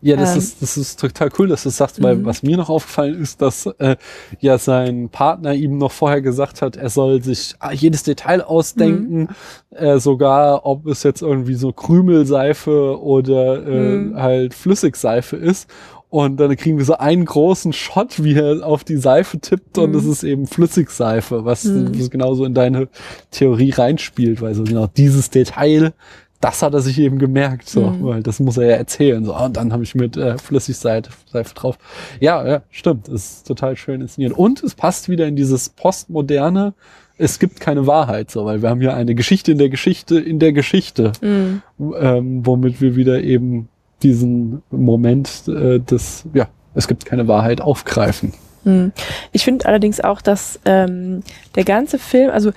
[0.00, 0.38] Ja, das Ähm.
[0.38, 2.24] ist das ist total cool, dass du das sagst, weil Mhm.
[2.24, 3.96] was mir noch aufgefallen ist, dass äh,
[4.40, 9.28] ja sein Partner ihm noch vorher gesagt hat, er soll sich ah, jedes Detail ausdenken,
[9.70, 14.16] äh, sogar ob es jetzt irgendwie so Krümelseife oder äh, Mhm.
[14.16, 15.68] halt Flüssigseife ist.
[16.10, 19.90] Und dann kriegen wir so einen großen Shot, wie er auf die Seife tippt und
[19.90, 19.98] Mhm.
[19.98, 21.90] es ist eben Flüssigseife, was, Mhm.
[21.98, 22.88] was genauso in deine
[23.30, 25.92] Theorie reinspielt, weil so genau dieses Detail,
[26.40, 28.04] das hat er sich eben gemerkt, so, Mhm.
[28.04, 29.24] weil das muss er ja erzählen.
[29.24, 31.78] So, und dann habe ich mit äh, Flüssigseife Seife drauf.
[32.20, 34.32] Ja, ja, stimmt, ist total schön inszeniert.
[34.34, 36.74] Und es passt wieder in dieses postmoderne,
[37.20, 40.38] es gibt keine Wahrheit, so, weil wir haben ja eine Geschichte in der Geschichte in
[40.38, 41.62] der Geschichte, Mhm.
[41.98, 43.68] ähm, womit wir wieder eben
[44.04, 48.32] diesen Moment äh, des, ja, es gibt keine Wahrheit aufgreifen.
[48.64, 48.92] Hm.
[49.32, 51.22] Ich finde allerdings auch, dass ähm,
[51.56, 52.52] der ganze Film, also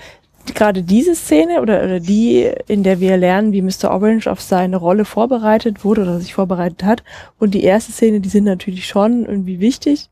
[0.45, 3.91] gerade diese Szene oder, oder die, in der wir lernen, wie Mr.
[3.91, 7.03] Orange auf seine Rolle vorbereitet wurde oder sich vorbereitet hat.
[7.39, 10.09] Und die erste Szene, die sind natürlich schon irgendwie wichtig.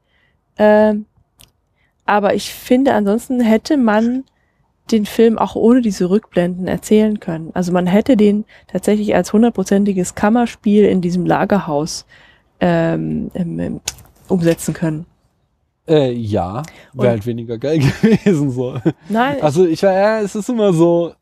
[0.58, 1.06] Ähm,
[2.06, 4.24] aber ich finde, ansonsten hätte man
[4.92, 7.52] den Film auch ohne diese Rückblenden erzählen können.
[7.54, 12.06] Also man hätte den tatsächlich als hundertprozentiges Kammerspiel in diesem Lagerhaus
[12.60, 13.82] ähm, ähm,
[14.28, 15.06] umsetzen können.
[15.90, 16.62] Äh, ja,
[16.94, 18.52] wäre halt weniger geil gewesen.
[18.52, 18.76] So.
[19.10, 21.14] Nein, Also ich war, ja, es ist immer so,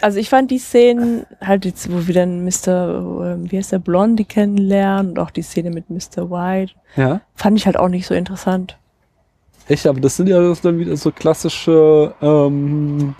[0.00, 3.34] also ich fand die Szenen halt jetzt, wo wir dann Mr.
[3.34, 6.30] ähm, wie heißt der Blondie kennenlernen und auch die Szene mit Mr.
[6.30, 7.20] White, ja.
[7.34, 8.78] fand ich halt auch nicht so interessant.
[9.68, 13.14] Echt, aber das sind ja dann wieder so klassische, ähm,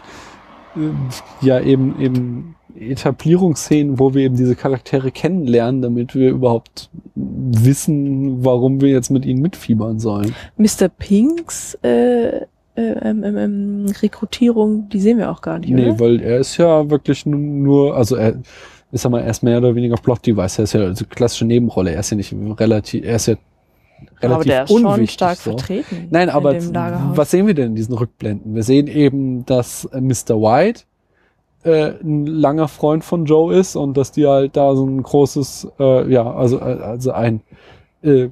[0.76, 8.44] äh, ja eben eben Etablierungsszenen, wo wir eben diese Charaktere kennenlernen, damit wir überhaupt wissen,
[8.44, 10.34] warum wir jetzt mit ihnen mitfiebern sollen.
[10.56, 10.88] Mr.
[10.88, 12.42] Pinks äh, äh,
[12.76, 16.00] ähm, ähm, ähm, Rekrutierung, die sehen wir auch gar nicht, Nee, oder?
[16.00, 18.36] weil er ist ja wirklich nu- nur, also er
[18.92, 22.00] ist ja mal erst mehr oder weniger Plot-Device, er ist ja also klassische Nebenrolle, er
[22.00, 23.34] ist ja nicht relativ, er ist ja
[24.20, 24.96] relativ aber der ist unwichtig.
[24.96, 25.50] schon stark so.
[25.52, 26.08] vertreten.
[26.10, 26.54] Nein, aber
[27.16, 28.54] was sehen wir denn in diesen Rückblenden?
[28.54, 30.36] Wir sehen eben, dass Mr.
[30.40, 30.82] White
[31.66, 35.68] äh, ein langer Freund von Joe ist und dass die halt da so ein großes,
[35.80, 37.40] äh, ja, also, äh, also ein,
[38.02, 38.28] äh,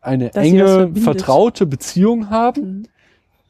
[0.00, 2.82] eine Dass enge, vertraute Beziehung haben Mhm.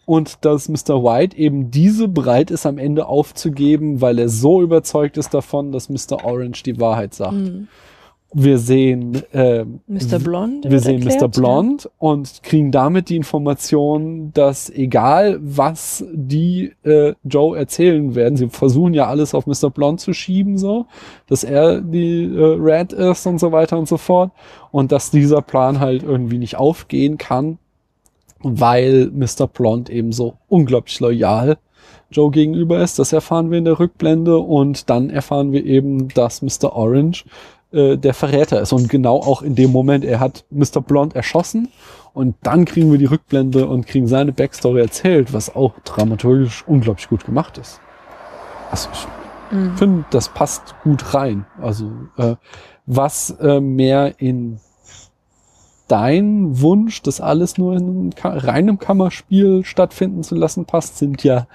[0.07, 1.05] und dass Mr.
[1.05, 5.91] White eben diese bereit ist, am Ende aufzugeben, weil er so überzeugt ist davon, dass
[5.91, 6.25] Mr.
[6.25, 7.35] Orange die Wahrheit sagt.
[7.35, 7.69] Mhm.
[8.35, 10.19] Wir sehen ähm, Mr.
[10.19, 10.71] Blonde.
[10.71, 11.13] wir sehen Mr.
[11.13, 18.37] erklärt, Blond und kriegen damit die Information, dass egal was die äh, Joe erzählen werden,
[18.37, 19.71] sie versuchen ja alles auf Mr.
[19.71, 20.85] Blond zu schieben, so,
[21.27, 24.31] dass er die äh, Red ist und so weiter und so fort.
[24.73, 27.57] Und dass dieser Plan halt irgendwie nicht aufgehen kann,
[28.41, 29.47] weil Mr.
[29.47, 31.57] Blond eben so unglaublich loyal
[32.11, 32.99] Joe gegenüber ist.
[32.99, 36.75] Das erfahren wir in der Rückblende und dann erfahren wir eben, dass Mr.
[36.75, 37.25] Orange
[37.73, 38.73] äh, der Verräter ist.
[38.73, 40.81] Und genau auch in dem Moment, er hat Mr.
[40.81, 41.69] Blond erschossen
[42.15, 47.09] und dann kriegen wir die Rückblende und kriegen seine Backstory erzählt, was auch dramaturgisch unglaublich
[47.09, 47.81] gut gemacht ist.
[48.70, 49.07] Also ich
[49.51, 49.77] Mhm.
[49.77, 51.47] finde, das passt gut rein.
[51.61, 52.36] Also äh,
[52.86, 54.61] was äh, mehr in
[55.89, 61.24] dein Wunsch, das alles nur in einem Ka reinem Kammerspiel stattfinden zu lassen, passt, sind
[61.24, 61.47] ja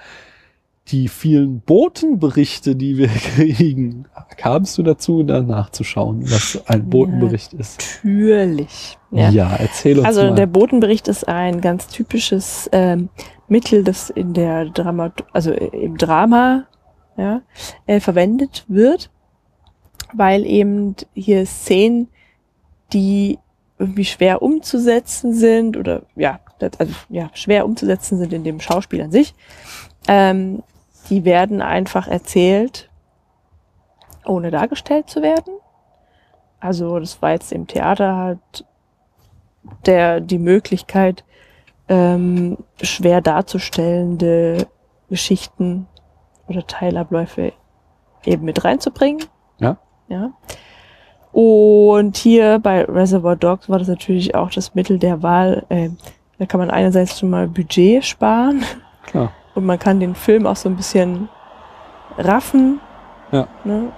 [0.88, 4.04] die vielen Botenberichte, die wir kriegen.
[4.36, 8.00] Kamst du dazu, da nachzuschauen, was ein Botenbericht ist?
[8.04, 8.98] Natürlich.
[9.10, 9.56] Ja, Ja.
[9.56, 10.34] erzähl uns Also mal.
[10.34, 13.08] der Botenbericht ist ein ganz typisches ähm,
[13.48, 16.66] Mittel, das in der Drama, also im Drama
[17.16, 17.42] ja,
[17.86, 19.10] äh, verwendet wird,
[20.12, 22.08] weil eben hier Szenen,
[22.92, 23.38] die
[23.78, 26.40] irgendwie schwer umzusetzen sind oder ja,
[26.78, 29.34] also ja, schwer umzusetzen sind in dem Schauspiel an sich,
[30.08, 30.62] ähm,
[31.10, 32.88] die werden einfach erzählt,
[34.24, 35.54] ohne dargestellt zu werden.
[36.60, 38.64] Also das war jetzt im Theater halt
[39.86, 41.24] der die Möglichkeit,
[41.88, 44.66] ähm, schwer darzustellende
[45.08, 45.86] Geschichten
[46.48, 47.52] oder Teilabläufe
[48.24, 49.24] eben mit reinzubringen.
[49.58, 49.76] Ja.
[50.08, 50.32] Ja.
[51.32, 55.66] Und hier bei Reservoir Dogs war das natürlich auch das Mittel der Wahl.
[55.68, 55.90] Äh,
[56.38, 58.64] da kann man einerseits schon mal Budget sparen
[59.06, 59.32] Klar.
[59.54, 61.28] Und man kann den Film auch so ein bisschen
[62.18, 62.80] raffen.
[63.32, 63.46] Ja.
[63.64, 63.92] Ne?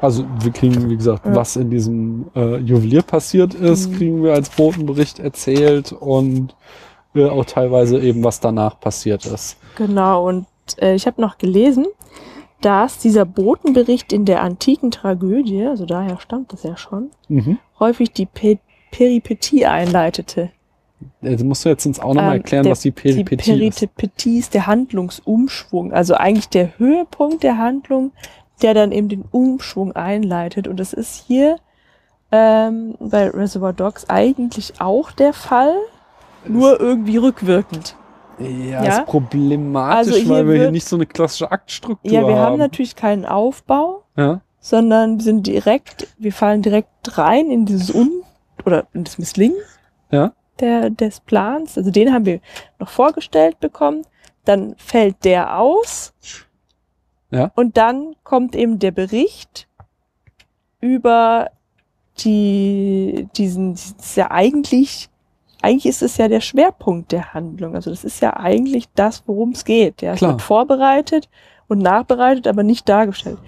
[0.00, 1.34] Also wir kriegen, wie gesagt, Ja.
[1.34, 3.96] was in diesem äh, Juwelier passiert ist, Mhm.
[3.96, 6.54] kriegen wir als Botenbericht erzählt und
[7.14, 9.56] äh, auch teilweise eben, was danach passiert ist.
[9.76, 10.46] Genau, und
[10.78, 11.86] äh, ich habe noch gelesen,
[12.60, 17.58] dass dieser Botenbericht in der antiken Tragödie, also daher stammt das ja schon, Mhm.
[17.78, 18.58] häufig die Pe
[18.90, 20.50] Peripetie einleitete.
[21.20, 23.78] Jetzt musst du jetzt uns auch nochmal Ähm, erklären, der- was die Peripetie die ist.
[23.78, 28.12] Peripetie ist der Handlungsumschwung, also eigentlich der Höhepunkt der Handlung,
[28.62, 30.68] der dann eben den Umschwung einleitet.
[30.68, 31.56] Und das ist hier
[32.32, 35.74] ähm, bei Reservoir Dogs eigentlich auch der Fall,
[36.46, 37.96] nur irgendwie rückwirkend.
[38.38, 38.98] Ja, Ja?
[38.98, 42.34] ist problematisch, Also hier weil wir hier wird- nicht so eine klassische Aktstruktur Ja, wir
[42.36, 42.58] haben haben.
[42.58, 44.40] natürlich keinen Aufbau, ja?
[44.58, 48.10] sondern wir sind direkt, wir fallen direkt rein in dieses Un
[48.66, 49.56] oder in das Misslingen
[50.10, 50.32] Ja.
[50.60, 51.76] Der, des Plans.
[51.76, 52.40] Also den haben wir
[52.78, 54.02] noch vorgestellt bekommen.
[54.44, 56.14] Dann fällt der aus.
[57.30, 57.50] Ja.
[57.54, 59.68] Und dann kommt eben der Bericht
[60.80, 61.50] über
[62.18, 65.08] die, diesen, das ist ja eigentlich,
[65.62, 67.74] eigentlich ist es ja der Schwerpunkt der Handlung.
[67.74, 70.02] Also das ist ja eigentlich das, worum es geht.
[70.02, 71.28] Ja, es wird vorbereitet
[71.66, 73.38] und nachbereitet, aber nicht dargestellt.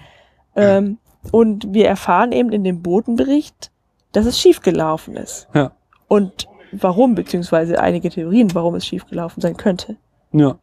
[0.56, 0.98] Ähm,
[1.30, 3.70] und wir erfahren eben in dem Botenbericht,
[4.12, 5.48] dass es schiefgelaufen ist.
[5.54, 5.72] Ja.
[6.08, 6.48] Und
[6.82, 9.96] warum, beziehungsweise einige Theorien, warum es schiefgelaufen sein könnte.
[10.32, 10.56] Ja.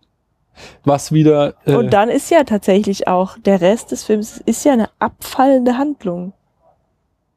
[0.84, 1.56] Was wieder.
[1.66, 5.78] Äh, Und dann ist ja tatsächlich auch der Rest des Films ist ja eine abfallende
[5.78, 6.34] Handlung.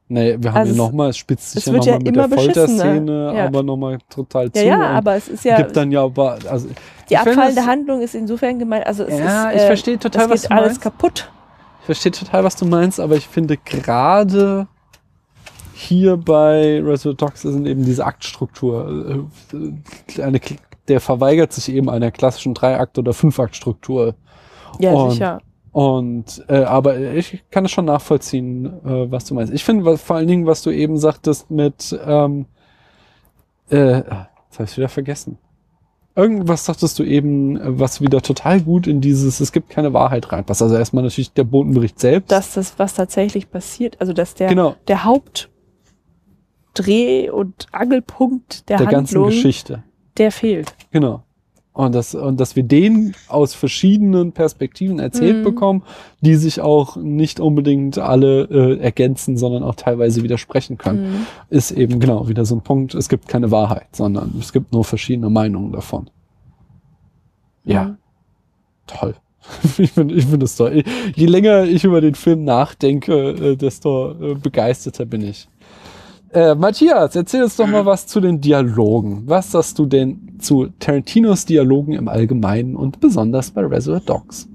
[0.09, 2.17] Nee, wir haben Also ja nochmal, es spitzt sich es ja wird ja nochmal mit
[2.17, 2.39] immer der.
[2.39, 3.47] Folterszene, Ja.
[3.47, 4.65] aber nochmal total Ja, zu.
[4.67, 6.69] ja, und aber es ist ja Gibt dann ja aber, also.
[7.09, 9.99] die ich abfallende es- Handlung ist insofern gemeint, also es Ja, ist ich äh, verstehe
[9.99, 10.81] total, es was geht du alles meinst.
[10.83, 11.31] kaputt.
[11.81, 14.69] Ich verstehe total, was du meinst, aber ich finde gerade
[15.79, 19.27] hier bei Reservoir Dogs sind eben diese Aktstruktur.
[19.55, 20.41] äh, Eine,
[20.89, 24.15] der verweigert sich eben einer klassischen Dreiakt- oder Fünfaktstruktur.
[24.79, 25.41] Ja, Und- sicher.
[25.73, 29.53] Und äh, aber ich kann es schon nachvollziehen, äh, was du meinst.
[29.53, 32.47] Ich finde was- vor allen Dingen, was du eben sagtest mit ähm,
[33.69, 34.05] äh, jetzt
[34.55, 35.37] habe ich wieder vergessen.
[36.15, 40.63] Irgendwas sagtest du eben, was wieder total gut in dieses, es gibt keine Wahrheit reinpasst.
[40.63, 42.33] Also erstmal natürlich der Botenbericht selbst.
[42.33, 44.77] Dass das, was tatsächlich passiert, also dass der, Genau.
[44.89, 45.05] der
[46.79, 49.83] Hauptdreh- und Angelpunkt der, der ganzen Handlung, Geschichte.
[50.19, 50.75] der fehlt.
[50.91, 51.23] Genau.
[51.73, 55.45] Und, das, und dass wir den aus verschiedenen Perspektiven erzählt Mhm.
[55.45, 55.83] bekommen,
[56.23, 61.27] die sich auch nicht unbedingt alle äh, ergänzen, sondern auch teilweise widersprechen können, Mhm.
[61.51, 62.95] ist eben genau wieder so ein Punkt.
[62.95, 66.09] Es gibt keine Wahrheit, sondern es gibt nur verschiedene Meinungen davon.
[67.65, 67.97] Ja, Mhm.
[68.87, 69.15] toll.
[69.79, 70.83] Ich finde ich find das toll.
[71.15, 75.47] Je länger ich über den Film nachdenke, äh, desto äh, begeisterter bin ich.
[76.37, 79.23] Äh, Matthias, erzähl uns doch mal was zu den Dialogen.
[79.25, 84.47] Was sagst du denn zu Tarantinos Dialogen im Allgemeinen und besonders bei Reservoir Dogs?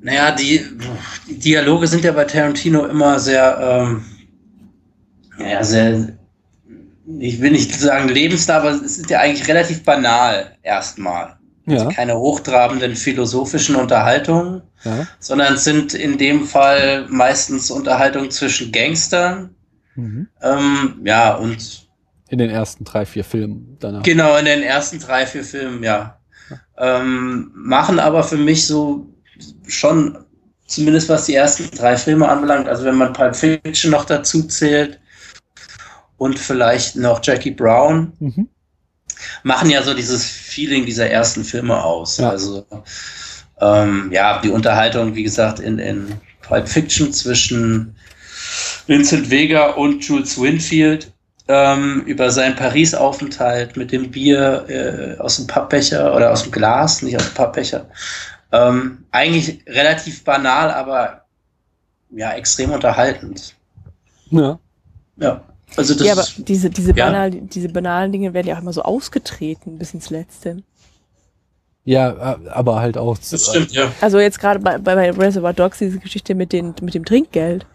[0.00, 0.64] Naja, die,
[1.28, 4.04] die Dialoge sind ja bei Tarantino immer sehr, ähm,
[5.38, 6.08] ja, sehr,
[7.20, 11.36] ich will nicht sagen lebensnah, aber es ist ja eigentlich relativ banal erstmal.
[11.66, 15.06] Ja, Keine hochtrabenden philosophischen Unterhaltungen, ja.
[15.20, 19.54] sondern sind in dem Fall meistens Unterhaltungen zwischen Gangstern.
[19.98, 20.28] Mhm.
[20.42, 21.88] Ähm, ja, und
[22.28, 24.02] In den ersten drei, vier Filmen danach.
[24.04, 26.20] Genau, in den ersten drei, vier Filmen, ja.
[26.78, 29.12] Ähm, machen aber für mich so
[29.66, 30.16] schon,
[30.66, 35.00] zumindest was die ersten drei Filme anbelangt, also wenn man Pulp Fiction noch dazu zählt
[36.16, 38.48] und vielleicht noch Jackie Brown, Mhm.
[39.42, 42.18] machen ja so dieses Feeling dieser ersten Filme aus.
[42.18, 42.30] Ja.
[42.30, 42.64] Also
[43.60, 46.12] ähm, ja, die Unterhaltung, wie gesagt, in, in
[46.42, 47.96] Pulp Fiction zwischen
[48.88, 51.12] Vincent Vega und Jules Winfield
[51.46, 57.02] ähm, über seinen Paris-Aufenthalt mit dem Bier äh, aus dem Pappbecher oder aus dem Glas,
[57.02, 57.86] nicht aus dem Pappbecher.
[58.50, 61.24] Ähm, eigentlich relativ banal, aber
[62.10, 63.54] ja, extrem unterhaltend.
[64.30, 64.58] Ja.
[65.16, 65.42] Ja,
[65.76, 67.06] also das ja, aber ist, diese, diese, Ja.
[67.06, 70.62] banal, diese banalen Dinge werden ja auch immer so ausgetreten bis ins Letzte.
[71.84, 73.18] Ja, äh, aber halt auch.
[73.18, 73.90] das stimmt, ja.
[74.00, 77.66] Also jetzt gerade bei, bei, bei Reservoir Dogs, diese Geschichte mit, den, mit dem Trinkgeld.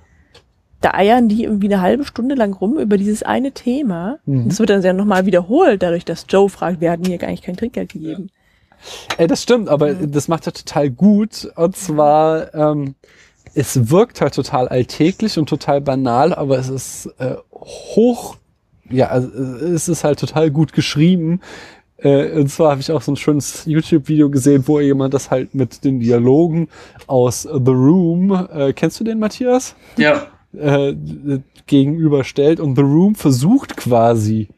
[0.83, 4.19] Da eiern die irgendwie eine halbe Stunde lang rum über dieses eine Thema.
[4.25, 4.49] Mhm.
[4.49, 7.43] Das wird dann ja nochmal wiederholt, dadurch, dass Joe fragt, wir hatten hier gar nicht
[7.43, 8.29] kein Trinkgeld gegeben.
[9.17, 10.11] Ey, das stimmt, aber Mhm.
[10.11, 11.49] das macht er total gut.
[11.55, 12.95] Und zwar, ähm,
[13.55, 18.35] es wirkt halt total alltäglich und total banal, aber es ist äh, hoch,
[18.89, 21.39] ja, also es ist halt total gut geschrieben.
[21.97, 25.55] Äh, und zwar habe ich auch so ein schönes YouTube-Video gesehen, wo jemand das halt
[25.55, 26.67] mit den Dialogen
[27.07, 29.75] aus The Room, äh, kennst du den, Matthias?
[29.95, 30.27] Ja,
[30.57, 30.95] äh,
[31.67, 34.49] gegenüberstellt und The Room versucht quasi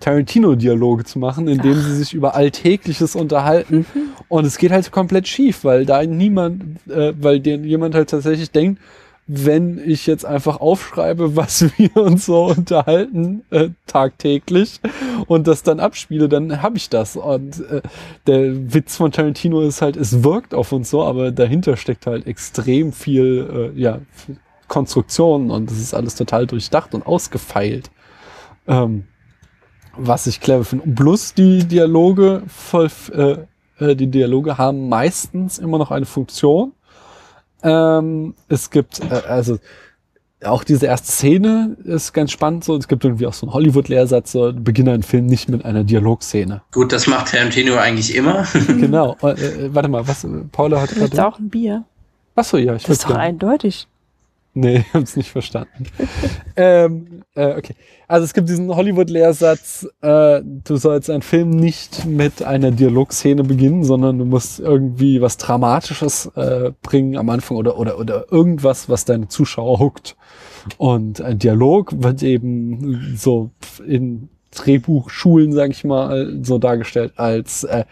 [0.00, 3.86] Tarantino-Dialoge zu machen, indem sie sich über Alltägliches unterhalten.
[4.28, 8.50] Und es geht halt komplett schief, weil da niemand, äh, weil dir jemand halt tatsächlich
[8.50, 8.80] denkt,
[9.26, 14.80] wenn ich jetzt einfach aufschreibe, was wir uns so unterhalten äh, tagtäglich
[15.26, 17.16] und das dann abspiele, dann habe ich das.
[17.16, 17.80] Und äh,
[18.26, 22.26] der Witz von Tarantino ist halt, es wirkt auf uns so, aber dahinter steckt halt
[22.26, 24.00] extrem viel, äh, ja,
[24.68, 27.90] Konstruktion und das ist alles total durchdacht und ausgefeilt.
[28.66, 29.04] Ähm,
[29.96, 30.88] was ich clever finde.
[30.88, 33.36] Plus die Dialoge, voll, äh,
[33.78, 36.72] äh, die Dialoge haben meistens immer noch eine Funktion.
[37.62, 39.58] Ähm, es gibt, äh, also
[40.44, 42.64] auch diese erste Szene ist ganz spannend.
[42.64, 45.84] So, es gibt irgendwie auch so einen Hollywood-Lehrsatz, so beginne einen Film nicht mit einer
[45.84, 46.62] Dialogszene.
[46.72, 48.46] gut, das macht Tarantino eigentlich immer.
[48.66, 49.16] genau.
[49.24, 50.24] Äh, äh, warte mal, was?
[50.24, 51.26] äh, Paula hat gerade.
[51.26, 51.84] auch ein Bier.
[52.34, 53.86] Achso, ja, ich Das ist doch eindeutig.
[54.54, 55.86] Nee, hab's nicht verstanden.
[56.56, 57.74] ähm, äh, okay.
[58.06, 63.82] Also es gibt diesen Hollywood-Lehrsatz, äh, du sollst einen Film nicht mit einer Dialogszene beginnen,
[63.82, 69.04] sondern du musst irgendwie was Dramatisches äh, bringen am Anfang oder, oder, oder irgendwas, was
[69.04, 70.16] deine Zuschauer huckt.
[70.78, 73.50] Und ein Dialog wird eben so
[73.86, 77.84] in Drehbuchschulen, sag ich mal, so dargestellt als äh,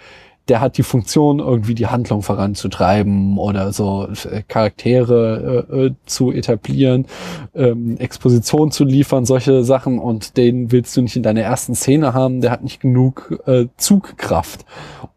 [0.48, 6.32] der hat die Funktion, irgendwie die Handlung voranzutreiben oder so äh, Charaktere äh, äh, zu
[6.32, 7.06] etablieren,
[7.54, 12.12] ähm, Exposition zu liefern, solche Sachen und den willst du nicht in deiner ersten Szene
[12.14, 14.64] haben, der hat nicht genug äh, Zugkraft.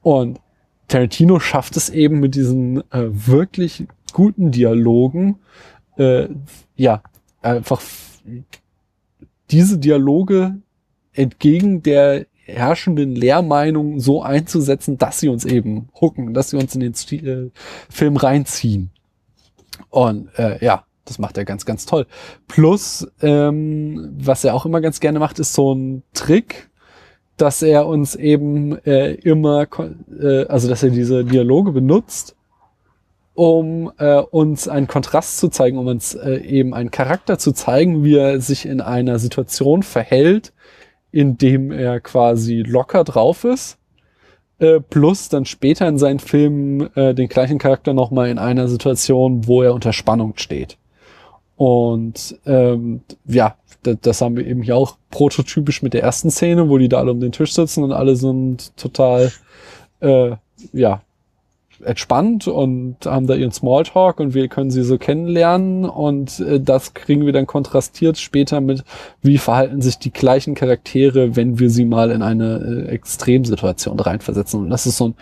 [0.01, 0.39] Und
[0.87, 5.39] Tarantino schafft es eben mit diesen äh, wirklich guten Dialogen,
[5.97, 6.27] äh,
[6.75, 7.01] ja,
[7.41, 7.81] einfach
[9.49, 10.55] diese Dialoge
[11.13, 16.81] entgegen der herrschenden Lehrmeinung so einzusetzen, dass sie uns eben hooken, dass sie uns in
[16.81, 17.51] den Sti- äh,
[17.89, 18.91] Film reinziehen.
[19.89, 22.07] Und äh, ja, das macht er ganz, ganz toll.
[22.47, 26.69] Plus, ähm, was er auch immer ganz gerne macht, ist so ein Trick,
[27.37, 29.67] dass er uns eben äh, immer,
[30.19, 32.35] äh, also dass er diese Dialoge benutzt,
[33.33, 38.03] um äh, uns einen Kontrast zu zeigen, um uns äh, eben einen Charakter zu zeigen,
[38.05, 40.53] wie er sich in einer Situation verhält,
[41.15, 43.77] in dem er quasi locker drauf ist,
[44.59, 49.47] äh, plus dann später in seinen Filmen äh, den gleichen Charakter nochmal in einer Situation,
[49.47, 50.77] wo er unter Spannung steht.
[51.55, 56.77] Und ähm, ja, das, haben wir eben hier auch prototypisch mit der ersten Szene, wo
[56.77, 59.31] die da alle um den Tisch sitzen und alle sind total
[60.01, 60.31] äh,
[60.73, 61.01] ja
[61.85, 66.93] entspannt und haben da ihren Smalltalk und wir können sie so kennenlernen und äh, das
[66.93, 68.83] kriegen wir dann kontrastiert später mit,
[69.21, 74.61] wie verhalten sich die gleichen Charaktere, wenn wir sie mal in eine äh, Extremsituation reinversetzen.
[74.61, 75.15] Und das ist so ein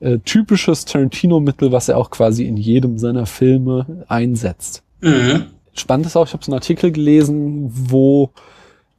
[0.00, 4.82] äh, typisches Tarantino-Mittel, was er auch quasi in jedem seiner Filme einsetzt.
[5.00, 5.46] Mhm.
[5.74, 8.30] Spannend ist auch, ich habe so einen Artikel gelesen, wo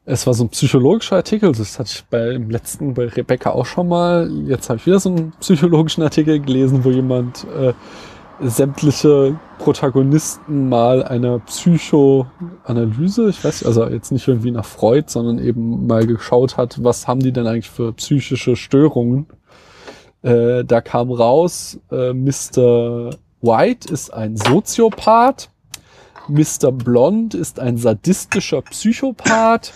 [0.10, 3.68] es war so ein psychologischer Artikel, das hatte ich bei im letzten bei Rebecca auch
[3.68, 4.30] schon mal.
[4.48, 7.74] Jetzt habe ich wieder so einen psychologischen Artikel gelesen, wo jemand äh,
[8.42, 15.86] sämtliche Protagonisten mal einer Psychoanalyse, ich weiß, also jetzt nicht irgendwie nach Freud, sondern eben
[15.86, 19.28] mal geschaut hat, was haben die denn eigentlich für psychische Störungen.
[20.24, 23.12] Äh, da kam raus, äh, Mr.
[23.42, 25.52] White ist ein Soziopath,
[26.30, 26.72] Mr.
[26.72, 29.74] Blond ist ein sadistischer Psychopath.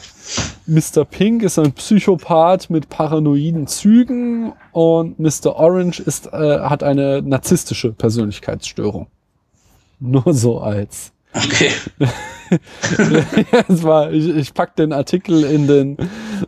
[0.65, 1.03] Mr.
[1.05, 5.55] Pink ist ein Psychopath mit paranoiden Zügen und Mr.
[5.55, 9.07] Orange ist, äh, hat eine narzisstische Persönlichkeitsstörung.
[9.99, 11.11] Nur so als.
[11.33, 11.71] Okay.
[13.51, 15.97] ja, es war, ich, ich pack den Artikel in den,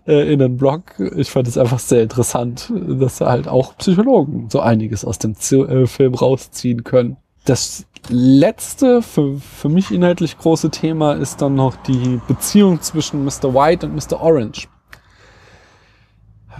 [0.06, 0.94] äh, in den Blog.
[1.16, 5.68] Ich fand es einfach sehr interessant, dass halt auch Psychologen so einiges aus dem Z
[5.70, 7.18] äh, Film rausziehen können.
[7.46, 13.54] Das letzte, für, für mich inhaltlich große Thema ist dann noch die Beziehung zwischen Mr.
[13.54, 14.22] White und Mr.
[14.22, 14.68] Orange.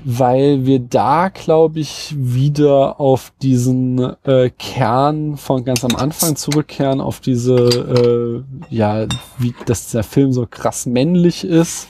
[0.04, 7.02] Weil wir da, glaube ich, wieder auf diesen äh, Kern von ganz am Anfang zurückkehren,
[7.02, 9.08] auf diese, äh, ja,
[9.40, 11.88] wie dass der Film so krass männlich ist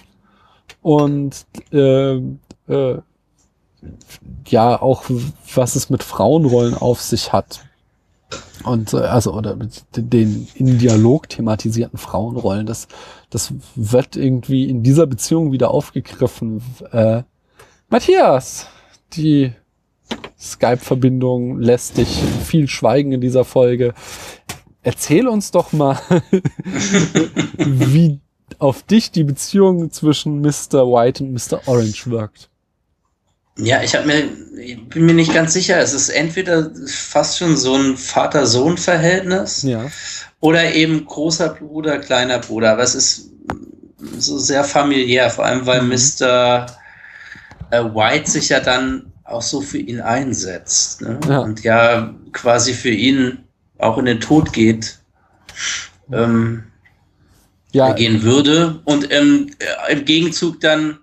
[0.82, 2.16] und äh,
[2.68, 3.02] äh,
[4.48, 5.04] ja, auch
[5.54, 7.66] was es mit Frauenrollen auf sich hat.
[8.64, 12.88] Und äh, also oder mit den in Dialog thematisierten Frauenrollen, das
[13.30, 16.62] das wird irgendwie in dieser Beziehung wieder aufgegriffen.
[16.92, 17.24] Äh,
[17.90, 18.68] Matthias,
[19.14, 19.54] die
[20.40, 22.08] Skype-Verbindung lässt dich
[22.46, 23.94] viel schweigen in dieser Folge.
[24.84, 26.00] Erzähl uns doch mal,
[27.58, 28.20] wie
[28.60, 30.86] auf dich die Beziehung zwischen Mr.
[30.88, 31.62] White und Mr.
[31.68, 32.50] Orange wirkt.
[33.58, 34.24] Ja, ich habe mir,
[34.60, 35.80] ich bin mir nicht ganz sicher.
[35.80, 39.90] Es ist entweder fast schon so ein Vater-Sohn-Verhältnis Ja.
[40.42, 42.74] oder eben großer Bruder, kleiner Bruder.
[42.74, 43.30] Aber es ist
[44.18, 46.66] so sehr familiär, vor allem weil Mr.
[47.72, 51.20] äh, White sich ja dann auch so für ihn einsetzt ne?
[51.28, 51.40] Ja.
[51.40, 53.40] und ja quasi für ihn
[53.80, 55.00] auch in den Tod geht.
[56.12, 56.64] Ähm,
[57.72, 61.00] Ja, gehen würde und ähm, äh, im Gegenzug dann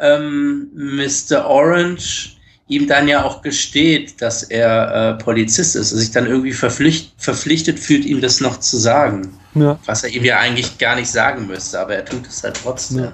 [0.00, 1.46] ähm, Mr.
[1.46, 2.36] Orange
[2.70, 7.80] ihm dann ja auch gesteht, dass er äh, Polizist ist sich dann irgendwie verpflicht, verpflichtet
[7.80, 9.34] fühlt, ihm das noch zu sagen.
[9.54, 9.78] Ja.
[9.86, 12.98] Was er ihm ja eigentlich gar nicht sagen müsste, aber er tut es halt trotzdem.
[13.04, 13.12] Ja.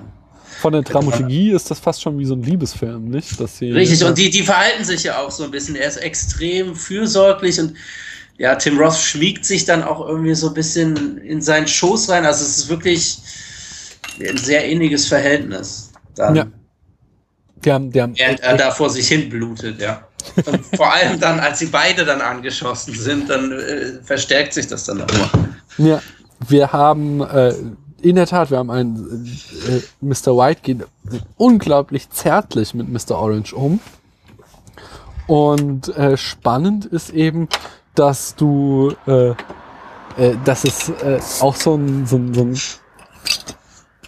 [0.61, 3.39] Von der Dramaturgie ist das fast schon wie so ein Liebesfilm, nicht?
[3.41, 5.75] Dass sie, Richtig, und die, die verhalten sich ja auch so ein bisschen.
[5.77, 7.75] Er ist extrem fürsorglich und
[8.39, 12.27] ja, Tim Roth schmiegt sich dann auch irgendwie so ein bisschen in seinen Schoß rein.
[12.27, 13.19] Also es ist wirklich
[14.21, 15.93] ein sehr inniges Verhältnis.
[16.15, 16.47] Dann, Ja.
[17.67, 20.07] Die haben Während er da vor sich hin blutet, ja.
[20.45, 24.85] Und vor allem dann, als sie beide dann angeschossen sind, dann äh, verstärkt sich das
[24.85, 25.29] dann nochmal.
[25.79, 26.01] Ja,
[26.49, 27.55] wir haben äh,
[28.03, 29.27] in der Tat, wir haben einen
[29.69, 30.37] äh, Mr.
[30.37, 30.87] White geht
[31.37, 33.17] unglaublich zärtlich mit Mr.
[33.19, 33.81] Orange um.
[35.27, 37.49] Und äh, spannend ist eben,
[37.97, 42.57] dass du, äh, äh, dass es äh, auch so ein, so ein, so ein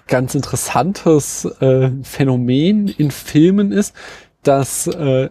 [0.09, 3.94] ganz interessantes äh, Phänomen in Filmen ist,
[4.43, 5.28] dass äh,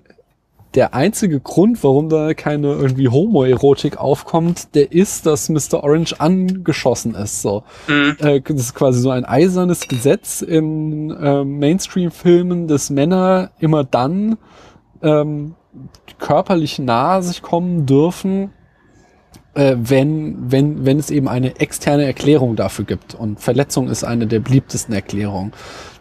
[0.75, 5.83] der einzige Grund, warum da keine irgendwie Homoerotik aufkommt, der ist, dass Mr.
[5.83, 7.41] Orange angeschossen ist.
[7.41, 7.63] So,
[8.19, 14.37] äh, das ist quasi so ein eisernes Gesetz in äh, Mainstream-Filmen, dass Männer immer dann
[15.01, 15.55] ähm,
[16.19, 18.51] körperlich nahe sich kommen dürfen,
[19.57, 23.15] äh, wenn, wenn, wenn es eben eine externe Erklärung dafür gibt.
[23.15, 25.51] Und Verletzung ist eine der beliebtesten Erklärungen.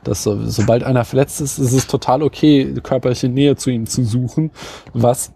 [0.05, 4.05] Dass so, sobald einer verletzt ist, ist es total okay, körperliche Nähe zu ihm zu
[4.05, 4.51] suchen,
[4.93, 5.33] was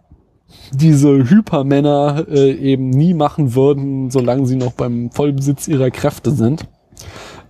[0.73, 6.67] diese Hypermänner äh, eben nie machen würden, solange sie noch beim Vollbesitz ihrer Kräfte sind.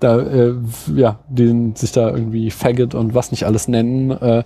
[0.01, 0.55] Da, äh,
[0.95, 4.43] ja, die sich da irgendwie Faggot und was nicht alles nennen, äh,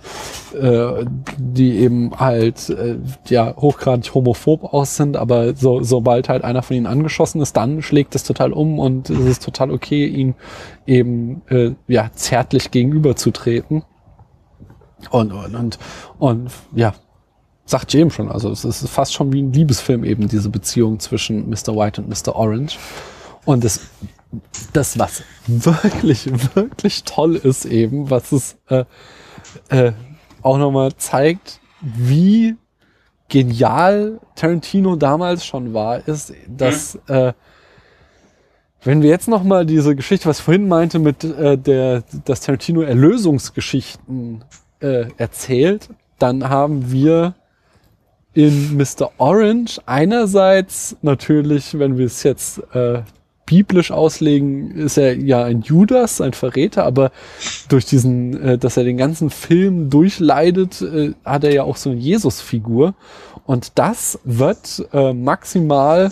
[0.53, 1.05] äh,
[1.37, 2.97] die eben halt äh,
[3.29, 7.81] ja hochgradig homophob aus sind, aber so, sobald halt einer von ihnen angeschossen ist, dann
[7.81, 10.35] schlägt es total um und es ist total okay, ihn
[10.85, 13.83] eben äh, ja zärtlich gegenüberzutreten.
[15.09, 15.79] Und, und, und,
[16.19, 16.93] und ja,
[17.65, 21.49] sagt James schon, also es ist fast schon wie ein Liebesfilm eben, diese Beziehung zwischen
[21.49, 21.75] Mr.
[21.75, 22.35] White und Mr.
[22.35, 22.77] Orange.
[23.45, 23.81] Und das,
[24.73, 28.85] das was wirklich, wirklich toll ist eben, was es äh,
[29.69, 29.93] äh,
[30.41, 32.55] auch nochmal zeigt, wie
[33.29, 37.33] genial Tarantino damals schon war, ist, dass äh,
[38.83, 42.81] wenn wir jetzt nochmal diese Geschichte, was ich vorhin meinte, mit äh, der, dass Tarantino
[42.81, 44.43] Erlösungsgeschichten
[44.79, 45.89] äh, erzählt,
[46.19, 47.33] dann haben wir
[48.33, 49.09] in Mr.
[49.17, 53.01] Orange einerseits natürlich, wenn wir es jetzt äh,
[53.45, 57.11] biblisch auslegen, ist er ja ein Judas, ein Verräter, aber
[57.69, 61.91] durch diesen, äh, dass er den ganzen Film durchleidet, äh, hat er ja auch so
[61.91, 62.95] eine Jesus-Figur.
[63.45, 66.11] Und das wird äh, maximal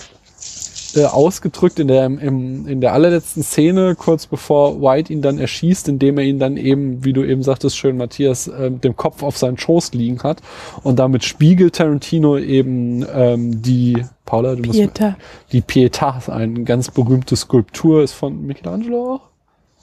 [0.95, 5.87] äh, ausgedrückt in der, im, in der allerletzten Szene, kurz bevor White ihn dann erschießt,
[5.87, 9.37] indem er ihn dann eben, wie du eben sagtest, schön Matthias, äh, dem Kopf auf
[9.37, 10.41] seinen Schoß liegen hat.
[10.83, 15.09] Und damit spiegelt Tarantino eben ähm, die Paula, du Pieta.
[15.09, 15.17] musst
[15.51, 19.33] die Pietà, eine ganz berühmte Skulptur, ist von Michelangelo auch.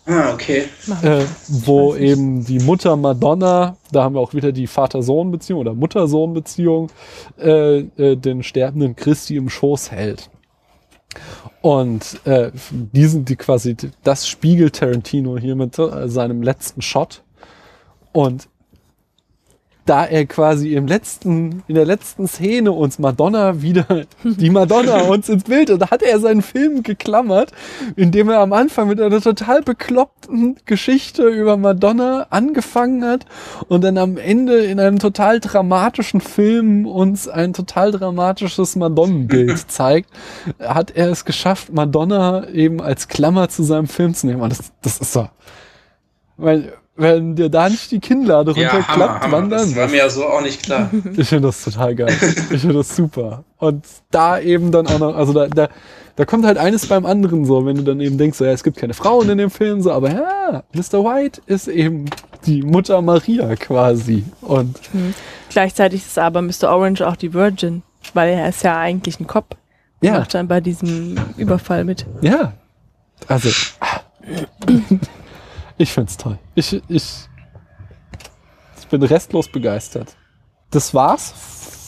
[0.07, 0.65] Ah, okay.
[1.03, 6.91] Äh, wo eben die Mutter Madonna, da haben wir auch wieder die Vater-Sohn-Beziehung oder Mutter-Sohn-Beziehung,
[7.39, 10.31] äh, äh, den sterbenden Christi im Schoß hält.
[11.61, 17.23] Und äh, diesen, die quasi, das spiegelt Tarantino hier mit äh, seinem letzten Shot.
[18.13, 18.49] Und
[19.91, 25.29] da er quasi im letzten, in der letzten Szene uns Madonna wieder, die Madonna uns
[25.29, 27.51] ins Bild, und da hat er seinen Film geklammert,
[27.97, 33.27] indem er am Anfang mit einer total bekloppten Geschichte über Madonna angefangen hat
[33.67, 40.09] und dann am Ende in einem total dramatischen Film uns ein total dramatisches Madonnenbild zeigt,
[40.61, 44.41] hat er es geschafft, Madonna eben als Klammer zu seinem Film zu nehmen.
[44.41, 45.29] Und das, das ist so,
[46.37, 49.33] weil, wenn dir da nicht die Kinnlade Ja, runterklappt, Hammer.
[49.37, 49.61] wann dann?
[49.61, 50.91] Das war mir ja so auch nicht klar.
[51.17, 52.17] Ich finde das total geil.
[52.53, 53.45] Ich finde das super.
[53.59, 55.69] Und da eben dann auch noch, also da, da,
[56.17, 58.63] da kommt halt eines beim anderen so, wenn du dann eben denkst, so, ja, es
[58.65, 61.05] gibt keine Frauen in dem Film, so, aber ja, Mr.
[61.05, 62.07] White ist eben
[62.47, 64.25] die Mutter Maria quasi.
[64.43, 65.15] Und Mhm.
[65.51, 66.69] Gleichzeitig ist aber Mr.
[66.71, 67.83] Orange auch die Virgin,
[68.15, 69.57] weil er ist ja eigentlich ein Cop.
[70.03, 70.13] Ja.
[70.19, 72.07] Macht dann bei diesem Überfall mit.
[72.23, 72.53] ja,
[73.27, 73.51] also,
[73.81, 74.01] ah.
[75.81, 76.39] Ich find's toll.
[76.55, 77.29] Ich, ich,
[78.79, 80.15] ich bin restlos begeistert.
[80.71, 81.33] Das war's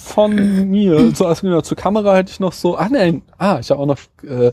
[0.07, 1.11] von mir.
[1.15, 3.87] So, also, genau, zur Kamera hätte ich noch so, ah nein, ah, ich habe auch
[3.87, 3.99] noch
[4.29, 4.53] äh,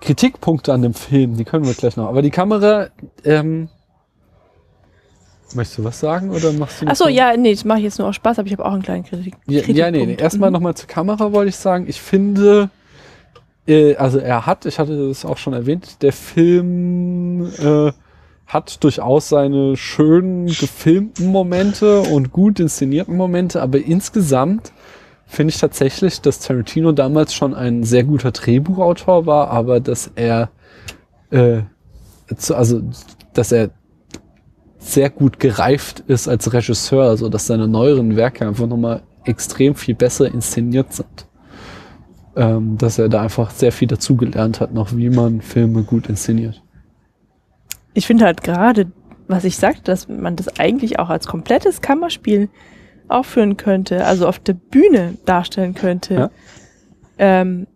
[0.00, 2.08] Kritikpunkte an dem Film, die können wir gleich noch.
[2.08, 2.88] Aber die Kamera,
[3.24, 3.68] ähm,
[5.54, 7.10] möchtest du was sagen oder machst du Achso, so?
[7.10, 9.04] ja, nee, das mache ich jetzt nur aus Spaß, aber ich habe auch einen kleinen
[9.04, 9.34] Kritik.
[9.46, 10.14] Ja, ja nee, nee.
[10.14, 10.54] Erstmal Mhm.
[10.54, 12.70] nochmal zur Kamera wollte ich sagen, ich finde,
[13.66, 17.92] äh, also er hat, ich hatte das auch schon erwähnt, der Film äh,
[18.50, 24.72] hat durchaus seine schönen gefilmten Momente und gut inszenierten Momente, aber insgesamt
[25.24, 30.50] finde ich tatsächlich, dass Tarantino damals schon ein sehr guter Drehbuchautor war, aber dass er
[31.30, 31.60] äh,
[32.36, 32.82] zu, also
[33.34, 33.70] dass er
[34.78, 39.94] sehr gut gereift ist als Regisseur, also dass seine neueren Werke einfach nochmal extrem viel
[39.94, 41.28] besser inszeniert sind.
[42.34, 46.62] Ähm, dass er da einfach sehr viel dazugelernt hat, noch wie man Filme gut inszeniert.
[48.00, 48.90] Ich finde halt gerade,
[49.28, 52.48] was ich sagte, dass man das eigentlich auch als komplettes Kammerspiel
[53.08, 56.14] aufführen könnte, also auf der Bühne darstellen könnte.
[56.14, 56.30] Ja.
[57.18, 57.66] Ähm,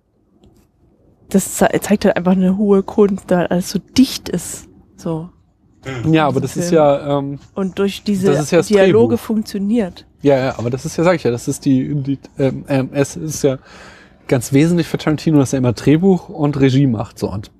[1.28, 4.66] das ze zeigt halt einfach eine hohe Kunst, da alles so dicht ist.
[4.96, 5.28] So.
[6.10, 6.76] Ja, aber das ist Film.
[6.76, 9.26] ja, ähm, Und durch diese Das ist ja das Dialoge Drehbuch.
[9.26, 10.06] funktioniert.
[10.22, 12.88] ja, ja, aber das ist ja, sag ich ja, das ist die, die ähm, ähm,
[12.94, 13.58] es ist ja
[14.26, 17.50] ganz wesentlich für Tarantino, dass er immer Drehbuch und Regie macht, so und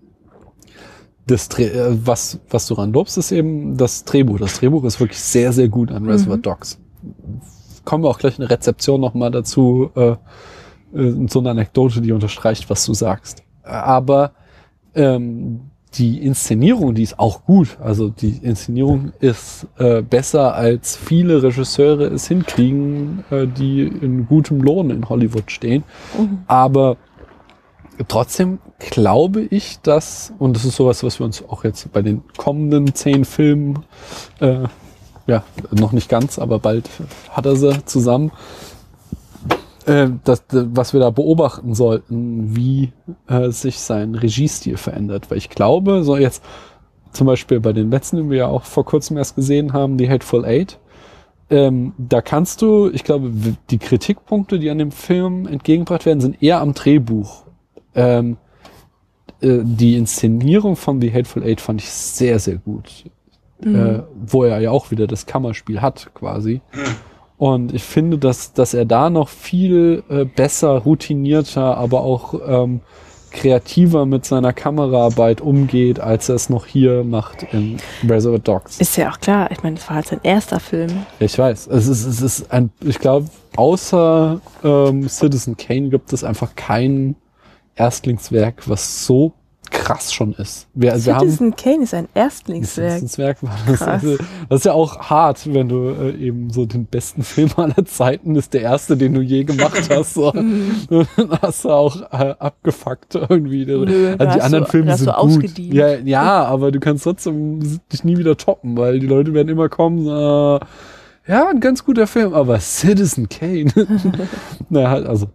[1.26, 4.38] das Dreh, äh, was, was du ran lobst, ist eben das Drehbuch.
[4.38, 6.42] Das Drehbuch ist wirklich sehr, sehr gut an Reservoir Mhm.
[6.42, 6.78] Dogs.
[7.84, 10.16] Kommen wir auch gleich in der Rezeption nochmal dazu, äh,
[10.94, 13.42] äh, so eine Anekdote, die unterstreicht, was du sagst.
[13.62, 14.32] Aber
[14.94, 15.60] ähm,
[15.94, 17.78] die Inszenierung, die ist auch gut.
[17.80, 24.60] Also die Inszenierung ist äh, besser, als viele Regisseure es hinkriegen, äh, die in gutem
[24.60, 25.84] Lohn in Hollywood stehen.
[26.18, 26.38] Mhm.
[26.46, 26.96] Aber
[28.08, 32.22] trotzdem glaube ich, dass, und das ist sowas, was wir uns auch jetzt bei den
[32.36, 33.84] kommenden zehn Filmen,
[34.40, 34.64] äh,
[35.26, 36.88] ja, noch nicht ganz, aber bald
[37.30, 38.30] hat er sie zusammen,
[39.86, 42.92] äh, das, was wir da beobachten sollten, wie
[43.28, 45.30] äh, sich sein Regiestil verändert.
[45.30, 46.42] Weil ich glaube, so jetzt
[47.12, 50.08] zum Beispiel bei den letzten, die wir ja auch vor kurzem erst gesehen haben, die
[50.08, 50.78] Hateful Eight,
[51.50, 53.30] ähm, da kannst du, ich glaube,
[53.70, 57.43] die Kritikpunkte, die an dem Film entgegengebracht werden, sind eher am Drehbuch.
[57.94, 58.36] Ähm,
[59.40, 63.04] äh, die Inszenierung von The Hateful Eight fand ich sehr, sehr gut.
[63.60, 63.74] Mhm.
[63.74, 66.60] Äh, wo er ja auch wieder das Kammerspiel hat, quasi.
[67.36, 72.80] Und ich finde, dass, dass er da noch viel äh, besser, routinierter, aber auch ähm,
[73.30, 78.80] kreativer mit seiner Kameraarbeit umgeht, als er es noch hier macht in Reservoir Dogs.
[78.80, 79.50] Ist ja auch klar.
[79.50, 81.04] Ich meine, das war halt sein erster Film.
[81.18, 81.66] Ich weiß.
[81.66, 87.16] Es ist, es ist ein, ich glaube, außer ähm, Citizen Kane gibt es einfach kein
[87.76, 89.32] Erstlingswerk, was so
[89.70, 90.68] krass schon ist.
[90.74, 92.90] Wir, also wir Citizen Kane ist ein Erstlingswerk.
[92.90, 93.82] Erstlingswerk war das.
[93.82, 94.16] Also,
[94.48, 98.36] das ist ja auch hart, wenn du äh, eben so den besten Film aller Zeiten
[98.36, 100.14] ist der erste, den du je gemacht hast.
[100.14, 100.32] So.
[100.44, 100.86] Mhm.
[101.16, 103.64] Dann hast du auch äh, abgefuckt irgendwie.
[103.66, 105.59] Nö, also da die anderen du- Filme sind gut.
[105.59, 107.60] Ja, ja, aber du kannst trotzdem
[107.92, 110.06] dich nie wieder toppen, weil die Leute werden immer kommen.
[110.06, 110.60] Äh,
[111.26, 113.72] ja, ein ganz guter Film, aber Citizen Kane.
[114.68, 115.28] Na, halt, also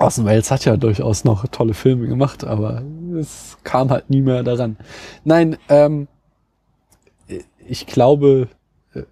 [0.00, 2.82] Orson Welles hat ja durchaus noch tolle Filme gemacht, aber
[3.18, 4.78] es kam halt nie mehr daran.
[5.24, 6.08] Nein, ähm,
[7.68, 8.48] ich glaube,
[8.94, 9.02] äh,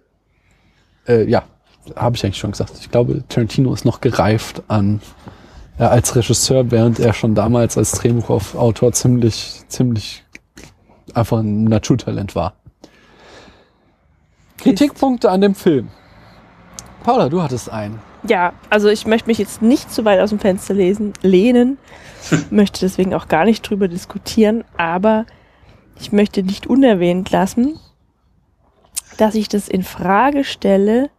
[1.07, 1.43] äh, ja,
[1.95, 2.73] habe ich eigentlich schon gesagt.
[2.79, 4.99] Ich glaube, Tarantino ist noch gereift an
[5.77, 10.23] äh, als Regisseur, während er schon damals als Drehbuchautor ziemlich, ziemlich
[11.13, 12.53] einfach ein Naturtalent war.
[14.57, 15.89] Kritikpunkte an dem Film.
[17.03, 18.08] Paula, du hattest einen.
[18.27, 21.77] Ja, also ich möchte mich jetzt nicht zu weit aus dem Fenster lesen, lehnen,
[22.49, 25.25] möchte deswegen auch gar nicht drüber diskutieren, aber
[25.99, 27.79] ich möchte nicht unerwähnt lassen,
[29.17, 31.09] dass ich das in Frage stelle,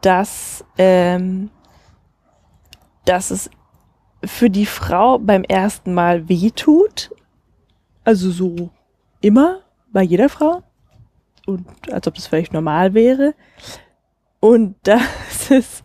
[0.00, 1.50] dass, ähm,
[3.04, 3.50] dass es
[4.24, 7.10] für die Frau beim ersten Mal wehtut.
[8.04, 8.70] Also so
[9.20, 9.60] immer,
[9.92, 10.62] bei jeder Frau.
[11.46, 13.34] Und als ob das völlig normal wäre.
[14.40, 15.84] Und dass es,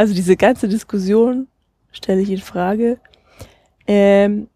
[0.00, 1.46] also diese ganze Diskussion
[1.92, 2.98] stelle ich in Frage.
[3.86, 4.48] Ähm,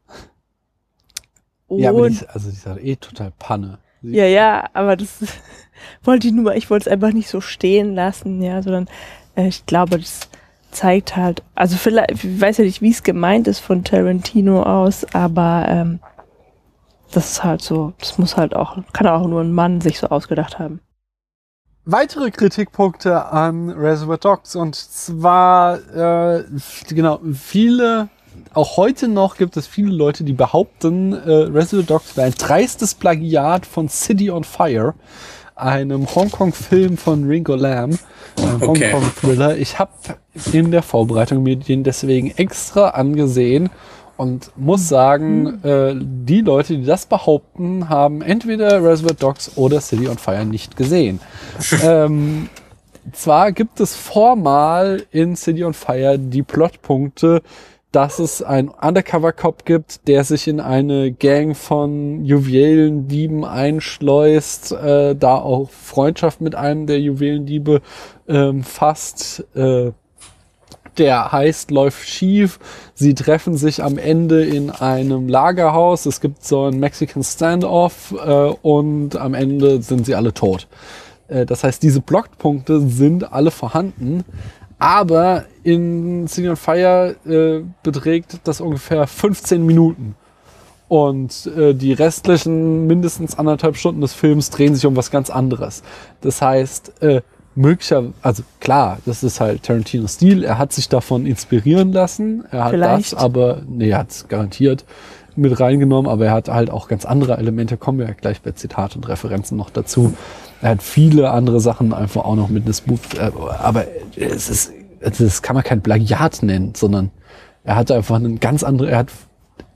[1.69, 3.79] Ja, aber die, ist- also die ist halt eh total Panne.
[4.03, 5.19] Sie- ja, ja, aber das
[6.03, 8.89] wollte ich nur, ich wollte es einfach nicht so stehen lassen, ja, sondern
[9.37, 10.29] äh, ich glaube, das
[10.71, 15.05] zeigt halt, also vielleicht, ich weiß ja nicht, wie es gemeint ist von Tarantino aus,
[15.15, 16.01] aber ähm,
[17.13, 20.09] das ist halt so, das muss halt auch, kann auch nur ein Mann sich so
[20.09, 20.81] ausgedacht haben.
[21.85, 26.45] Weitere Kritikpunkte an Reservoir Dogs und zwar äh,
[26.89, 28.09] genau viele
[28.53, 32.95] auch heute noch gibt es viele Leute, die behaupten, äh, Reservoir Dogs wäre ein dreistes
[32.95, 34.95] Plagiat von City on Fire,
[35.57, 37.99] einem Hongkong-Film von Ringo Lam,
[38.37, 38.93] einem Okay.
[38.93, 39.57] Hongkong-Thriller.
[39.57, 39.93] Ich habe
[40.53, 43.71] in der Vorbereitung mir den deswegen extra angesehen
[44.17, 50.09] und muss sagen, äh, die Leute, die das behaupten, haben entweder Reservoir Dogs oder City
[50.09, 51.21] on Fire nicht gesehen.
[51.83, 52.49] ähm,
[53.13, 57.43] zwar gibt es formal in City on Fire die Plotpunkte,
[57.95, 65.37] dass es einen Undercover-Cop gibt, der sich in eine Gang von Juwelendieben einschleust, äh, da
[65.37, 67.83] auch Freundschaft mit einem der Juwelendiebe
[68.27, 69.45] ähm, fasst.
[69.55, 69.93] Äh,
[70.99, 72.59] der heißt läuft schief.
[72.95, 76.07] Sie treffen sich am Ende in einem Lagerhaus.
[76.07, 78.31] Es gibt so ein Mexican Standoff äh,
[78.63, 80.69] und am Ende sind sie alle tot.
[81.29, 84.25] Äh, das heißt, diese Blockpunkte sind alle vorhanden.
[84.79, 90.17] Aber in on Fire äh, beträgt das ungefähr 15 Minuten.
[90.89, 95.83] Und äh, die restlichen mindestens anderthalb Stunden des Films drehen sich um was ganz anderes.
[96.21, 97.23] Das heißt, äh,
[97.55, 100.45] möglicherweise, also klar, das ist halt Tarantinos Stil.
[100.45, 102.45] Er hat sich davon inspirieren lassen.
[102.51, 103.13] Er hat Vielleicht.
[103.13, 104.85] das, aber nee, er hat es garantiert
[105.37, 108.53] mit reingenommen, aber er hat halt auch ganz andere Elemente, kommen wir ja gleich bei
[108.53, 110.15] Zitat und Referenzen noch dazu.
[110.63, 113.85] Er hat viele andere Sachen einfach auch noch mit einem Smooth, äh, aber
[114.17, 117.11] es ist, das kann man kein Plagiat nennen, sondern
[117.65, 119.11] er hat einfach einen ganz anderen, er hat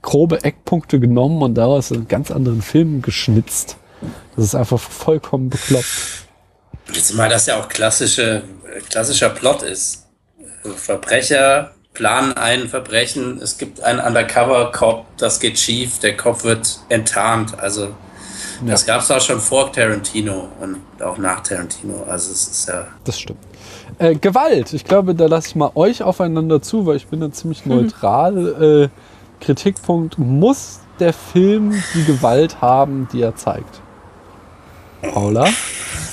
[0.01, 3.77] grobe Eckpunkte genommen und daraus einen ganz anderen Film geschnitzt.
[4.35, 6.28] Das ist einfach vollkommen bekloppt.
[6.93, 10.05] Jetzt mal, dass ja auch klassische, äh, klassischer Plot ist.
[10.75, 17.59] Verbrecher planen ein Verbrechen, es gibt einen Undercover-Cop, das geht schief, der Cop wird enttarnt.
[17.59, 17.93] Also
[18.65, 22.03] das gab es auch schon vor Tarantino und auch nach Tarantino.
[22.07, 22.87] Also es ist ja.
[23.05, 23.39] Das stimmt.
[23.97, 24.73] Äh, Gewalt.
[24.73, 28.89] Ich glaube, da lasse ich mal euch aufeinander zu, weil ich bin da ziemlich neutral.
[28.89, 33.81] Äh, Kritikpunkt, muss der Film die Gewalt haben, die er zeigt?
[35.01, 35.47] Paula?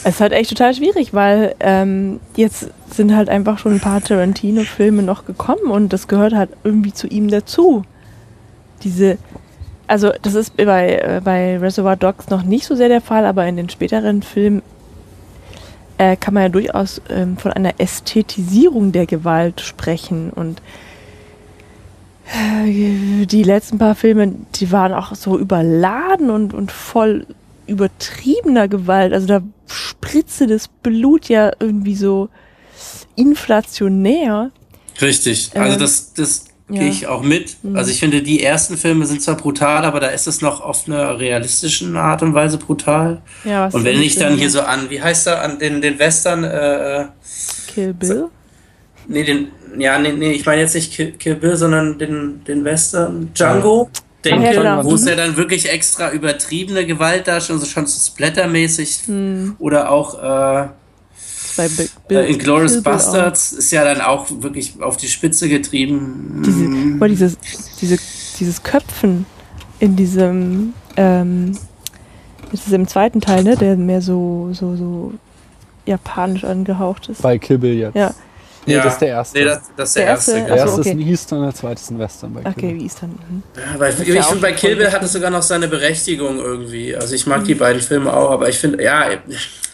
[0.07, 4.01] Es ist halt echt total schwierig, weil ähm, jetzt sind halt einfach schon ein paar
[4.01, 7.83] Tarantino-Filme noch gekommen und das gehört halt irgendwie zu ihm dazu.
[8.85, 9.19] Diese,
[9.89, 13.49] also das ist bei, äh, bei Reservoir Dogs noch nicht so sehr der Fall, aber
[13.49, 14.63] in den späteren Filmen
[15.99, 20.63] äh, kann man ja durchaus ähm, von einer Ästhetisierung der Gewalt sprechen und
[22.33, 27.27] äh, die letzten paar Filme, die waren auch so überladen und, und voll
[27.67, 29.13] übertriebener Gewalt.
[29.13, 32.29] Also da spritzte das Blut ja irgendwie so
[33.17, 34.51] inflationär.
[35.01, 35.51] Richtig.
[35.55, 36.81] Also Ähm, das, das ja.
[36.81, 37.57] gehe ich auch mit.
[37.63, 37.77] Mhm.
[37.77, 40.87] Also ich finde, die ersten Filme sind zwar brutal, aber da ist es noch auf
[40.87, 43.23] eine realistischen Art und Weise brutal.
[43.45, 45.99] Ja, was und wenn ich dann hier so an, wie heißt er, an den, den
[45.99, 47.05] Western, äh, äh,
[47.69, 48.29] Kill Bill?
[49.09, 49.49] nee, den,
[49.79, 53.91] ja, nee, nee, ich meine jetzt nicht Kill, Kill Bill, sondern den, den Western Django.
[54.31, 54.85] Denke, ja, genau.
[54.85, 55.09] wo es Mhm.
[55.09, 60.63] ja dann wirklich extra übertriebene Gewalt darstellt, also schon so splattermäßig Hm, oder auch äh,
[60.65, 61.69] äh,
[62.09, 62.97] Bill- Inglourious Kill Bill auch.
[62.97, 66.43] Bastards ist ja dann auch wirklich auf die Spitze getrieben.
[66.45, 67.39] Diese, aber dieses,
[67.81, 67.99] diese,
[68.39, 69.25] dieses Köpfen
[69.79, 71.53] in diesem, ähm,
[72.51, 75.13] das ist im zweiten Teil, ne, der mehr so, so, so
[75.87, 77.23] japanisch angehaucht ist.
[77.23, 77.97] Bei Kill Bill jetzt.
[77.97, 78.13] Ja.
[78.67, 78.83] Nee, Ja.
[78.85, 79.39] das ist der erste.
[79.39, 80.33] Nee, das, das ist der, Der erste.
[80.33, 80.47] erste?
[80.49, 80.91] der erste ist okay.
[80.91, 82.81] ein Eastern, der zweite ist ein Western bei Kill Okay, Bill.
[82.81, 83.11] wie ist dann?
[83.11, 83.43] Mhm.
[83.57, 86.39] Ja, weil ich ist ich finde, bei Kill Bill hat es sogar noch seine Berechtigung
[86.39, 86.97] irgendwie.
[86.97, 87.45] Also ich mag Mhm.
[87.47, 89.05] die beiden Filme auch, aber ich finde, ja,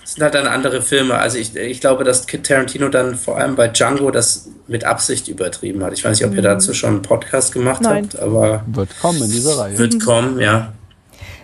[0.05, 1.15] es sind halt dann andere Filme.
[1.15, 5.83] Also ich, ich glaube, dass Tarantino dann vor allem bei Django das mit Absicht übertrieben
[5.83, 5.93] hat.
[5.95, 6.45] Ich weiß nicht, ob ihr Mhm.
[6.45, 8.05] dazu schon einen Podcast gemacht Nein.
[8.13, 9.79] habt, aber Wird kommen in dieser Reihe.
[9.79, 10.73] wird kommen, ja.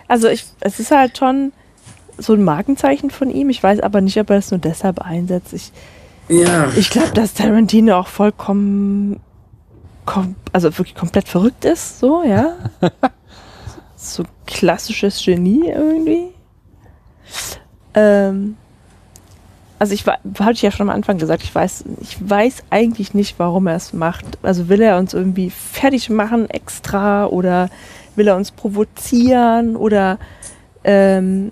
[0.07, 1.51] Also ich, es ist halt schon
[2.17, 3.49] so ein Markenzeichen von ihm.
[3.49, 5.53] Ich weiß aber nicht, ob er es nur deshalb einsetzt.
[5.53, 5.71] Ich,
[6.29, 6.69] Ja.
[6.75, 9.19] ich glaube, dass Tarantino auch vollkommen,
[10.05, 12.55] kom also wirklich komplett verrückt ist, so, ja.
[13.95, 16.29] so klassisches Genie irgendwie.
[17.93, 18.55] Ähm,
[19.79, 23.39] also ich hatte ich ja schon am Anfang gesagt, ich weiß, ich weiß eigentlich nicht,
[23.39, 24.25] warum er es macht.
[24.43, 27.69] Also will er uns irgendwie fertig machen extra oder
[28.15, 30.19] will er uns provozieren oder
[30.83, 31.51] ähm,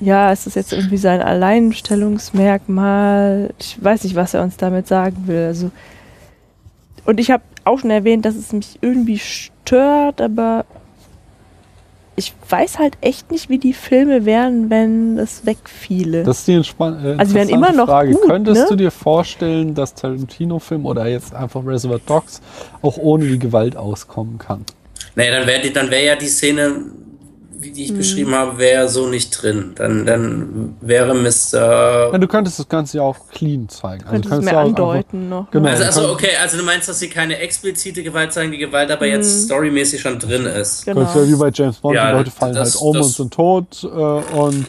[0.00, 3.50] ja, ist das jetzt irgendwie sein Alleinstellungsmerkmal?
[3.58, 5.46] Ich weiß nicht, was er uns damit sagen will.
[5.46, 5.70] Also
[7.04, 10.64] und ich habe auch schon erwähnt, dass es mich irgendwie stört, aber
[12.16, 16.24] ich weiß halt echt nicht, wie die Filme wären, wenn es wegfiele.
[16.24, 18.12] Das ist die entspann äh, Also immer noch Frage.
[18.12, 18.66] gut, Könntest ne?
[18.68, 22.40] du dir vorstellen, dass Tarantino-Film oder jetzt einfach Reservoir Dogs
[22.82, 24.64] auch ohne die Gewalt auskommen kann?
[25.14, 26.86] Nee, dann wäre dann wär ja die Szene,
[27.60, 27.98] wie die ich Mhm.
[27.98, 29.72] beschrieben habe, wäre so nicht drin.
[29.74, 32.10] Dann, dann wäre Mr.
[32.12, 34.04] Ja, du könntest das Ganze ja auch clean zeigen.
[34.04, 35.50] Also Könntest es könntest mehr ja auch andeuten einfach- noch.
[35.50, 35.68] Genau.
[35.68, 38.90] Also, du also okay, also du meinst, dass sie keine explizite Gewalt zeigen, die Gewalt
[38.90, 40.84] aber jetzt storymäßig schon drin ist.
[40.84, 41.00] Genau.
[41.04, 43.12] Könntest ja wie bei James Bond, Ja, die Leute fallen das- halt um das- und
[43.14, 44.66] sind tot äh, und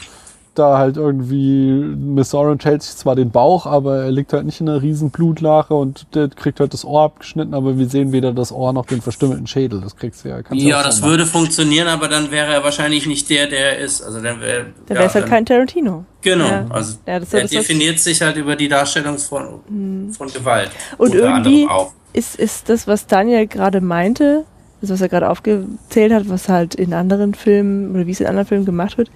[0.56, 4.60] da halt irgendwie Miss Orange hält sich zwar den Bauch, aber er liegt halt nicht
[4.60, 8.34] in einer riesen Blutlache und der kriegt halt das Ohr abgeschnitten, aber wir sehen weder
[8.34, 9.80] das Ohr noch den verstümmelten Schädel.
[9.82, 10.40] Das kriegst du ja.
[10.52, 11.12] Ja, das machen.
[11.12, 14.02] würde funktionieren, aber dann wäre er wahrscheinlich nicht der, der er ist.
[14.02, 16.04] Also dann wäre Dann ja, wäre es halt dann- kein Tarantino.
[16.22, 16.66] Genau, Ja.
[16.70, 20.72] also Ja, das- er das- das- definiert sich halt über die Darstellung von, von Gewalt.
[20.98, 21.94] Und irgendwie anderem auch.
[22.14, 24.44] ist, ist das, was Daniel gerade meinte,
[24.82, 28.28] das, was er gerade aufgezählt hat, was halt in anderen Filmen oder wie es in
[28.28, 29.10] anderen Filmen gemacht wird,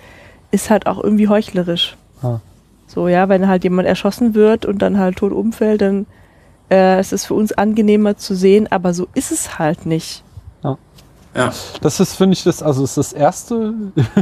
[0.53, 1.97] ist halt auch irgendwie heuchlerisch.
[2.21, 2.39] Ah.
[2.87, 6.05] So, ja, wenn halt jemand erschossen wird und dann halt tot umfällt, dann
[6.69, 10.23] äh, ist es für uns angenehmer zu sehen, aber so ist es halt nicht.
[11.35, 11.51] Ja.
[11.81, 13.73] Das ist, finde ich, das, also das ist das erste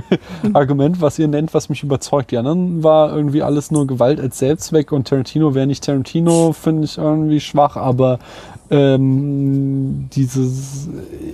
[0.54, 2.32] Argument, was ihr nennt, was mich überzeugt.
[2.32, 6.86] Die anderen war irgendwie alles nur Gewalt als Selbstzweck und Tarantino wäre nicht Tarantino, finde
[6.86, 8.20] ich irgendwie schwach, aber
[8.72, 10.88] ähm, dieses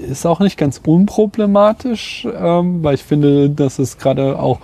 [0.09, 4.59] ist auch nicht ganz unproblematisch, ähm, weil ich finde, dass es gerade auch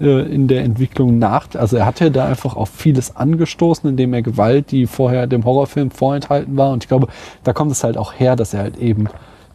[0.00, 4.12] äh, in der Entwicklung nach, also er hat ja da einfach auf vieles angestoßen, indem
[4.12, 7.06] er Gewalt, die vorher dem Horrorfilm vorenthalten war und ich glaube,
[7.44, 9.06] da kommt es halt auch her, dass er halt eben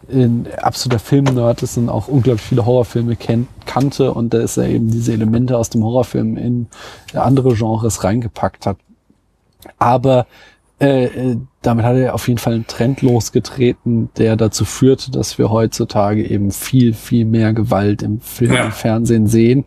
[0.09, 4.89] ein absoluter Filmnerd ist und auch unglaublich viele Horrorfilme kennt, kannte und dass er eben
[4.89, 6.67] diese Elemente aus dem Horrorfilm in
[7.13, 8.77] andere Genres reingepackt hat.
[9.77, 10.25] Aber
[10.81, 15.37] äh, äh, damit hat er auf jeden Fall einen Trend losgetreten, der dazu führte, dass
[15.37, 18.65] wir heutzutage eben viel, viel mehr Gewalt im Film Ja.
[18.65, 19.65] und Fernsehen sehen.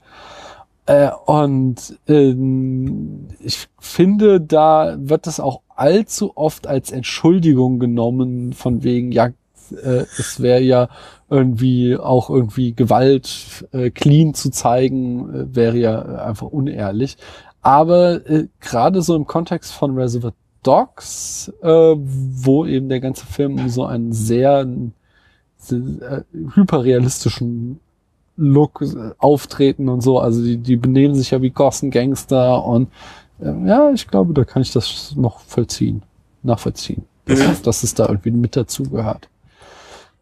[0.87, 8.83] Äh, und ähm, ich finde, da wird das auch allzu oft als Entschuldigung genommen, von
[8.83, 9.29] wegen, ja,
[9.83, 10.89] äh, es wäre ja
[11.31, 17.17] irgendwie auch irgendwie Gewalt äh, clean zu zeigen, äh, wäre ja einfach unehrlich.
[17.63, 20.33] Aber äh, gerade so im Kontext von Reservoir
[20.65, 24.67] Dogs, äh, wo eben der ganze Film so einen sehr
[25.71, 26.21] äh,
[26.55, 27.81] hyperrealistischen
[28.37, 30.19] Look äh, auftreten und so.
[30.19, 32.89] Also die, die benehmen sich ja wie Gossen-Gangster und
[33.41, 36.03] äh, ja, ich glaube, da kann ich das noch vollziehen,
[36.43, 37.05] nachvollziehen.
[37.27, 39.29] Dass, dass es da irgendwie mit dazugehört.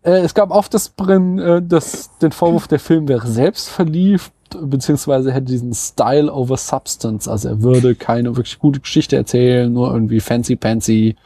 [0.02, 4.30] Äh, es gab auch das, Brin, äh, das, den Vorwurf, der Film wäre selbst verliebt,
[4.60, 7.30] beziehungsweise hätte diesen Style over Substance.
[7.30, 11.16] Also er würde keine wirklich gute Geschichte erzählen, nur irgendwie fancy-pancy,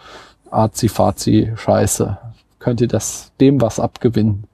[0.51, 2.19] arzi-fazi Scheiße.
[2.59, 4.45] Könnt ihr das dem was abgewinnen?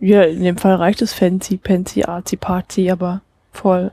[0.00, 3.22] Ja, in dem Fall reicht es fancy, pancy, arzi, party, aber
[3.52, 3.92] voll.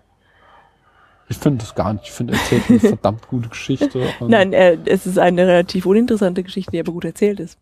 [1.29, 2.05] Ich finde das gar nicht.
[2.05, 4.09] Ich finde, er erzählt eine verdammt gute Geschichte.
[4.19, 7.57] Nein, äh, es ist eine relativ uninteressante Geschichte, die aber gut erzählt ist.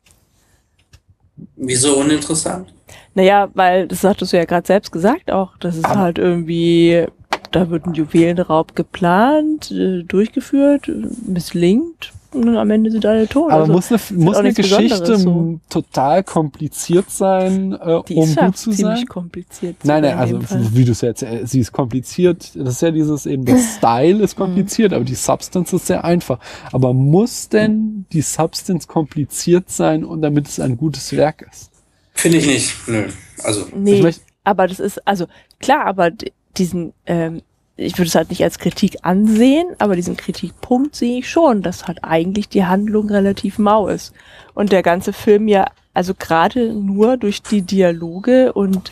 [1.55, 2.73] Wieso uninteressant?
[3.13, 7.05] Naja, weil, das hattest du ja gerade selbst gesagt auch, das ist halt irgendwie,
[7.51, 10.89] da wird ein Juwelenraub geplant, äh, durchgeführt,
[11.25, 13.51] misslingt und dann am Ende sind alle tot.
[13.51, 15.60] Aber Also, muss eine, muss eine Geschichte so.
[15.69, 19.06] total kompliziert sein, äh, Die um ist gut zu ziemlich sein?
[19.07, 19.76] kompliziert.
[19.84, 22.51] Nein, nein, in also wie du es jetzt, äh, sie ist kompliziert.
[22.56, 26.39] Das ist ja dieses eben, der Style ist kompliziert, aber die Substance ist sehr einfach.
[26.72, 31.72] Aber muss denn die Substance kompliziert sein und damit es ein gutes Werk ist?
[32.14, 32.88] Finde ich nicht.
[32.88, 33.06] Nö.
[33.43, 35.26] Also, Nee, Ich aber das ist, also
[35.60, 36.11] klar, aber
[36.57, 37.41] diesen, ähm,
[37.80, 41.88] ich würde es halt nicht als Kritik ansehen, aber diesen Kritikpunkt sehe ich schon, dass
[41.88, 44.14] halt eigentlich die Handlung relativ mau ist.
[44.53, 48.91] Und der ganze Film ja, also gerade nur durch die Dialoge und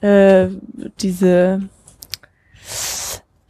[0.00, 0.48] äh,
[1.00, 1.68] diese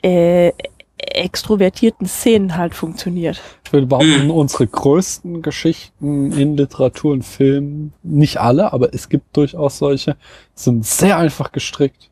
[0.03, 0.53] äh,
[0.97, 3.40] extrovertierten Szenen halt funktioniert.
[3.65, 9.36] Ich würde behaupten, unsere größten Geschichten in Literatur und Film, nicht alle, aber es gibt
[9.36, 10.16] durchaus solche,
[10.55, 12.11] sind sehr einfach gestrickt.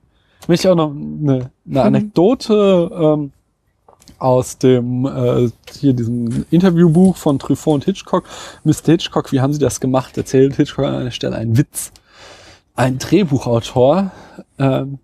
[0.51, 3.31] Will ich auch noch eine, eine Anekdote ähm,
[4.18, 5.48] aus dem äh,
[5.78, 8.24] hier diesem Interviewbuch von Truffaut und Hitchcock.
[8.64, 8.86] Mr.
[8.86, 10.18] Hitchcock, wie haben Sie das gemacht?
[10.18, 11.93] Erzählt Hitchcock an einer Stelle einen Witz.
[12.74, 14.10] Ein Drehbuchautor
[14.59, 14.98] ähm,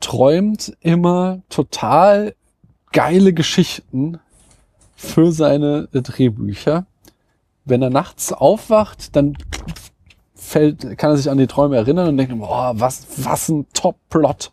[0.00, 2.34] träumt immer total
[2.90, 4.18] geile Geschichten
[4.96, 6.86] für seine Drehbücher.
[7.64, 9.38] Wenn er nachts aufwacht, dann
[10.34, 14.50] fällt, kann er sich an die Träume erinnern und denkt, boah, was, was ein Top-Plot.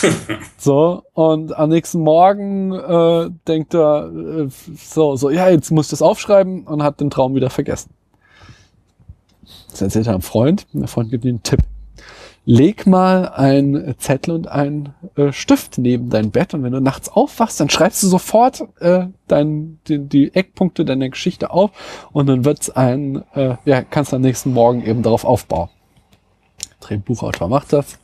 [0.58, 5.90] so, und am nächsten Morgen äh, denkt er, äh, so, so, ja, jetzt muss ich
[5.90, 7.90] das aufschreiben und hat den Traum wieder vergessen.
[9.70, 11.60] Das erzählt er einem Freund, und der Freund gibt ihm einen Tipp.
[12.44, 17.08] Leg mal ein Zettel und ein äh, Stift neben dein Bett und wenn du nachts
[17.08, 21.70] aufwachst, dann schreibst du sofort äh, dein, die, die Eckpunkte deiner Geschichte auf
[22.12, 25.68] und dann wird's ein, äh, ja, kannst du am nächsten Morgen eben darauf aufbauen.
[26.80, 28.00] Drehbuchautor macht das,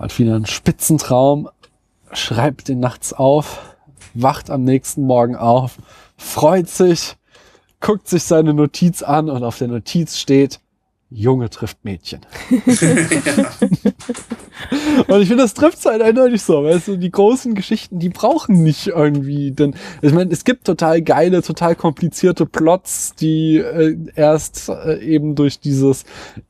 [0.00, 1.48] hat wieder einen Spitzentraum,
[2.12, 3.76] schreibt den nachts auf,
[4.14, 5.76] wacht am nächsten Morgen auf,
[6.16, 7.16] freut sich,
[7.80, 10.60] guckt sich seine Notiz an und auf der Notiz steht,
[11.10, 12.20] Junge trifft Mädchen.
[15.08, 18.62] Und ich finde, das trifft halt eindeutig so, weißt du, die großen Geschichten, die brauchen
[18.62, 24.68] nicht irgendwie, denn ich meine, es gibt total geile, total komplizierte Plots, die äh, erst
[24.68, 26.04] äh, eben durch dieses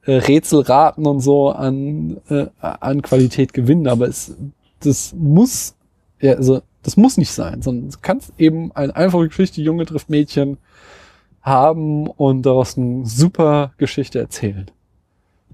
[0.05, 4.35] äh, Rätselraten und so an, äh, an Qualität gewinnen, aber es,
[4.81, 5.75] das muss,
[6.21, 10.09] ja, also, das muss nicht sein, sondern du kannst eben eine einfache Geschichte, Junge trifft
[10.09, 10.57] Mädchen,
[11.43, 14.71] haben und daraus eine super Geschichte erzählen.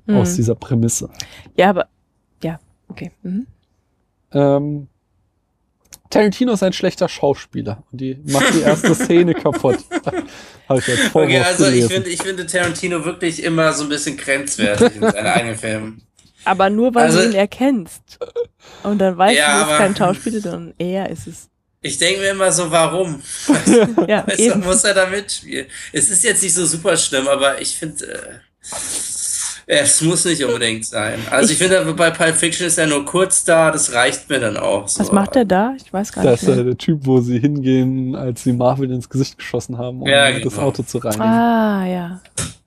[0.07, 0.17] Mhm.
[0.17, 1.09] Aus dieser Prämisse.
[1.57, 1.89] Ja, aber,
[2.43, 2.59] ja,
[2.89, 3.11] okay.
[3.23, 3.47] Mhm.
[4.33, 4.89] Ähm,
[6.11, 9.79] Tarantino ist ein schlechter Schauspieler und die macht die erste Szene kaputt.
[10.69, 13.89] Habe ich als Vorwurf okay, also ich finde, ich finde Tarantino wirklich immer so ein
[13.89, 16.03] bisschen grenzwertig in seinen eigenen Filmen.
[16.45, 18.03] Aber nur weil Also- du ihn erkennst.
[18.85, 21.49] Und dann weißt Ja, du, es ist kein Schauspieler, sondern er ist es.
[21.83, 23.21] Ich denke mir immer so, warum?
[24.09, 24.61] Ja, Weißt du, eben.
[24.61, 25.67] muss er da mitspielen?
[25.93, 28.39] Es ist jetzt nicht so super schlimm, aber ich finde, äh,
[29.69, 31.19] es muss nicht unbedingt sein.
[31.31, 34.57] Also ich, finde, bei Pulp Fiction ist er nur kurz da, das reicht mir dann
[34.57, 34.87] auch.
[34.87, 35.01] So.
[35.01, 35.75] Was macht er da?
[35.77, 36.65] Ich weiß gar Das nicht ist äh, mehr.
[36.65, 40.43] der Typ, wo sie hingehen, als sie Marvel ins Gesicht geschossen haben, um Ja, das
[40.55, 40.67] genau.
[40.67, 41.23] Auto zu reinigen.
[41.23, 42.21] Ah, ja.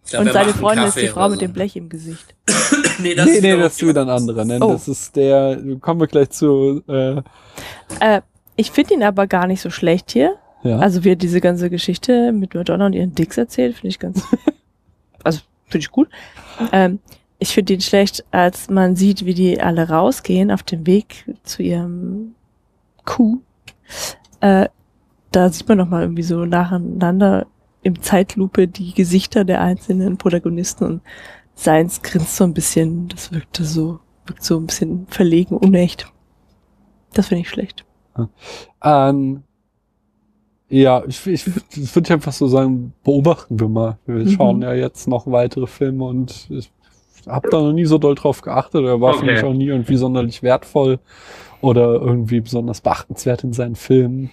[0.04, 1.46] Ich glaub, Und seine Freundin ist die Frau oder mit so.
[1.46, 2.36] dem Blech im Gesicht.
[3.00, 4.44] nee, das nee, ist nee, das ist wieder ein anderer.
[4.44, 4.74] Nein, Oh.
[4.74, 7.22] das ist der, kommen wir gleich zu, äh,
[8.02, 8.22] Äh,
[8.58, 10.36] ich finde ihn aber gar nicht so schlecht hier.
[10.64, 10.80] ja.
[10.80, 14.22] Also wie er diese ganze Geschichte mit Madonna und ihren Dicks erzählt, finde ich ganz,
[15.24, 15.40] also
[15.70, 16.10] finde ich gut.
[16.72, 17.00] Ähm,
[17.40, 21.64] ich finde ihn schlecht, als man sieht, wie die alle rausgehen auf dem Weg zu
[21.64, 22.36] ihrem
[23.06, 23.40] Q.
[24.42, 24.68] Äh,
[25.32, 27.48] da sieht man noch mal irgendwie so nacheinander
[27.82, 31.02] im Zeitlupe die Gesichter der einzelnen Protagonisten und
[31.54, 33.08] seins grinst so ein bisschen.
[33.08, 36.12] Das wirkte so, wirkt so ein bisschen verlegen, unecht.
[37.14, 37.86] Das finde ich schlecht.
[38.84, 39.44] Ähm,
[40.70, 43.98] ja, ich, ich, ich würde einfach so sagen, beobachten wir mal.
[44.06, 44.30] Wir Mhm.
[44.30, 46.70] schauen ja jetzt noch weitere Filme und ich
[47.28, 48.86] habe da noch nie so doll drauf geachtet.
[48.86, 49.32] Er war für Okay.
[49.34, 51.00] mich auch nie irgendwie sonderlich wertvoll
[51.62, 54.30] oder irgendwie besonders beachtenswert in seinen Filmen.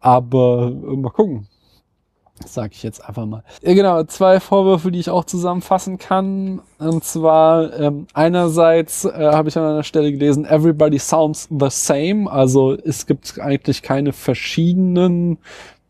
[0.00, 1.48] Aber äh, mal gucken.
[2.44, 3.42] Sage ich jetzt einfach mal.
[3.62, 6.60] Ja, genau, zwei Vorwürfe, die ich auch zusammenfassen kann.
[6.78, 12.30] Und zwar ähm, einerseits äh, habe ich an einer Stelle gelesen, everybody sounds the same.
[12.30, 15.38] Also es gibt eigentlich keine verschiedenen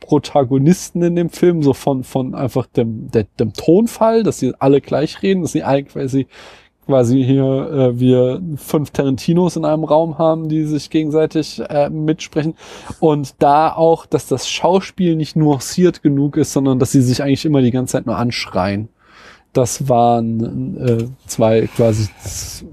[0.01, 4.81] Protagonisten in dem Film, so von, von einfach dem, der, dem Tonfall, dass sie alle
[4.81, 6.27] gleich reden, dass sie eigentlich quasi,
[6.87, 12.55] quasi hier äh, wir fünf Tarantinos in einem Raum haben, die sich gegenseitig äh, mitsprechen.
[13.01, 17.45] Und da auch, dass das Schauspiel nicht nuanciert genug ist, sondern dass sie sich eigentlich
[17.45, 18.89] immer die ganze Zeit nur anschreien.
[19.53, 22.09] Das waren äh, zwei quasi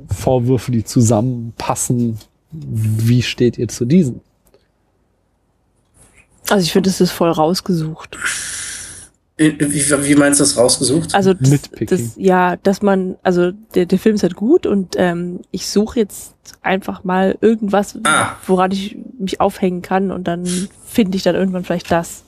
[0.09, 2.17] Vorwürfe, die zusammenpassen.
[2.51, 4.21] Wie steht ihr zu diesen?
[6.49, 8.17] Also ich finde, das ist voll rausgesucht.
[9.35, 11.15] Wie, wie meinst du das rausgesucht?
[11.15, 15.39] Also das, das, ja, dass man, also der, der Film ist halt gut und ähm,
[15.49, 18.33] ich suche jetzt einfach mal irgendwas, Ah.
[18.45, 20.45] woran ich mich aufhängen kann und dann
[20.85, 22.23] finde ich dann irgendwann vielleicht das.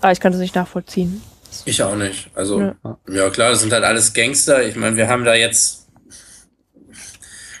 [0.00, 1.20] Aber ich kann das nicht nachvollziehen.
[1.64, 2.30] Ich auch nicht.
[2.36, 2.74] Also, Ja.
[3.10, 4.64] ja, klar, das sind halt alles Gangster.
[4.64, 5.88] Ich meine, wir haben da jetzt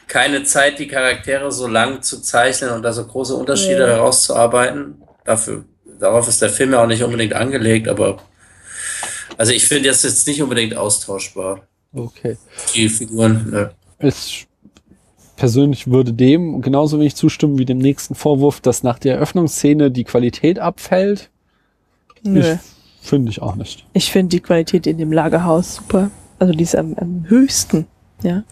[0.06, 3.86] keine Zeit, die Charaktere so lang zu zeichnen und da so große Unterschiede Ja.
[3.88, 5.02] herauszuarbeiten.
[5.24, 5.64] Dafür,
[5.98, 8.18] darauf ist der Film ja auch nicht unbedingt angelegt, aber
[9.38, 11.62] also ich finde das jetzt nicht unbedingt austauschbar.
[11.94, 12.36] Okay.
[12.74, 13.70] Die Figuren, ne.
[14.00, 14.46] Ich
[15.36, 20.04] persönlich würde dem genauso wenig zustimmen wie dem nächsten Vorwurf, dass nach der Eröffnungsszene die
[20.04, 21.30] Qualität abfällt.
[22.22, 22.56] Nö.
[23.00, 23.86] Finde ich auch nicht.
[23.92, 26.10] Ich finde die Qualität in dem Lagerhaus super.
[26.40, 27.86] Also die ist am, am höchsten.
[28.22, 28.42] Ja.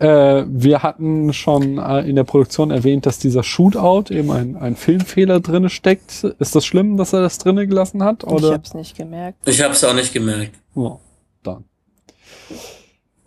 [0.00, 4.74] Äh, wir hatten schon äh, in der Produktion erwähnt, dass dieser Shootout eben ein, ein
[4.74, 6.24] Filmfehler drinne steckt.
[6.38, 8.22] Ist das schlimm, dass er das drinne gelassen hat?
[8.22, 8.52] Ich Oder?
[8.52, 9.46] hab's nicht gemerkt.
[9.46, 10.52] Ich habe es auch nicht gemerkt.
[10.74, 10.98] Ja,
[11.42, 11.64] dann.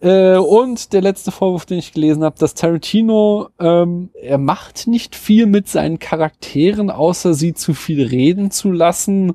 [0.02, 5.16] Äh, und der letzte Vorwurf, den ich gelesen habe, dass Tarantino, ähm, er macht nicht
[5.16, 9.34] viel mit seinen Charakteren, außer sie zu viel reden zu lassen.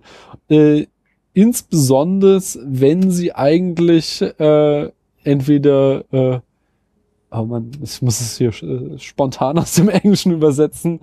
[0.51, 0.87] Äh,
[1.35, 4.91] insbesondere, wenn sie eigentlich äh,
[5.23, 6.41] entweder äh,
[7.31, 11.01] Oh man, ich muss es hier äh, spontan aus dem Englischen übersetzen.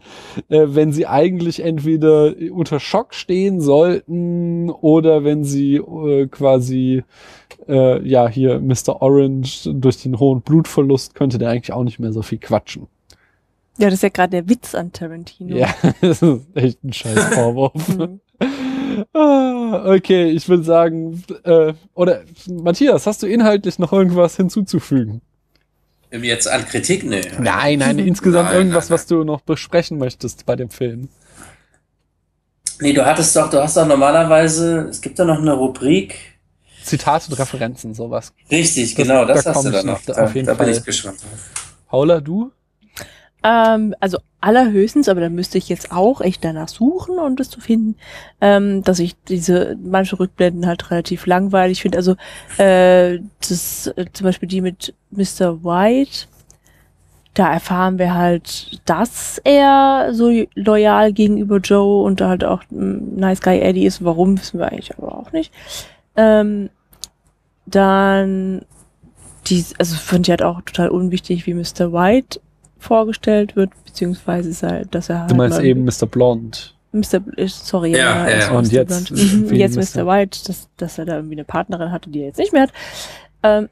[0.49, 7.03] Äh, wenn sie eigentlich entweder unter Schock stehen sollten oder wenn sie äh, quasi
[7.68, 9.02] äh, ja hier Mr.
[9.02, 12.88] Orange durch den hohen Blutverlust könnte der eigentlich auch nicht mehr so viel quatschen.
[13.77, 15.56] Ja, das ist ja gerade der Witz an Tarantino.
[15.56, 17.73] Ja, das ist echt ein scheiß Vorwurf.
[18.38, 19.06] Mhm.
[19.14, 25.22] ah, okay, ich würde sagen, äh, oder Matthias, hast du inhaltlich noch irgendwas hinzuzufügen?
[26.24, 27.22] Jetzt an Kritik, ne.
[27.40, 31.10] Nein, nein, insgesamt Nein, irgendwas, nein, was du noch besprechen möchtest bei dem Film.
[32.82, 36.16] Nee, du hattest doch, du hast doch normalerweise, es gibt da noch eine Rubrik.
[36.84, 38.34] Zitate und Referenzen, sowas.
[38.52, 40.76] Richtig, Das- genau, das da hast du dann noch, da auf jeden da bin Fall.
[40.78, 41.18] ich gespannt.
[41.88, 42.52] Paula, du?
[43.45, 47.61] Ähm, also allerhöchstens, aber da müsste ich jetzt auch echt danach suchen, um das zu
[47.61, 47.95] finden,
[48.41, 51.99] ähm, dass ich diese manche Rückblenden halt relativ langweilig finde.
[51.99, 52.15] Also
[52.57, 55.63] äh, das äh, zum Beispiel die mit Mr.
[55.63, 56.26] White,
[57.35, 63.41] da erfahren wir halt, dass er so loyal gegenüber Joe und halt auch mm, Nice
[63.41, 64.03] Guy Eddie ist.
[64.03, 65.53] Warum wissen wir eigentlich aber auch nicht.
[66.15, 66.72] Ähm,
[67.67, 68.65] dann
[69.45, 71.93] die, also finde ich halt auch total unwichtig, wie Mr.
[71.93, 72.39] White
[72.77, 76.06] vorgestellt wird, beziehungsweise ist halt, dass er halt Du meinst eben Mr.
[76.06, 76.57] Blonde.
[76.91, 77.22] Mr.
[77.47, 78.57] Sorry, Ja, ja, ist ja.
[78.57, 78.73] Und Mr.
[78.73, 80.03] jetzt wie jetzt Mr.
[80.03, 80.07] Mr.
[80.07, 82.73] White, dass, dass er da irgendwie eine Partnerin hatte, die er jetzt nicht mehr hat.
[83.43, 83.69] Ähm,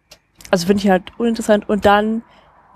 [0.52, 1.68] also finde ich halt uninteressant.
[1.70, 2.24] Und dann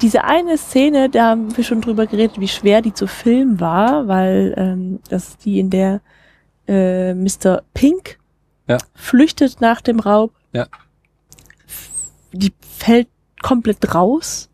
[0.01, 4.07] diese eine Szene, da haben wir schon drüber geredet, wie schwer die zu filmen war,
[4.07, 6.01] weil ähm, das ist die, in der
[6.67, 7.63] äh, Mr.
[7.73, 8.19] Pink
[8.67, 8.77] Ja.
[8.93, 10.31] flüchtet nach dem Raub.
[10.53, 10.67] Ja.
[12.31, 13.07] Die fällt
[13.41, 14.49] komplett raus,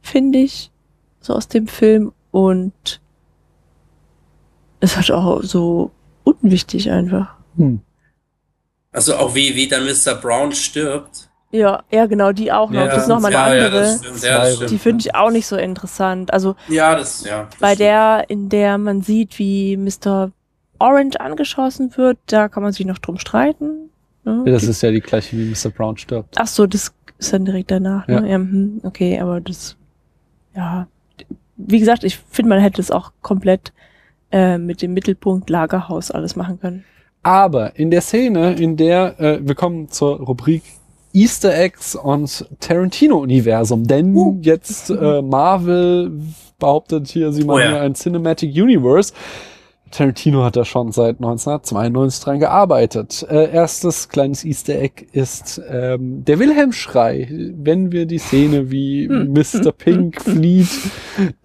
[0.00, 0.70] finde ich,
[1.28, 2.12] so aus dem Film.
[2.30, 3.00] Und
[4.80, 5.92] es hat auch so
[6.24, 7.34] unwichtig einfach.
[7.56, 7.80] Hm.
[8.92, 10.14] Also auch wie, wie dann Mr.
[10.14, 11.30] Brown stirbt.
[11.50, 12.80] Ja, ja, genau, die auch noch.
[12.80, 13.80] Ja, das ist nochmal eine ja, ja, andere.
[13.80, 14.70] das stimmt, ja, das stimmt.
[14.70, 16.32] die finde ich auch nicht so interessant.
[16.32, 17.44] Also Ja, das, ja.
[17.44, 17.80] das bei stimmt.
[17.80, 20.30] der, in der man sieht, wie Mr.
[20.78, 23.90] Orange angeschossen wird, da kann man sich noch drum streiten.
[24.24, 24.44] Ne?
[24.46, 25.70] Das ist ja die gleiche, wie Mr.
[25.70, 26.34] Brown stirbt.
[26.38, 28.06] Ach so, das ist dann direkt danach.
[28.08, 28.14] Ne?
[28.14, 28.26] Ja.
[28.26, 28.34] Ja.
[28.34, 29.76] hm, okay, aber das,
[30.54, 30.86] ja,
[31.58, 33.72] wie gesagt, ich finde, man hätte es auch komplett
[34.30, 36.84] äh, mit dem Mittelpunkt Lagerhaus alles machen können.
[37.22, 40.62] Aber in der Szene, in der äh, wir kommen zur Rubrik
[41.12, 46.12] Easter Eggs und Tarantino-Universum, denn jetzt äh, Marvel
[46.58, 47.70] behauptet hier, sie machen Oh ja.
[47.70, 49.12] hier ein Cinematic Universe.
[49.90, 53.26] Tarantino hat da schon seit 1992 dran gearbeitet.
[53.28, 57.28] Äh, erstes kleines Easter Egg ist ähm, der Wilhelm-Schrei.
[57.56, 59.72] Wenn wir die Szene wie Mr.
[59.76, 60.68] Pink flieht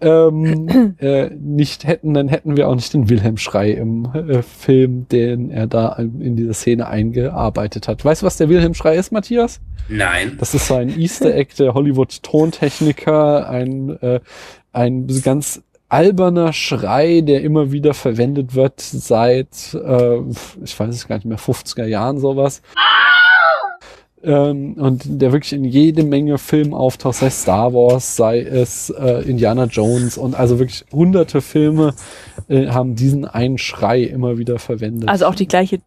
[0.00, 5.50] ähm, äh, nicht hätten, dann hätten wir auch nicht den Wilhelm-Schrei im äh, Film, den
[5.50, 8.04] er da in dieser Szene eingearbeitet hat.
[8.04, 9.60] Weißt du, was der Wilhelm-Schrei ist, Matthias?
[9.88, 10.36] Nein.
[10.38, 14.20] Das ist so ein Easter Egg der Hollywood-Tontechniker, ein, äh,
[14.72, 15.62] ein ganz
[15.94, 20.18] alberner Schrei, der immer wieder verwendet wird seit, äh,
[20.64, 22.62] ich weiß es gar nicht mehr, 50er Jahren sowas.
[24.24, 28.90] Ähm, und der wirklich in jede Menge Filmen auftaucht, sei es Star Wars, sei es
[28.90, 31.94] äh, Indiana Jones und also wirklich hunderte Filme
[32.48, 35.08] äh, haben diesen einen Schrei immer wieder verwendet.
[35.08, 35.80] Also auch die gleiche,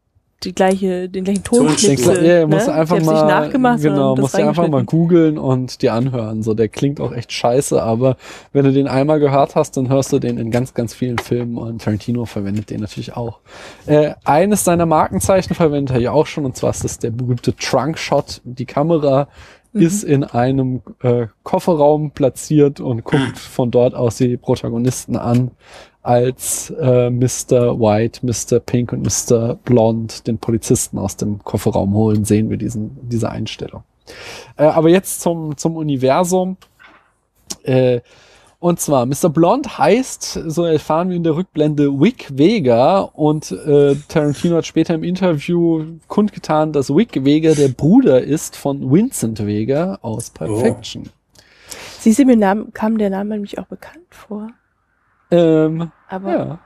[0.43, 2.15] die gleiche, den gleichen Tonschnitzel.
[2.17, 2.47] Kla- ja, ne?
[2.47, 4.85] musst du einfach mal, nachgemacht, genau, musst du einfach mal reingeschnitten.
[4.85, 6.43] googeln und dir anhören.
[6.43, 8.17] So, der klingt auch echt scheiße, aber
[8.53, 11.57] wenn du den einmal gehört hast, dann hörst du den in ganz, ganz vielen Filmen
[11.57, 13.39] und Tarantino verwendet den natürlich auch.
[13.87, 17.55] Äh, eines seiner Markenzeichen verwendet er ja auch schon und zwar ist das der berühmte
[17.55, 18.41] Trunk Shot.
[18.43, 19.27] Die Kamera
[19.73, 25.51] ist in einem äh, Kofferraum platziert und guckt von dort aus die Protagonisten an,
[26.07, 27.77] als äh, Mr.
[27.79, 28.61] White, Mr.
[28.61, 29.55] Pink und Mr.
[29.55, 33.83] Blond den Polizisten aus dem Kofferraum holen, sehen wir diesen, diese Einstellung.
[34.55, 36.55] Äh, aber jetzt zum, zum Universum.
[37.63, 37.99] Äh,
[38.59, 39.29] und zwar, Mr.
[39.29, 44.95] Blond heißt, so erfahren wir in der Rückblende, Wick Vega und äh, Tarantino hat später
[44.95, 50.75] im Interview kundgetan, dass Wick Vega der Bruder ist von Vincent Vega aus Pulp Oh.
[51.99, 54.47] Siehst du, mir Namen, kam der Name nämlich auch bekannt vor.
[55.31, 56.59] Ähm, Aber Ja.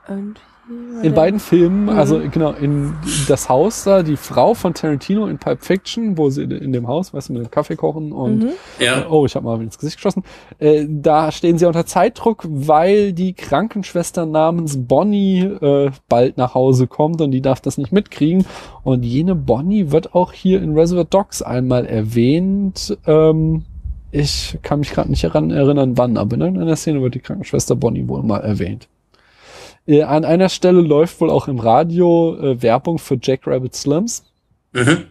[1.02, 1.88] In beiden Filmen, Mhm.
[1.90, 2.94] also genau, in
[3.26, 7.12] das Haus da, die Frau von Tarantino in Pulp Fiction, wo sie in dem Haus,
[7.12, 8.48] weißt du, mit dem Kaffee kochen und Mhm.
[8.78, 9.06] Ja.
[9.10, 10.22] oh, ich habe mal ins Gesicht geschossen.
[10.60, 16.86] Äh, da stehen sie unter Zeitdruck, weil die Krankenschwester namens Bonnie äh, bald nach Hause
[16.86, 18.46] kommt und die darf das nicht mitkriegen.
[18.84, 22.96] Und jene Bonnie wird auch hier in Reservoir Dogs einmal erwähnt.
[23.06, 23.64] Ähm,
[24.12, 27.74] ich kann mich gerade nicht daran erinnern, wann, aber in einer Szene wird die Krankenschwester
[27.74, 28.86] Bonnie wohl mal erwähnt.
[29.86, 34.24] Äh, an einer Stelle läuft wohl auch im Radio äh, Werbung für Jack Rabbit Slims.
[34.72, 35.06] Mhm.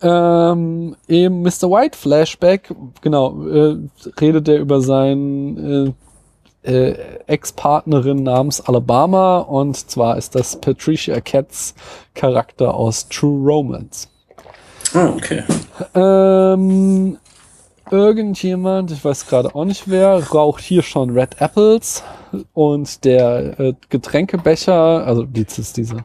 [0.00, 1.70] Ähm, Im Mr.
[1.70, 3.76] White Flashback, genau, äh,
[4.20, 5.94] redet er über seinen
[6.64, 6.96] äh, äh,
[7.26, 11.74] Ex-Partnerin namens Alabama und zwar ist das Patricia Katz
[12.14, 14.08] Charakter aus True Romance.
[14.94, 15.44] Oh, okay.
[15.94, 17.18] Ähm,
[17.90, 22.02] irgendjemand, ich weiß gerade auch nicht wer, raucht hier schon Red Apples
[22.52, 26.04] und der äh, Getränkebecher, also die, das ist diese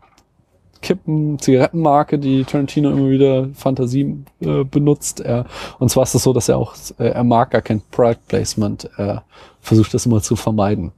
[0.81, 5.21] Kippen, Zigarettenmarke, die Tarantino immer wieder Fantasie äh, benutzt.
[5.21, 5.45] Er,
[5.79, 8.89] und zwar ist es so, dass er auch, äh, er mag gar kein Product Placement,
[8.97, 9.23] er
[9.61, 10.91] versucht das immer zu vermeiden.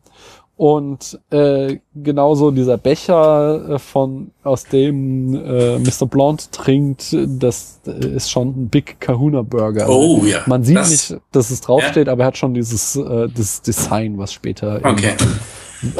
[0.57, 6.06] Und äh, genauso dieser Becher äh, von aus dem äh, Mr.
[6.10, 9.90] Blonde trinkt, das äh, ist schon ein Big Kahuna Burger.
[9.90, 10.40] Oh, ja.
[10.45, 14.18] Man sieht Das- nicht, dass es draufsteht, aber er hat schon dieses äh, das Design,
[14.18, 15.14] was später in, Okay.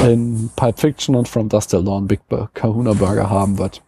[0.10, 2.22] in Pulp Fiction und From Dust Till Dawn Big
[2.54, 3.82] Kahuna Burger haben wird.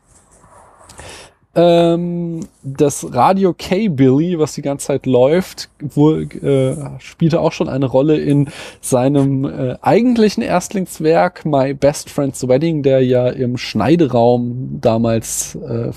[1.59, 7.88] Ähm, das Radio K-Billy, was die ganze Zeit läuft, wo, äh, spielte auch schon eine
[7.88, 15.55] Rolle in seinem äh, eigentlichen Erstlingswerk My Best Friend's Wedding, der ja im Schneideraum damals
[15.55, 15.91] äh,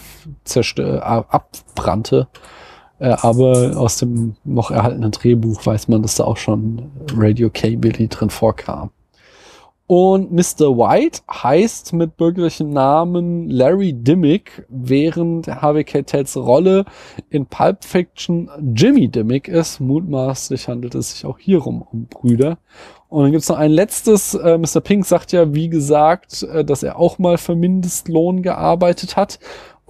[1.00, 2.28] ab- abbrannte.
[2.98, 8.08] Äh, aber aus dem noch erhaltenen Drehbuch weiß man, dass da auch schon Radio K-Billy
[8.08, 8.90] drin vorkam.
[9.90, 10.78] Und Mr.
[10.78, 16.84] White heißt mit bürgerlichen Namen Larry Dimmick, während Harvey Keitels Rolle
[17.28, 19.80] in Pulp Fiction Jimmy Dimmick ist.
[19.80, 22.58] Mutmaßlich handelt es sich auch hierum um Brüder.
[23.08, 24.34] Und dann gibt's noch ein letztes.
[24.34, 24.80] Äh, Mr.
[24.80, 29.40] Pink sagt ja, wie gesagt, äh, dass er auch mal für Mindestlohn gearbeitet hat.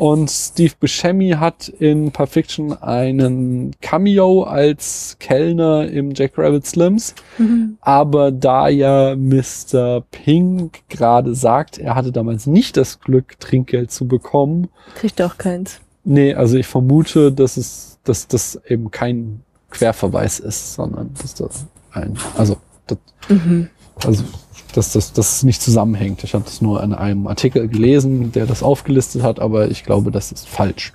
[0.00, 7.14] Und Steve Buscemi hat in Pulp Fiction einen Cameo als Kellner im Jack Rabbit Slims.
[7.36, 7.76] Mhm.
[7.82, 10.00] Aber da ja Mr.
[10.10, 14.70] Pink gerade sagt, er hatte damals nicht das Glück, Trinkgeld zu bekommen.
[14.94, 15.80] Kriegt auch keins.
[16.02, 21.66] Nee, also ich vermute, dass es, dass das eben kein Querverweis ist, sondern dass das
[21.92, 22.56] ein, also,
[22.86, 22.96] das,
[23.28, 23.68] Mhm.
[24.02, 24.24] also
[24.72, 26.24] dass das, dass es nicht zusammenhängt.
[26.24, 30.10] Ich habe das nur in einem Artikel gelesen, der das aufgelistet hat, aber ich glaube,
[30.10, 30.92] das ist falsch.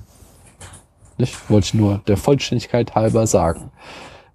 [1.18, 1.50] Nicht?
[1.50, 3.72] Wollte ich nur der Vollständigkeit halber sagen.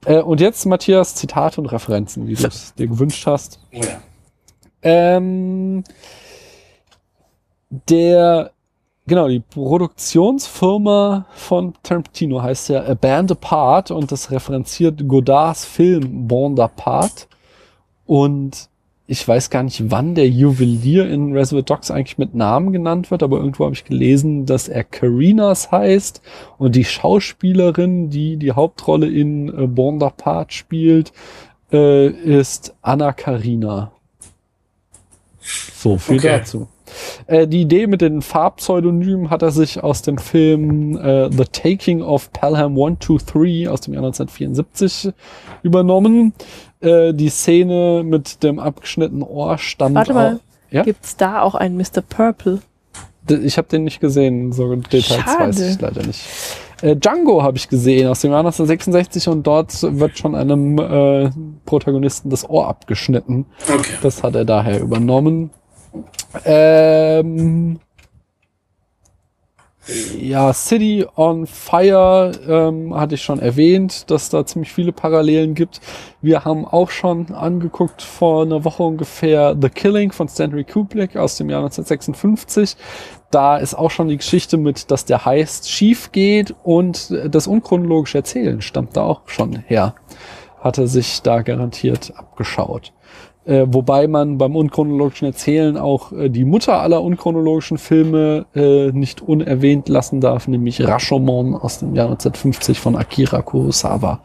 [0.07, 3.61] Äh, und jetzt, Matthias, Zitate und Referenzen, wie du es dir gewünscht hast.
[3.73, 4.01] Oh ja.
[4.83, 5.85] Ähm,
[7.71, 8.53] der,
[9.07, 16.27] genau, die Produktionsfirma von Tarantino heißt ja A Band Apart und das referenziert Godards Film
[16.27, 17.29] Band Apart.
[18.07, 18.70] Und
[19.11, 23.25] ich weiß gar nicht, wann der Juwelier in Reservoir Dogs eigentlich mit Namen genannt wird,
[23.25, 26.23] aber irgendwo habe ich gelesen, dass er Carinas heißt
[26.59, 31.13] und die Schauspielerin, die die Hauptrolle in äh, Band Apart spielt,
[31.73, 33.91] äh, ist Anna Karina.
[35.41, 36.39] So viel Okay.
[36.39, 36.69] dazu.
[37.27, 42.03] Äh, die Idee mit den Farbpseudonymen hat er sich aus dem Film äh, The Taking
[42.03, 45.13] of Pelham 123 aus dem Jahr 1974
[45.65, 46.33] übernommen.
[46.81, 50.83] Äh, die Szene mit dem abgeschnittenen Ohr stammt Warte mal, auch- Ja?
[50.83, 52.01] gibt's da auch einen Mr.
[52.09, 52.61] Purple?
[53.29, 55.49] D- Ich habe den nicht gesehen, so Details Schade.
[55.49, 56.25] weiß ich leider nicht.
[56.81, 61.31] Äh, Django habe ich gesehen aus dem Jahr 1966 und dort wird schon einem äh,
[61.67, 63.45] Protagonisten das Ohr abgeschnitten.
[63.69, 63.93] Okay.
[64.03, 65.51] Das hat er daher übernommen.
[66.47, 67.81] Ähm,
[70.19, 75.81] ja, City on Fire ähm, hatte ich schon erwähnt, dass da ziemlich viele Parallelen gibt.
[76.21, 81.37] Wir haben auch schon angeguckt vor einer Woche ungefähr The Killing von Stanley Kubrick aus
[81.37, 82.77] dem Jahr 1956.
[83.31, 88.19] Da ist auch schon die Geschichte mit, dass der Heist schief geht und das unchronologische
[88.19, 89.95] Erzählen stammt da auch schon her.
[90.59, 92.93] Hatte sich da garantiert abgeschaut.
[93.51, 99.23] Äh, wobei man beim unchronologischen Erzählen auch äh, die Mutter aller unchronologischen Filme äh, nicht
[99.23, 104.21] unerwähnt lassen darf, nämlich Rashomon aus dem Jahr 1950 von Akira Kurosawa.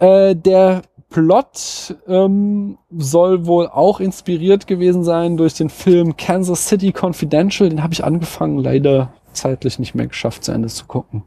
[0.00, 6.92] Äh, der Plot ähm, soll wohl auch inspiriert gewesen sein durch den Film Kansas City
[6.92, 7.68] Confidential.
[7.68, 11.22] Den habe ich angefangen, leider zeitlich nicht mehr geschafft, zu Ende zu gucken.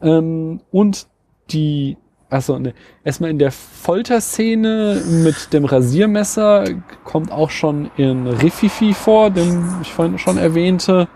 [0.00, 1.08] Ähm, und
[1.50, 1.96] die,
[2.36, 6.66] also ne, erstmal in der Folterszene mit dem Rasiermesser
[7.02, 11.08] kommt auch schon in Rififi vor, dem ich vorhin schon erwähnte,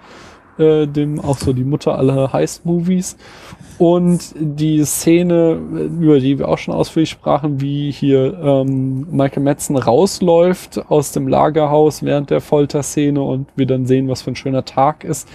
[0.57, 3.19] äh, dem auch so die Mutter aller Heist-Movies.
[3.77, 5.59] Und die Szene,
[6.01, 11.29] über die wir auch schon ausführlich sprachen, wie hier ähm, Michael Madsen rausläuft aus dem
[11.29, 15.29] Lagerhaus während der Folterszene und wir dann sehen, was für ein schöner Tag ist.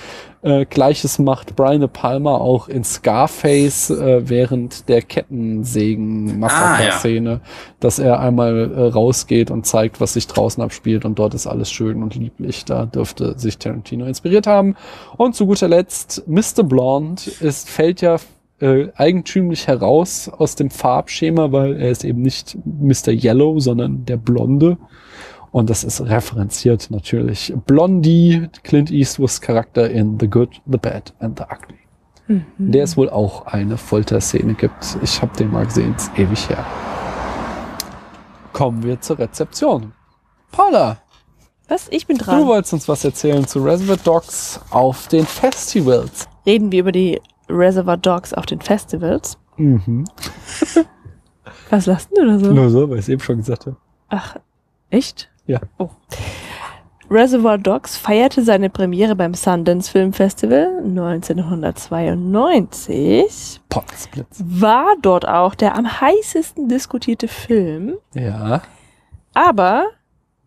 [0.45, 7.41] Äh, Gleiches macht Brian De Palma auch in Scarface äh, während der Kettensägen-Massaker-Szene,
[7.79, 11.71] dass er einmal äh, rausgeht und zeigt, was sich draußen abspielt und dort ist alles
[11.71, 12.63] schön und lieblich.
[12.63, 14.75] Da dürfte sich Tarantino inspiriert haben.
[15.17, 16.61] Und zu guter Letzt, Mr.
[16.63, 18.17] Blonde ist, fällt ja
[18.59, 23.11] äh, eigentümlich heraus aus dem Farbschema, weil er ist eben nicht Mr.
[23.11, 24.77] Yellow, sondern der Blonde.
[25.55, 27.53] Und das ist referenziert natürlich.
[27.65, 31.79] Blondie, Clint Eastwoods Charakter in The Good, The Bad and The Ugly.
[32.27, 32.71] Mhm.
[32.73, 34.97] Der es wohl auch eine Folterszene gibt.
[35.01, 36.65] Ich habe den mal gesehen, ist ewig her.
[38.51, 39.93] Kommen wir zur Rezeption.
[40.51, 40.97] Paula,
[41.69, 41.87] Was?
[41.89, 42.45] Ich bin du dran.
[42.45, 46.27] wolltest uns was erzählen zu Reservoir Dogs auf den Festivals.
[46.45, 49.37] Reden wir über die Reservoir Dogs auf den Festivals.
[49.55, 50.03] Mhm.
[51.69, 52.51] Was lasst du da so?
[52.51, 53.77] Nur so, weil ich es eben schon gesagt habe.
[54.09, 54.35] Ach,
[54.89, 55.29] echt?
[55.47, 55.59] Ja.
[55.77, 55.89] Oh.
[57.09, 63.61] Reservoir Dogs feierte seine Premiere beim Sundance Film Festival 1992.
[63.69, 64.41] Potzblitz.
[64.43, 68.61] War dort auch der am heißesten diskutierte Film, Ja.
[69.35, 69.85] aber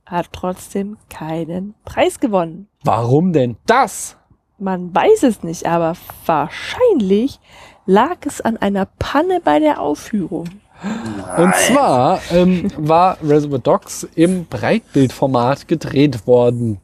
[0.04, 2.66] hat trotzdem keinen Preis gewonnen.
[2.82, 4.16] Warum denn das?
[4.58, 5.92] Man weiß es nicht, aber
[6.26, 7.38] wahrscheinlich
[7.86, 10.48] lag es an einer Panne bei der Aufführung.
[10.82, 16.80] Und zwar ähm, war Reservoir Dogs im Breitbildformat gedreht worden.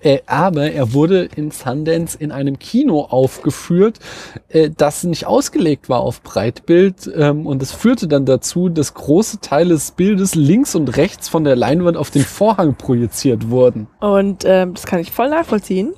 [0.00, 4.00] Äh, aber er wurde in Sundance in einem Kino aufgeführt,
[4.48, 7.08] äh, das nicht ausgelegt war auf Breitbild.
[7.14, 11.44] Ähm, und es führte dann dazu, dass große Teile des Bildes links und rechts von
[11.44, 13.86] der Leinwand auf den Vorhang projiziert wurden.
[14.00, 15.94] Und ähm, das kann ich voll nachvollziehen.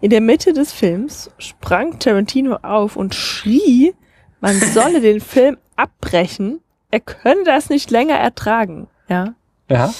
[0.00, 3.94] In der Mitte des Films sprang Tarantino auf und schrie,
[4.40, 6.60] man solle den Film abbrechen.
[6.90, 8.88] Er könne das nicht länger ertragen.
[9.08, 9.34] Ja.
[9.68, 9.92] Ja.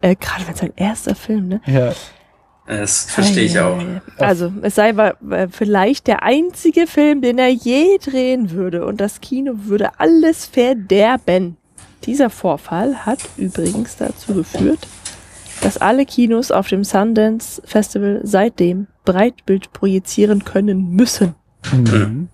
[0.00, 1.60] Äh, Gerade wenn es sein erster Film, ne?
[1.66, 1.92] Ja.
[2.66, 3.80] Das verstehe ich auch.
[4.18, 4.92] Also, es sei
[5.50, 11.56] vielleicht der einzige Film, den er je drehen würde und das Kino würde alles verderben.
[12.04, 14.80] Dieser Vorfall hat übrigens dazu geführt,
[15.60, 21.36] dass alle Kinos auf dem Sundance Festival seitdem Breitbild projizieren können müssen.
[21.72, 22.28] Mhm.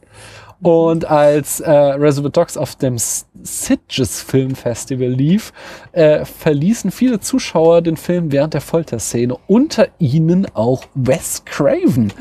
[0.63, 5.53] Und als äh, Reservoir Dogs auf dem Sitges Film Festival lief,
[5.91, 9.37] äh, verließen viele Zuschauer den Film während der Folterszene.
[9.49, 12.13] Unter ihnen auch Wes Craven.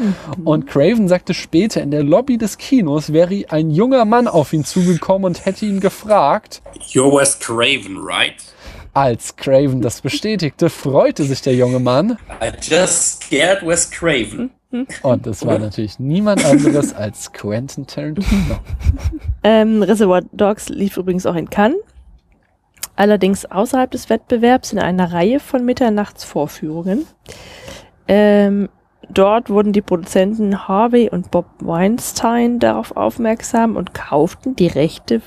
[0.43, 4.65] Und Craven sagte später in der Lobby des Kinos wäre ein junger Mann auf ihn
[4.65, 6.63] zugekommen und hätte ihn gefragt.
[6.89, 8.35] You're Wes Craven, right?
[8.93, 12.17] Als Craven das bestätigte, freute sich der junge Mann.
[12.41, 14.51] I just scared Wes Craven.
[15.03, 18.25] Und es war natürlich niemand anderes als Quentin Tarantino.
[19.43, 21.79] Ähm, Reservoir Dogs lief übrigens auch in Cannes.
[22.95, 27.07] Allerdings außerhalb des Wettbewerbs in einer Reihe von Mitternachtsvorführungen.
[28.07, 28.69] Ähm,
[29.09, 35.21] dort wurden die Produzenten Harvey und Bob Weinstein darauf aufmerksam und kauften die Rechte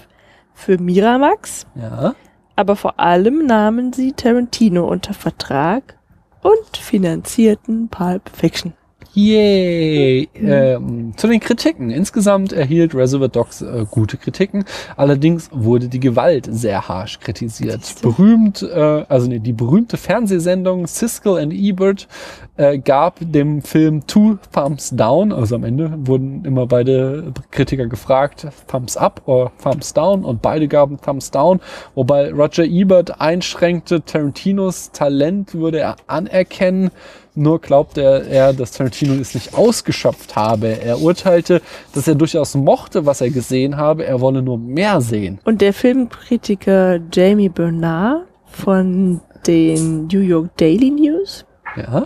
[0.53, 1.67] für Miramax.
[1.75, 2.15] Ja.
[2.55, 5.99] Aber vor allem nahmen sie Tarantino unter Vertrag
[6.43, 8.75] und finanzierten Pulp Fiction.
[9.13, 10.29] Yay!
[10.35, 11.91] Ähm, zu den Kritiken.
[11.91, 14.65] Insgesamt erhielt Reservoir Dogs äh, gute Kritiken.
[14.97, 17.95] Allerdings wurde die Gewalt sehr harsch kritisiert.
[18.03, 22.09] Berühmt, äh, also nee, die berühmte Fernsehsendung Siskel and Ebert
[22.57, 25.33] äh, gab dem Film Two Thumbs Down.
[25.33, 30.69] Also am Ende wurden immer beide Kritiker gefragt, Thumbs Up oder Thumbs Down und beide
[30.69, 31.61] gaben Thumbs Down.
[31.95, 36.91] Wobei Roger Ebert einschränkte, Tarantinos Talent würde er anerkennen.
[37.37, 40.69] Nur glaubte er, er, dass Tarantino es nicht ausgeschöpft habe.
[40.81, 41.61] Er urteilte,
[41.93, 44.07] dass er durchaus mochte, was er gesehen habe.
[44.07, 45.41] Er wolle nur mehr sehen.
[45.45, 51.45] Und der Filmkritiker Jamie Bernard von den New York Daily News
[51.77, 52.05] Ja.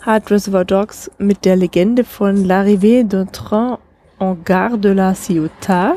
[0.00, 3.78] hat Reservoir Dogs mit der Legende von L'arrivée d'un train
[4.18, 5.94] en gare de la Ciotat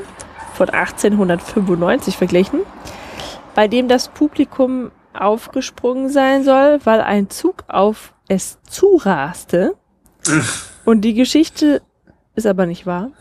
[0.54, 2.60] von 1895 verglichen,
[3.56, 9.76] bei dem das Publikum aufgesprungen sein soll, weil ein Zug auf es zuraste.
[10.86, 11.82] Und die Geschichte
[12.36, 13.12] ist aber nicht wahr.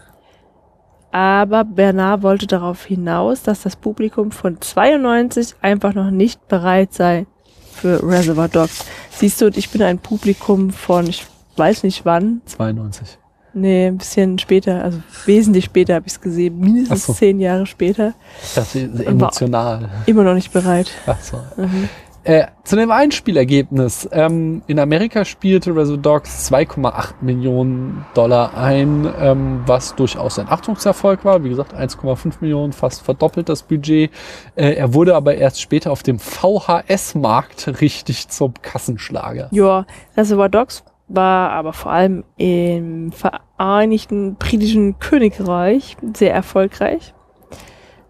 [1.10, 7.26] Aber Bernard wollte darauf hinaus, dass das Publikum von 92 einfach noch nicht bereit sei
[7.72, 8.84] für Reservoir Dogs.
[9.10, 11.26] Siehst du, ich bin ein Publikum von, ich
[11.56, 12.40] weiß nicht wann.
[12.46, 13.18] 92.
[13.54, 17.12] Nee, ein bisschen später, also wesentlich später habe ich es gesehen, mindestens so.
[17.12, 18.14] zehn Jahre später.
[18.54, 19.90] Das ist emotional.
[20.06, 20.90] Immer noch nicht bereit.
[21.06, 21.36] Ach so.
[21.58, 21.90] Mhm.
[22.24, 24.08] Äh, zu dem Einspielergebnis.
[24.12, 31.24] Ähm, in Amerika spielte Reservoir Dogs 2,8 Millionen Dollar ein, ähm, was durchaus ein Achtungserfolg
[31.24, 31.42] war.
[31.42, 34.12] Wie gesagt, 1,5 Millionen, fast verdoppelt das Budget.
[34.54, 39.48] Äh, er wurde aber erst später auf dem VHS-Markt richtig zum Kassenschlager.
[39.50, 39.84] Ja,
[40.16, 47.14] Reservoir Dogs war aber vor allem im Vereinigten Britischen Königreich sehr erfolgreich,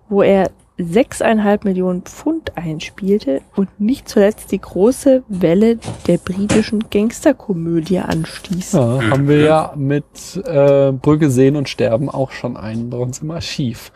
[0.09, 0.51] wo er
[0.83, 8.73] 6,5 Millionen Pfund einspielte und nicht zuletzt die große Welle der britischen Gangsterkomödie anstieß.
[8.73, 10.05] Ja, haben wir ja mit
[10.45, 13.93] äh, Brücke sehen und sterben auch schon einen bei uns im Archiv.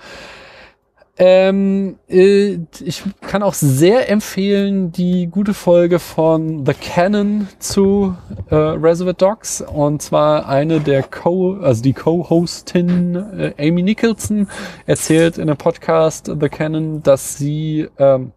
[1.19, 8.15] Ähm, äh, ich kann auch sehr empfehlen die gute Folge von The Canon zu
[8.51, 9.63] äh, Reservoir Dogs.
[9.63, 14.49] Und zwar eine der Co, also die Co-Hostin äh, Amy Nicholson
[14.85, 18.33] erzählt in einem Podcast The Canon, dass sie ähm,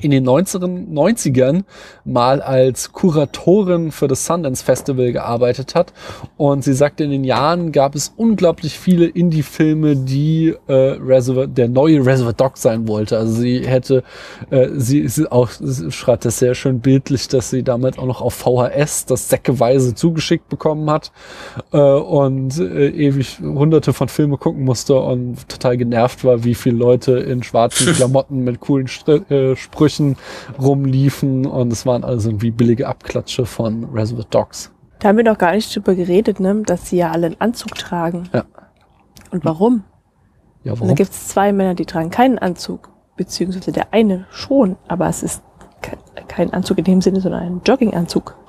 [0.00, 1.64] in den 90ern, 90ern
[2.04, 5.92] mal als Kuratorin für das Sundance Festival gearbeitet hat.
[6.36, 11.68] Und sie sagte, in den Jahren gab es unglaublich viele Indie-Filme, die äh, Reservoir, der
[11.68, 13.18] neue Reservoir Dog sein wollte.
[13.18, 14.02] Also sie hätte,
[14.50, 18.20] äh, sie, sie auch sie schreibt das sehr schön bildlich, dass sie damit auch noch
[18.20, 21.12] auf VHS das säckeweise zugeschickt bekommen hat
[21.72, 26.76] äh, und äh, ewig hunderte von Filme gucken musste und total genervt war, wie viele
[26.76, 30.16] Leute in schwarzen Klamotten mit coolen Str äh, Sprüchen
[30.60, 34.70] rumliefen und es waren also irgendwie billige Abklatsche von Reservoir Dogs.
[34.98, 36.62] Da haben wir noch gar nicht drüber geredet, ne?
[36.66, 38.28] dass sie ja alle einen Anzug tragen.
[38.34, 38.44] Ja.
[39.30, 39.84] Und warum?
[40.62, 40.88] Ja, Und warum?
[40.88, 45.22] da gibt es zwei Männer, die tragen keinen Anzug, beziehungsweise der eine schon, aber es
[45.22, 45.42] ist
[45.80, 45.96] ke
[46.28, 48.36] kein Anzug in dem Sinne, sondern ein Jogginganzug.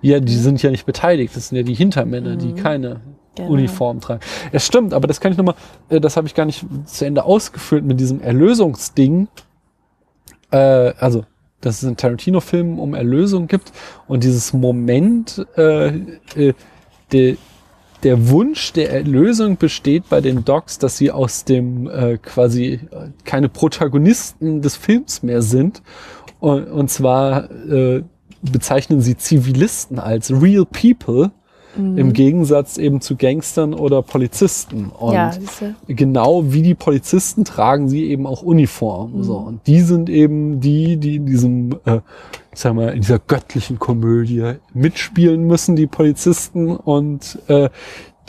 [0.00, 1.36] Ja, die sind ja nicht beteiligt.
[1.36, 3.00] Das sind ja die Hintermänner, die keine
[3.34, 3.50] Genau.
[3.50, 4.20] Uniform tragen.
[4.50, 5.54] Es stimmt, aber das kann ich nochmal,
[5.88, 9.28] äh, das habe ich gar nicht zu Ende ausgeführt mit diesem Erlösungsding.
[10.50, 10.56] Äh,
[10.98, 11.24] also,
[11.60, 13.72] dass es in Tarantino-Filmen um Erlösung gibt
[14.08, 15.88] und dieses Moment, äh,
[16.34, 16.54] äh,
[17.12, 17.36] de,
[18.02, 23.08] der Wunsch der Erlösung besteht bei den Docs, dass sie aus dem äh, quasi äh,
[23.24, 25.82] keine Protagonisten des Films mehr sind.
[26.38, 28.02] Und, und zwar äh,
[28.42, 31.30] bezeichnen sie Zivilisten als real people
[31.76, 31.98] Mhm.
[31.98, 34.86] im Gegensatz eben zu Gangstern oder Polizisten.
[34.86, 35.32] Und Ja,
[35.86, 39.18] genau wie die Polizisten tragen sie eben auch Uniform.
[39.18, 39.22] Mhm.
[39.22, 39.36] So.
[39.36, 42.00] Und die sind eben die, die in diesem, äh,
[42.52, 47.68] sag mal, in dieser göttlichen Komödie mitspielen müssen, die Polizisten und äh,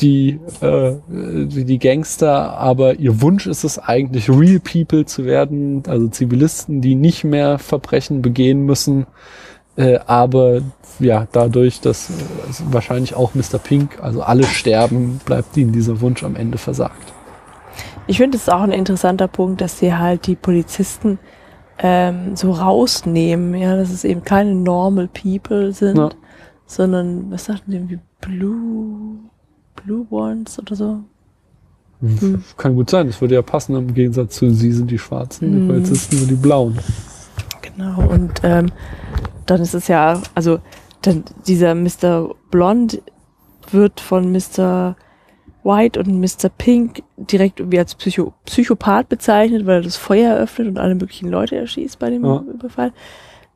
[0.02, 5.84] die, äh, die, die Gangster, aber ihr Wunsch ist es eigentlich, Real People zu werden,
[5.88, 9.06] also Zivilisten, die nicht mehr Verbrechen begehen müssen,
[9.78, 10.62] äh, aber
[11.00, 12.14] ja, dadurch, dass äh,
[12.72, 13.58] wahrscheinlich auch Mr.
[13.64, 17.14] Pink, also alle sterben, bleibt ihnen dieser Wunsch am Ende versagt.
[18.08, 21.20] Ich finde es auch ein interessanter Punkt, dass sie halt die Polizisten
[21.80, 26.10] ähm, so rausnehmen, ja, dass es eben keine normal people sind, Ja.
[26.66, 29.20] sondern, was sagten die, irgendwie Blue,
[29.84, 31.00] Blue Ones oder so?
[32.02, 32.44] Hm.
[32.58, 35.62] Kann gut sein, das würde ja passen im Gegensatz zu Sie sind die Schwarzen, Hm.
[35.62, 36.78] die Polizisten sind die Blauen.
[37.62, 38.68] Genau, und ähm,
[39.52, 40.60] dann ist es ja, also
[41.02, 42.34] dann dieser Mr.
[42.52, 43.02] Blond
[43.70, 44.96] wird von Mr.
[45.64, 46.50] White und Mr.
[46.58, 51.30] Pink direkt irgendwie als Psycho Psychopath bezeichnet, weil er das Feuer eröffnet und alle möglichen
[51.30, 52.44] Leute erschießt bei dem Ja.
[52.54, 52.94] Überfall.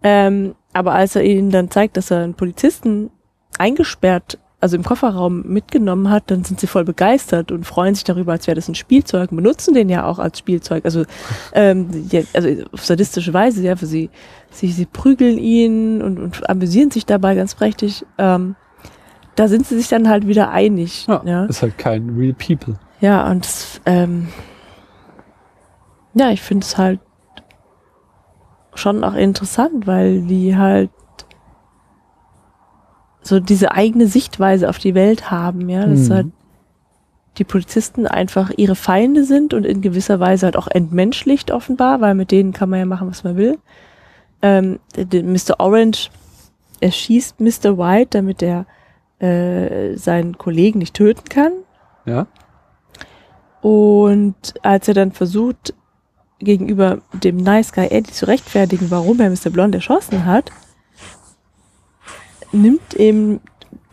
[0.04, 3.10] Ähm, aber als er ihnen dann zeigt, dass er einen Polizisten
[3.58, 8.32] eingesperrt, also im Kofferraum mitgenommen hat, dann sind sie voll begeistert und freuen sich darüber,
[8.32, 10.86] als wäre das ein Spielzeug, und benutzen den ja auch als Spielzeug.
[10.86, 11.03] Also,
[11.53, 14.10] ähm, ja, also auf sadistische Weise, ja, für sie,
[14.52, 18.06] sie, sie prügeln ihn und, und amüsieren sich dabei ganz prächtig.
[18.18, 18.56] Ähm,
[19.36, 21.06] da sind sie sich dann halt wieder einig.
[21.07, 22.80] Ja, Ja, ist halt kein Real People.
[23.02, 24.30] ja und das, ähm,
[26.14, 27.02] ja, ich finde es halt
[28.73, 30.90] schon auch interessant, weil die halt
[33.26, 36.14] so diese eigene Sichtweise auf die Welt haben, ja, dass Mhm.
[36.14, 36.28] halt
[37.38, 42.14] die Polizisten einfach ihre Feinde sind und in gewisser Weise halt auch entmenschlicht offenbar, weil
[42.16, 43.58] mit denen kann man ja machen, was man will.
[44.42, 45.60] Ähm, Mr.
[45.60, 46.12] Orange
[46.82, 47.78] erschießt Mr.
[47.78, 48.66] White, damit er
[49.20, 51.52] äh, seinen Kollegen nicht töten kann.
[52.06, 52.28] Ja.
[53.62, 55.74] Und als er dann versucht,
[56.40, 59.50] gegenüber dem Nice Guy Eddie zu rechtfertigen, warum er Mr.
[59.50, 60.52] Blonde erschossen hat,
[62.56, 63.40] nimmt eben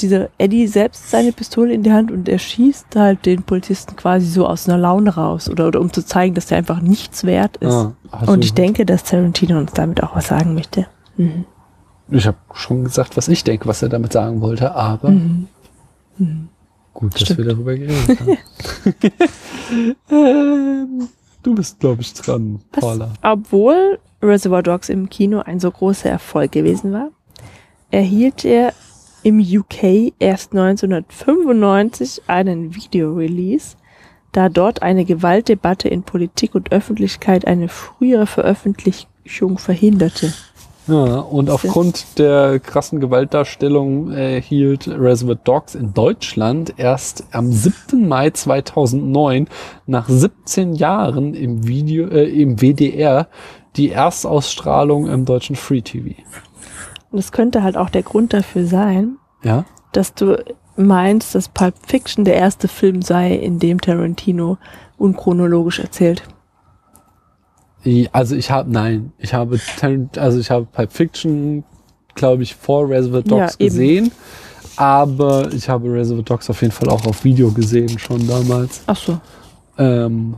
[0.01, 4.26] dieser Eddie selbst seine Pistole in die Hand und er schießt halt den Polizisten quasi
[4.26, 7.59] so aus einer Laune raus oder, oder um zu zeigen, dass er einfach nichts wert
[7.59, 7.72] ist.
[7.72, 10.86] Ah, also- und ich denke, dass Tarantino uns damit auch was sagen möchte.
[11.16, 11.44] Mhm.
[12.10, 15.47] Ich habe schon gesagt, was ich denke, was er damit sagen wollte, aber Mhm.
[16.18, 16.48] Mhm.
[16.94, 17.39] gut, dass Stimmt.
[17.39, 18.39] wir darüber geredet haben.
[20.10, 21.09] ähm,
[21.43, 23.10] du bist, glaube ich, dran, Paula.
[23.22, 27.09] Obwohl Reservoir Dogs im Kino ein so großer Erfolg gewesen war,
[27.93, 28.73] erhielt er
[29.23, 33.77] im UK erst 1995 einen Videorelease,
[34.32, 40.32] da dort eine Gewaltdebatte in Politik und Öffentlichkeit eine frühere Veröffentlichung verhinderte.
[40.89, 48.09] Ja, und aufgrund der krassen Gewaltdarstellung erhielt Reservoir Dogs in Deutschland erst am 7.
[48.09, 49.47] Mai 2009
[49.86, 53.28] nach 17 Jahren im Video, äh, im WDR
[53.77, 56.16] die Erstausstrahlung im deutschen Free TV.
[57.12, 59.64] Und das könnte halt auch der Grund dafür sein, Ja?
[59.93, 60.43] dass du
[60.76, 64.56] meinst, dass Pulp Fiction der erste Film sei, in dem Tarantino
[64.97, 66.22] unchronologisch erzählt.
[68.12, 69.59] Also ich habe, nein, ich habe,
[70.16, 71.64] also ich habe Pulp Fiction,
[72.14, 73.68] glaube ich, vor Reservoir Ja, Dogs eben.
[73.68, 74.12] gesehen,
[74.76, 78.82] aber ich habe Reservoir Dogs auf jeden Fall auch auf Video gesehen, schon damals.
[78.86, 79.18] Ach so.
[79.78, 80.36] Ähm,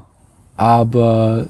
[0.56, 1.46] aber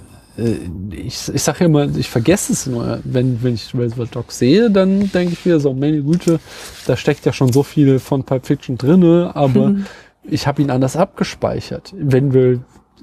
[0.91, 2.99] ich, ich sage immer, ich vergesse es immer.
[3.05, 6.41] Wenn, wenn ich Reservoir Dogs sehe, dann denke ich wieder so, meine Güte,
[6.87, 9.87] da steckt ja schon so viel von Pulp Fiction drinne, aber Mhm.
[10.25, 11.95] ich habe ihn anders abgespeichert.
[11.97, 12.61] Wenn wir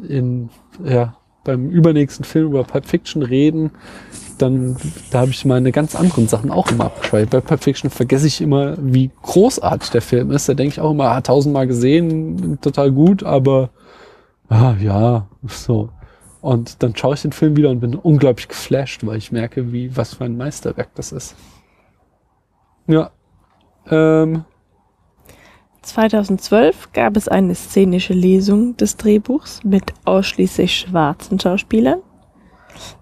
[0.08, 0.49] in,
[0.84, 3.72] ja, beim übernächsten Film über Pulp Fiction reden,
[4.38, 4.76] dann
[5.12, 7.30] da habe ich meine ganz anderen Sachen auch immer abgespeichert.
[7.30, 10.49] Bei Pulp Fiction vergesse ich immer, wie großartig der Film ist.
[10.49, 13.70] Da denke ich auch immer, ah, tausendmal gesehen, total gut, aber
[14.49, 15.90] ah, ja, so.
[16.42, 19.96] Und dann schaue ich den Film wieder und bin unglaublich geflasht, weil ich merke, wie,
[19.96, 21.36] was für ein Meisterwerk das ist.
[22.88, 23.12] Ja.
[23.90, 24.44] Ähm,
[25.84, 32.00] 2012 gab es eine szenische Lesung des Drehbuchs mit ausschließlich schwarzen Schauspielern.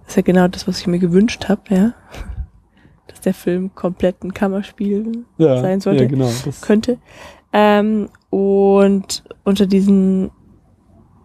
[0.03, 1.93] Das ist ja genau das, was ich mir gewünscht habe, ja.
[3.07, 6.03] Dass der Film komplett ein Kammerspiel Ja, sein sollte.
[6.03, 6.29] ja, genau,
[6.61, 6.97] Könnte.
[7.51, 10.31] Ähm, und unter diesen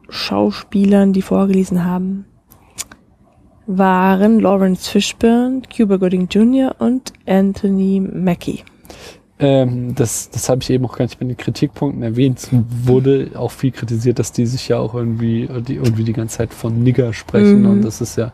[0.09, 2.27] Schauspielern, die vorgelesen haben,
[3.67, 6.75] waren Lawrence Fishburne, Cuba Gooding Jr.
[6.79, 8.63] und Anthony Mackie.
[9.39, 12.39] Ähm, das das habe ich eben auch gar nicht bei den Kritikpunkten erwähnt.
[12.39, 16.39] Es wurde auch viel kritisiert, dass die sich ja auch irgendwie, die, irgendwie die ganze
[16.39, 17.63] Zeit von Nigger sprechen.
[17.63, 17.71] Mhm.
[17.71, 18.33] Und das ist ja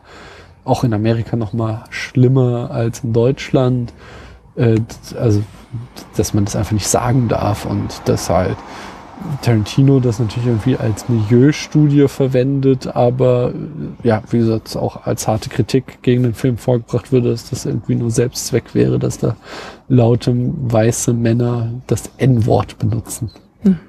[0.63, 3.93] auch in Amerika noch mal schlimmer als in Deutschland.
[4.55, 4.79] Äh,
[5.19, 5.41] also,
[6.17, 8.57] dass man das einfach nicht sagen darf und dass halt
[9.41, 15.49] Tarantino das natürlich irgendwie als Milieustudie verwendet, aber äh, ja, wie gesagt, auch als harte
[15.49, 19.35] Kritik gegen den Film vorgebracht würde, dass das irgendwie nur Selbstzweck wäre, dass da
[19.87, 23.31] laute weiße Männer das N-Wort benutzen.
[23.61, 23.79] Hm.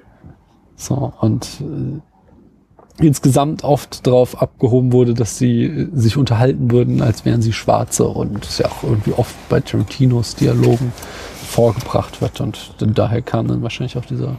[0.76, 7.24] So, und äh, insgesamt oft darauf abgehoben wurde, dass sie äh, sich unterhalten würden, als
[7.24, 10.92] wären sie Schwarze und das ja auch irgendwie oft bei Tarantinos Dialogen
[11.46, 14.38] vorgebracht wird und daher kam dann wahrscheinlich auch dieser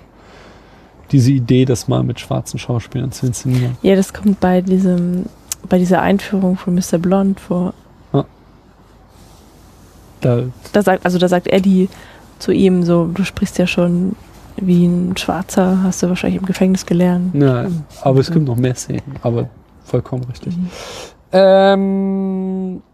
[1.11, 3.77] diese Idee, das mal mit schwarzen Schauspielern zu inszenieren.
[3.81, 5.25] Ja, das kommt bei diesem,
[5.69, 6.97] bei dieser Einführung von Mr.
[6.97, 7.73] Blonde vor.
[10.21, 11.89] Da, Da sagt, also da sagt Eddie
[12.39, 14.15] zu ihm so, du sprichst ja schon
[14.55, 17.35] wie ein Schwarzer, hast du wahrscheinlich im Gefängnis gelernt.
[17.35, 17.67] ja,
[18.01, 19.49] aber es gibt noch mehr Szenen, aber
[19.83, 20.55] vollkommen richtig.
[21.33, 22.92] Ähm, äh,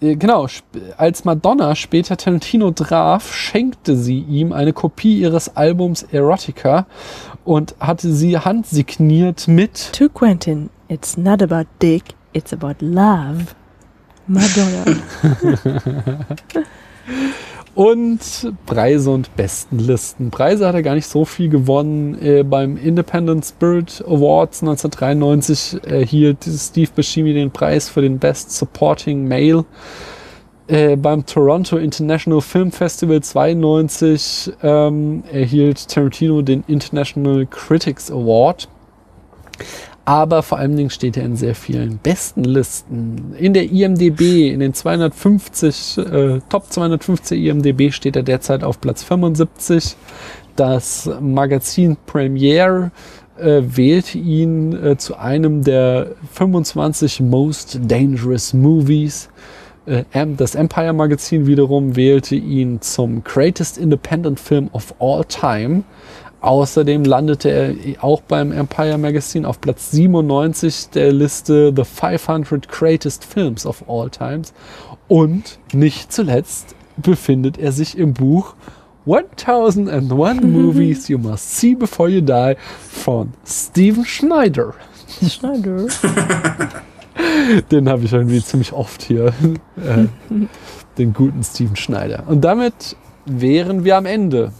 [0.00, 6.86] genau, sp- als Madonna später Tarantino traf, schenkte sie ihm eine Kopie ihres Albums Erotica
[7.44, 13.46] und hatte sie handsigniert mit To Quentin, it's not about dick, it's about love.
[14.26, 14.84] Madonna.
[17.74, 18.20] und
[18.66, 20.30] Preise und Bestenlisten.
[20.30, 22.20] Preise hat er gar nicht so viel gewonnen.
[22.20, 29.26] Äh, beim Independent Spirit Awards 1993 erhielt Steve Buscemi den Preis für den Best Supporting
[29.26, 29.64] Male.
[30.66, 38.68] Äh, beim Toronto International Film Festival 92 ähm, erhielt Tarantino den International Critics Award.
[40.04, 43.34] Aber vor allen Dingen steht er in sehr vielen besten Listen.
[43.38, 49.02] In der IMDB, in den 250, äh, Top 250 IMDB steht er derzeit auf Platz
[49.04, 49.96] 75.
[50.56, 52.90] Das Magazin Premiere
[53.38, 59.28] äh, wählte ihn äh, zu einem der 25 Most Dangerous Movies.
[59.86, 60.04] Äh,
[60.36, 65.84] Das Empire Magazin wiederum wählte ihn zum Greatest Independent Film of All Time.
[66.40, 73.24] Außerdem landete er auch beim Empire Magazine auf Platz 97 der Liste The 500 Greatest
[73.24, 74.54] Films of All Times.
[75.08, 78.54] Und nicht zuletzt befindet er sich im Buch
[79.06, 84.74] 1001 Movies You Must See Before You Die von Steven Schneider.
[85.26, 85.86] Schneider.
[87.70, 89.32] Den habe ich irgendwie ziemlich oft hier.
[89.76, 90.06] Äh,
[90.96, 92.24] den guten Steven Schneider.
[92.26, 92.96] Und damit
[93.26, 94.52] wären wir am Ende.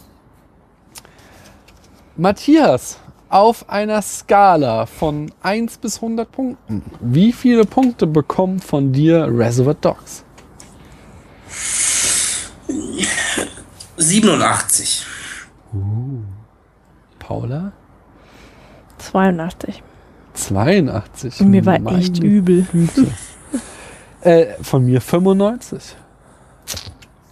[2.20, 2.98] Matthias,
[3.30, 9.72] auf einer Skala von 1 bis 100 Punkten, wie viele Punkte bekommt von dir Reservoir
[9.72, 10.22] Dogs?
[13.96, 15.06] 87.
[17.18, 17.72] Paula?
[18.98, 19.82] 82.
[20.34, 21.40] 82.
[21.40, 22.66] Und mir war Meine echt übel.
[24.22, 25.96] Äh, von mir 95.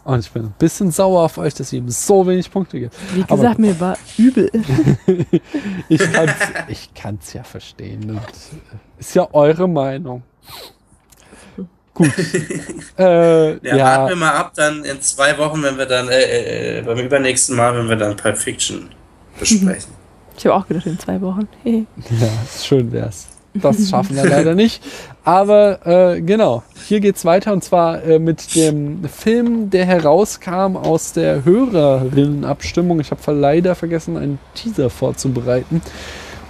[0.08, 2.94] Und ich bin ein bisschen sauer auf euch, dass ihr ihm so wenig Punkte gibt.
[3.14, 4.50] Wie Aber gesagt, mir war übel.
[5.90, 6.32] ich kann's,
[6.68, 8.12] ich kann's ja verstehen.
[8.12, 8.20] Und
[8.98, 10.22] ist ja eure Meinung.
[11.92, 12.10] Gut.
[12.98, 16.78] äh, Ja, ja, warten wir mal ab, dann in zwei Wochen, wenn wir dann, äh,
[16.78, 18.88] äh, beim übernächsten Mal, wenn wir dann Pulp Fiction
[19.38, 19.92] besprechen.
[20.38, 21.46] Ich habe auch gedacht, in zwei Wochen.
[21.64, 21.86] Ja,
[22.58, 23.26] schön wär's.
[23.60, 24.82] Das schaffen wir leider nicht.
[25.24, 31.12] Aber äh, genau, hier geht's weiter und zwar äh, mit dem Film, der herauskam aus
[31.12, 33.00] der Hörerinnenabstimmung.
[33.00, 35.82] Ich habe leider vergessen, einen Teaser vorzubereiten.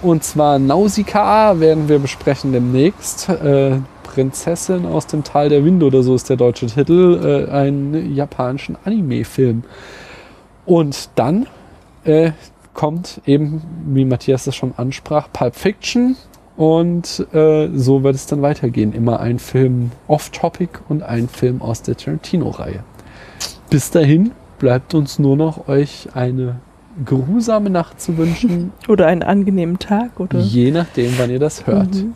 [0.01, 3.27] Und zwar Nausicaa werden wir besprechen demnächst.
[3.29, 7.47] Äh, Prinzessin aus dem Tal der Winde oder so ist der deutsche Titel.
[7.49, 9.63] Äh, einen japanischen Anime-Film.
[10.65, 11.47] Und dann
[12.05, 12.31] äh,
[12.73, 16.15] kommt eben, wie Matthias das schon ansprach, Pulp Fiction.
[16.59, 18.91] Und äh, so wird es dann weitergehen.
[18.91, 22.83] Immer ein Film off-topic und ein Film aus der Tarantino-Reihe.
[23.69, 26.57] Bis dahin bleibt uns nur noch euch eine
[27.05, 30.37] geruhsame Nacht zu wünschen, Oder einen angenehmen Tag, oder?
[30.37, 31.95] je nachdem, wann ihr das hört.
[31.95, 32.13] Mhm.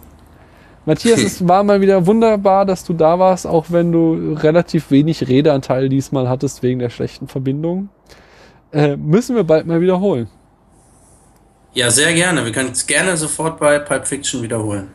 [0.85, 5.25] Matthias, es war mal wieder wunderbar, dass du da warst, auch wenn du relativ wenig
[5.25, 7.87] Redeanteil diesmal hattest wegen der schlechten Verbindung.
[8.73, 10.27] Äh, müssen wir bald mal wiederholen.
[11.75, 12.45] Ja, sehr gerne.
[12.45, 14.89] Wir können es gerne sofort bei Pulp Fiction wiederholen.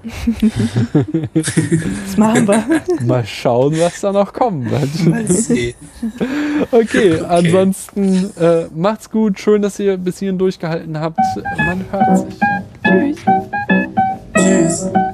[1.35, 2.65] Das machen wir.
[3.05, 5.05] Mal schauen, was da noch kommen wird.
[5.05, 5.75] Mal sehen.
[6.71, 9.41] Okay, ansonsten äh, macht's gut.
[9.41, 11.19] Schön, dass ihr bis hierhin durchgehalten habt.
[11.59, 12.39] Man hört sich.
[12.85, 13.19] Tschüss.
[14.37, 15.08] Tschüss.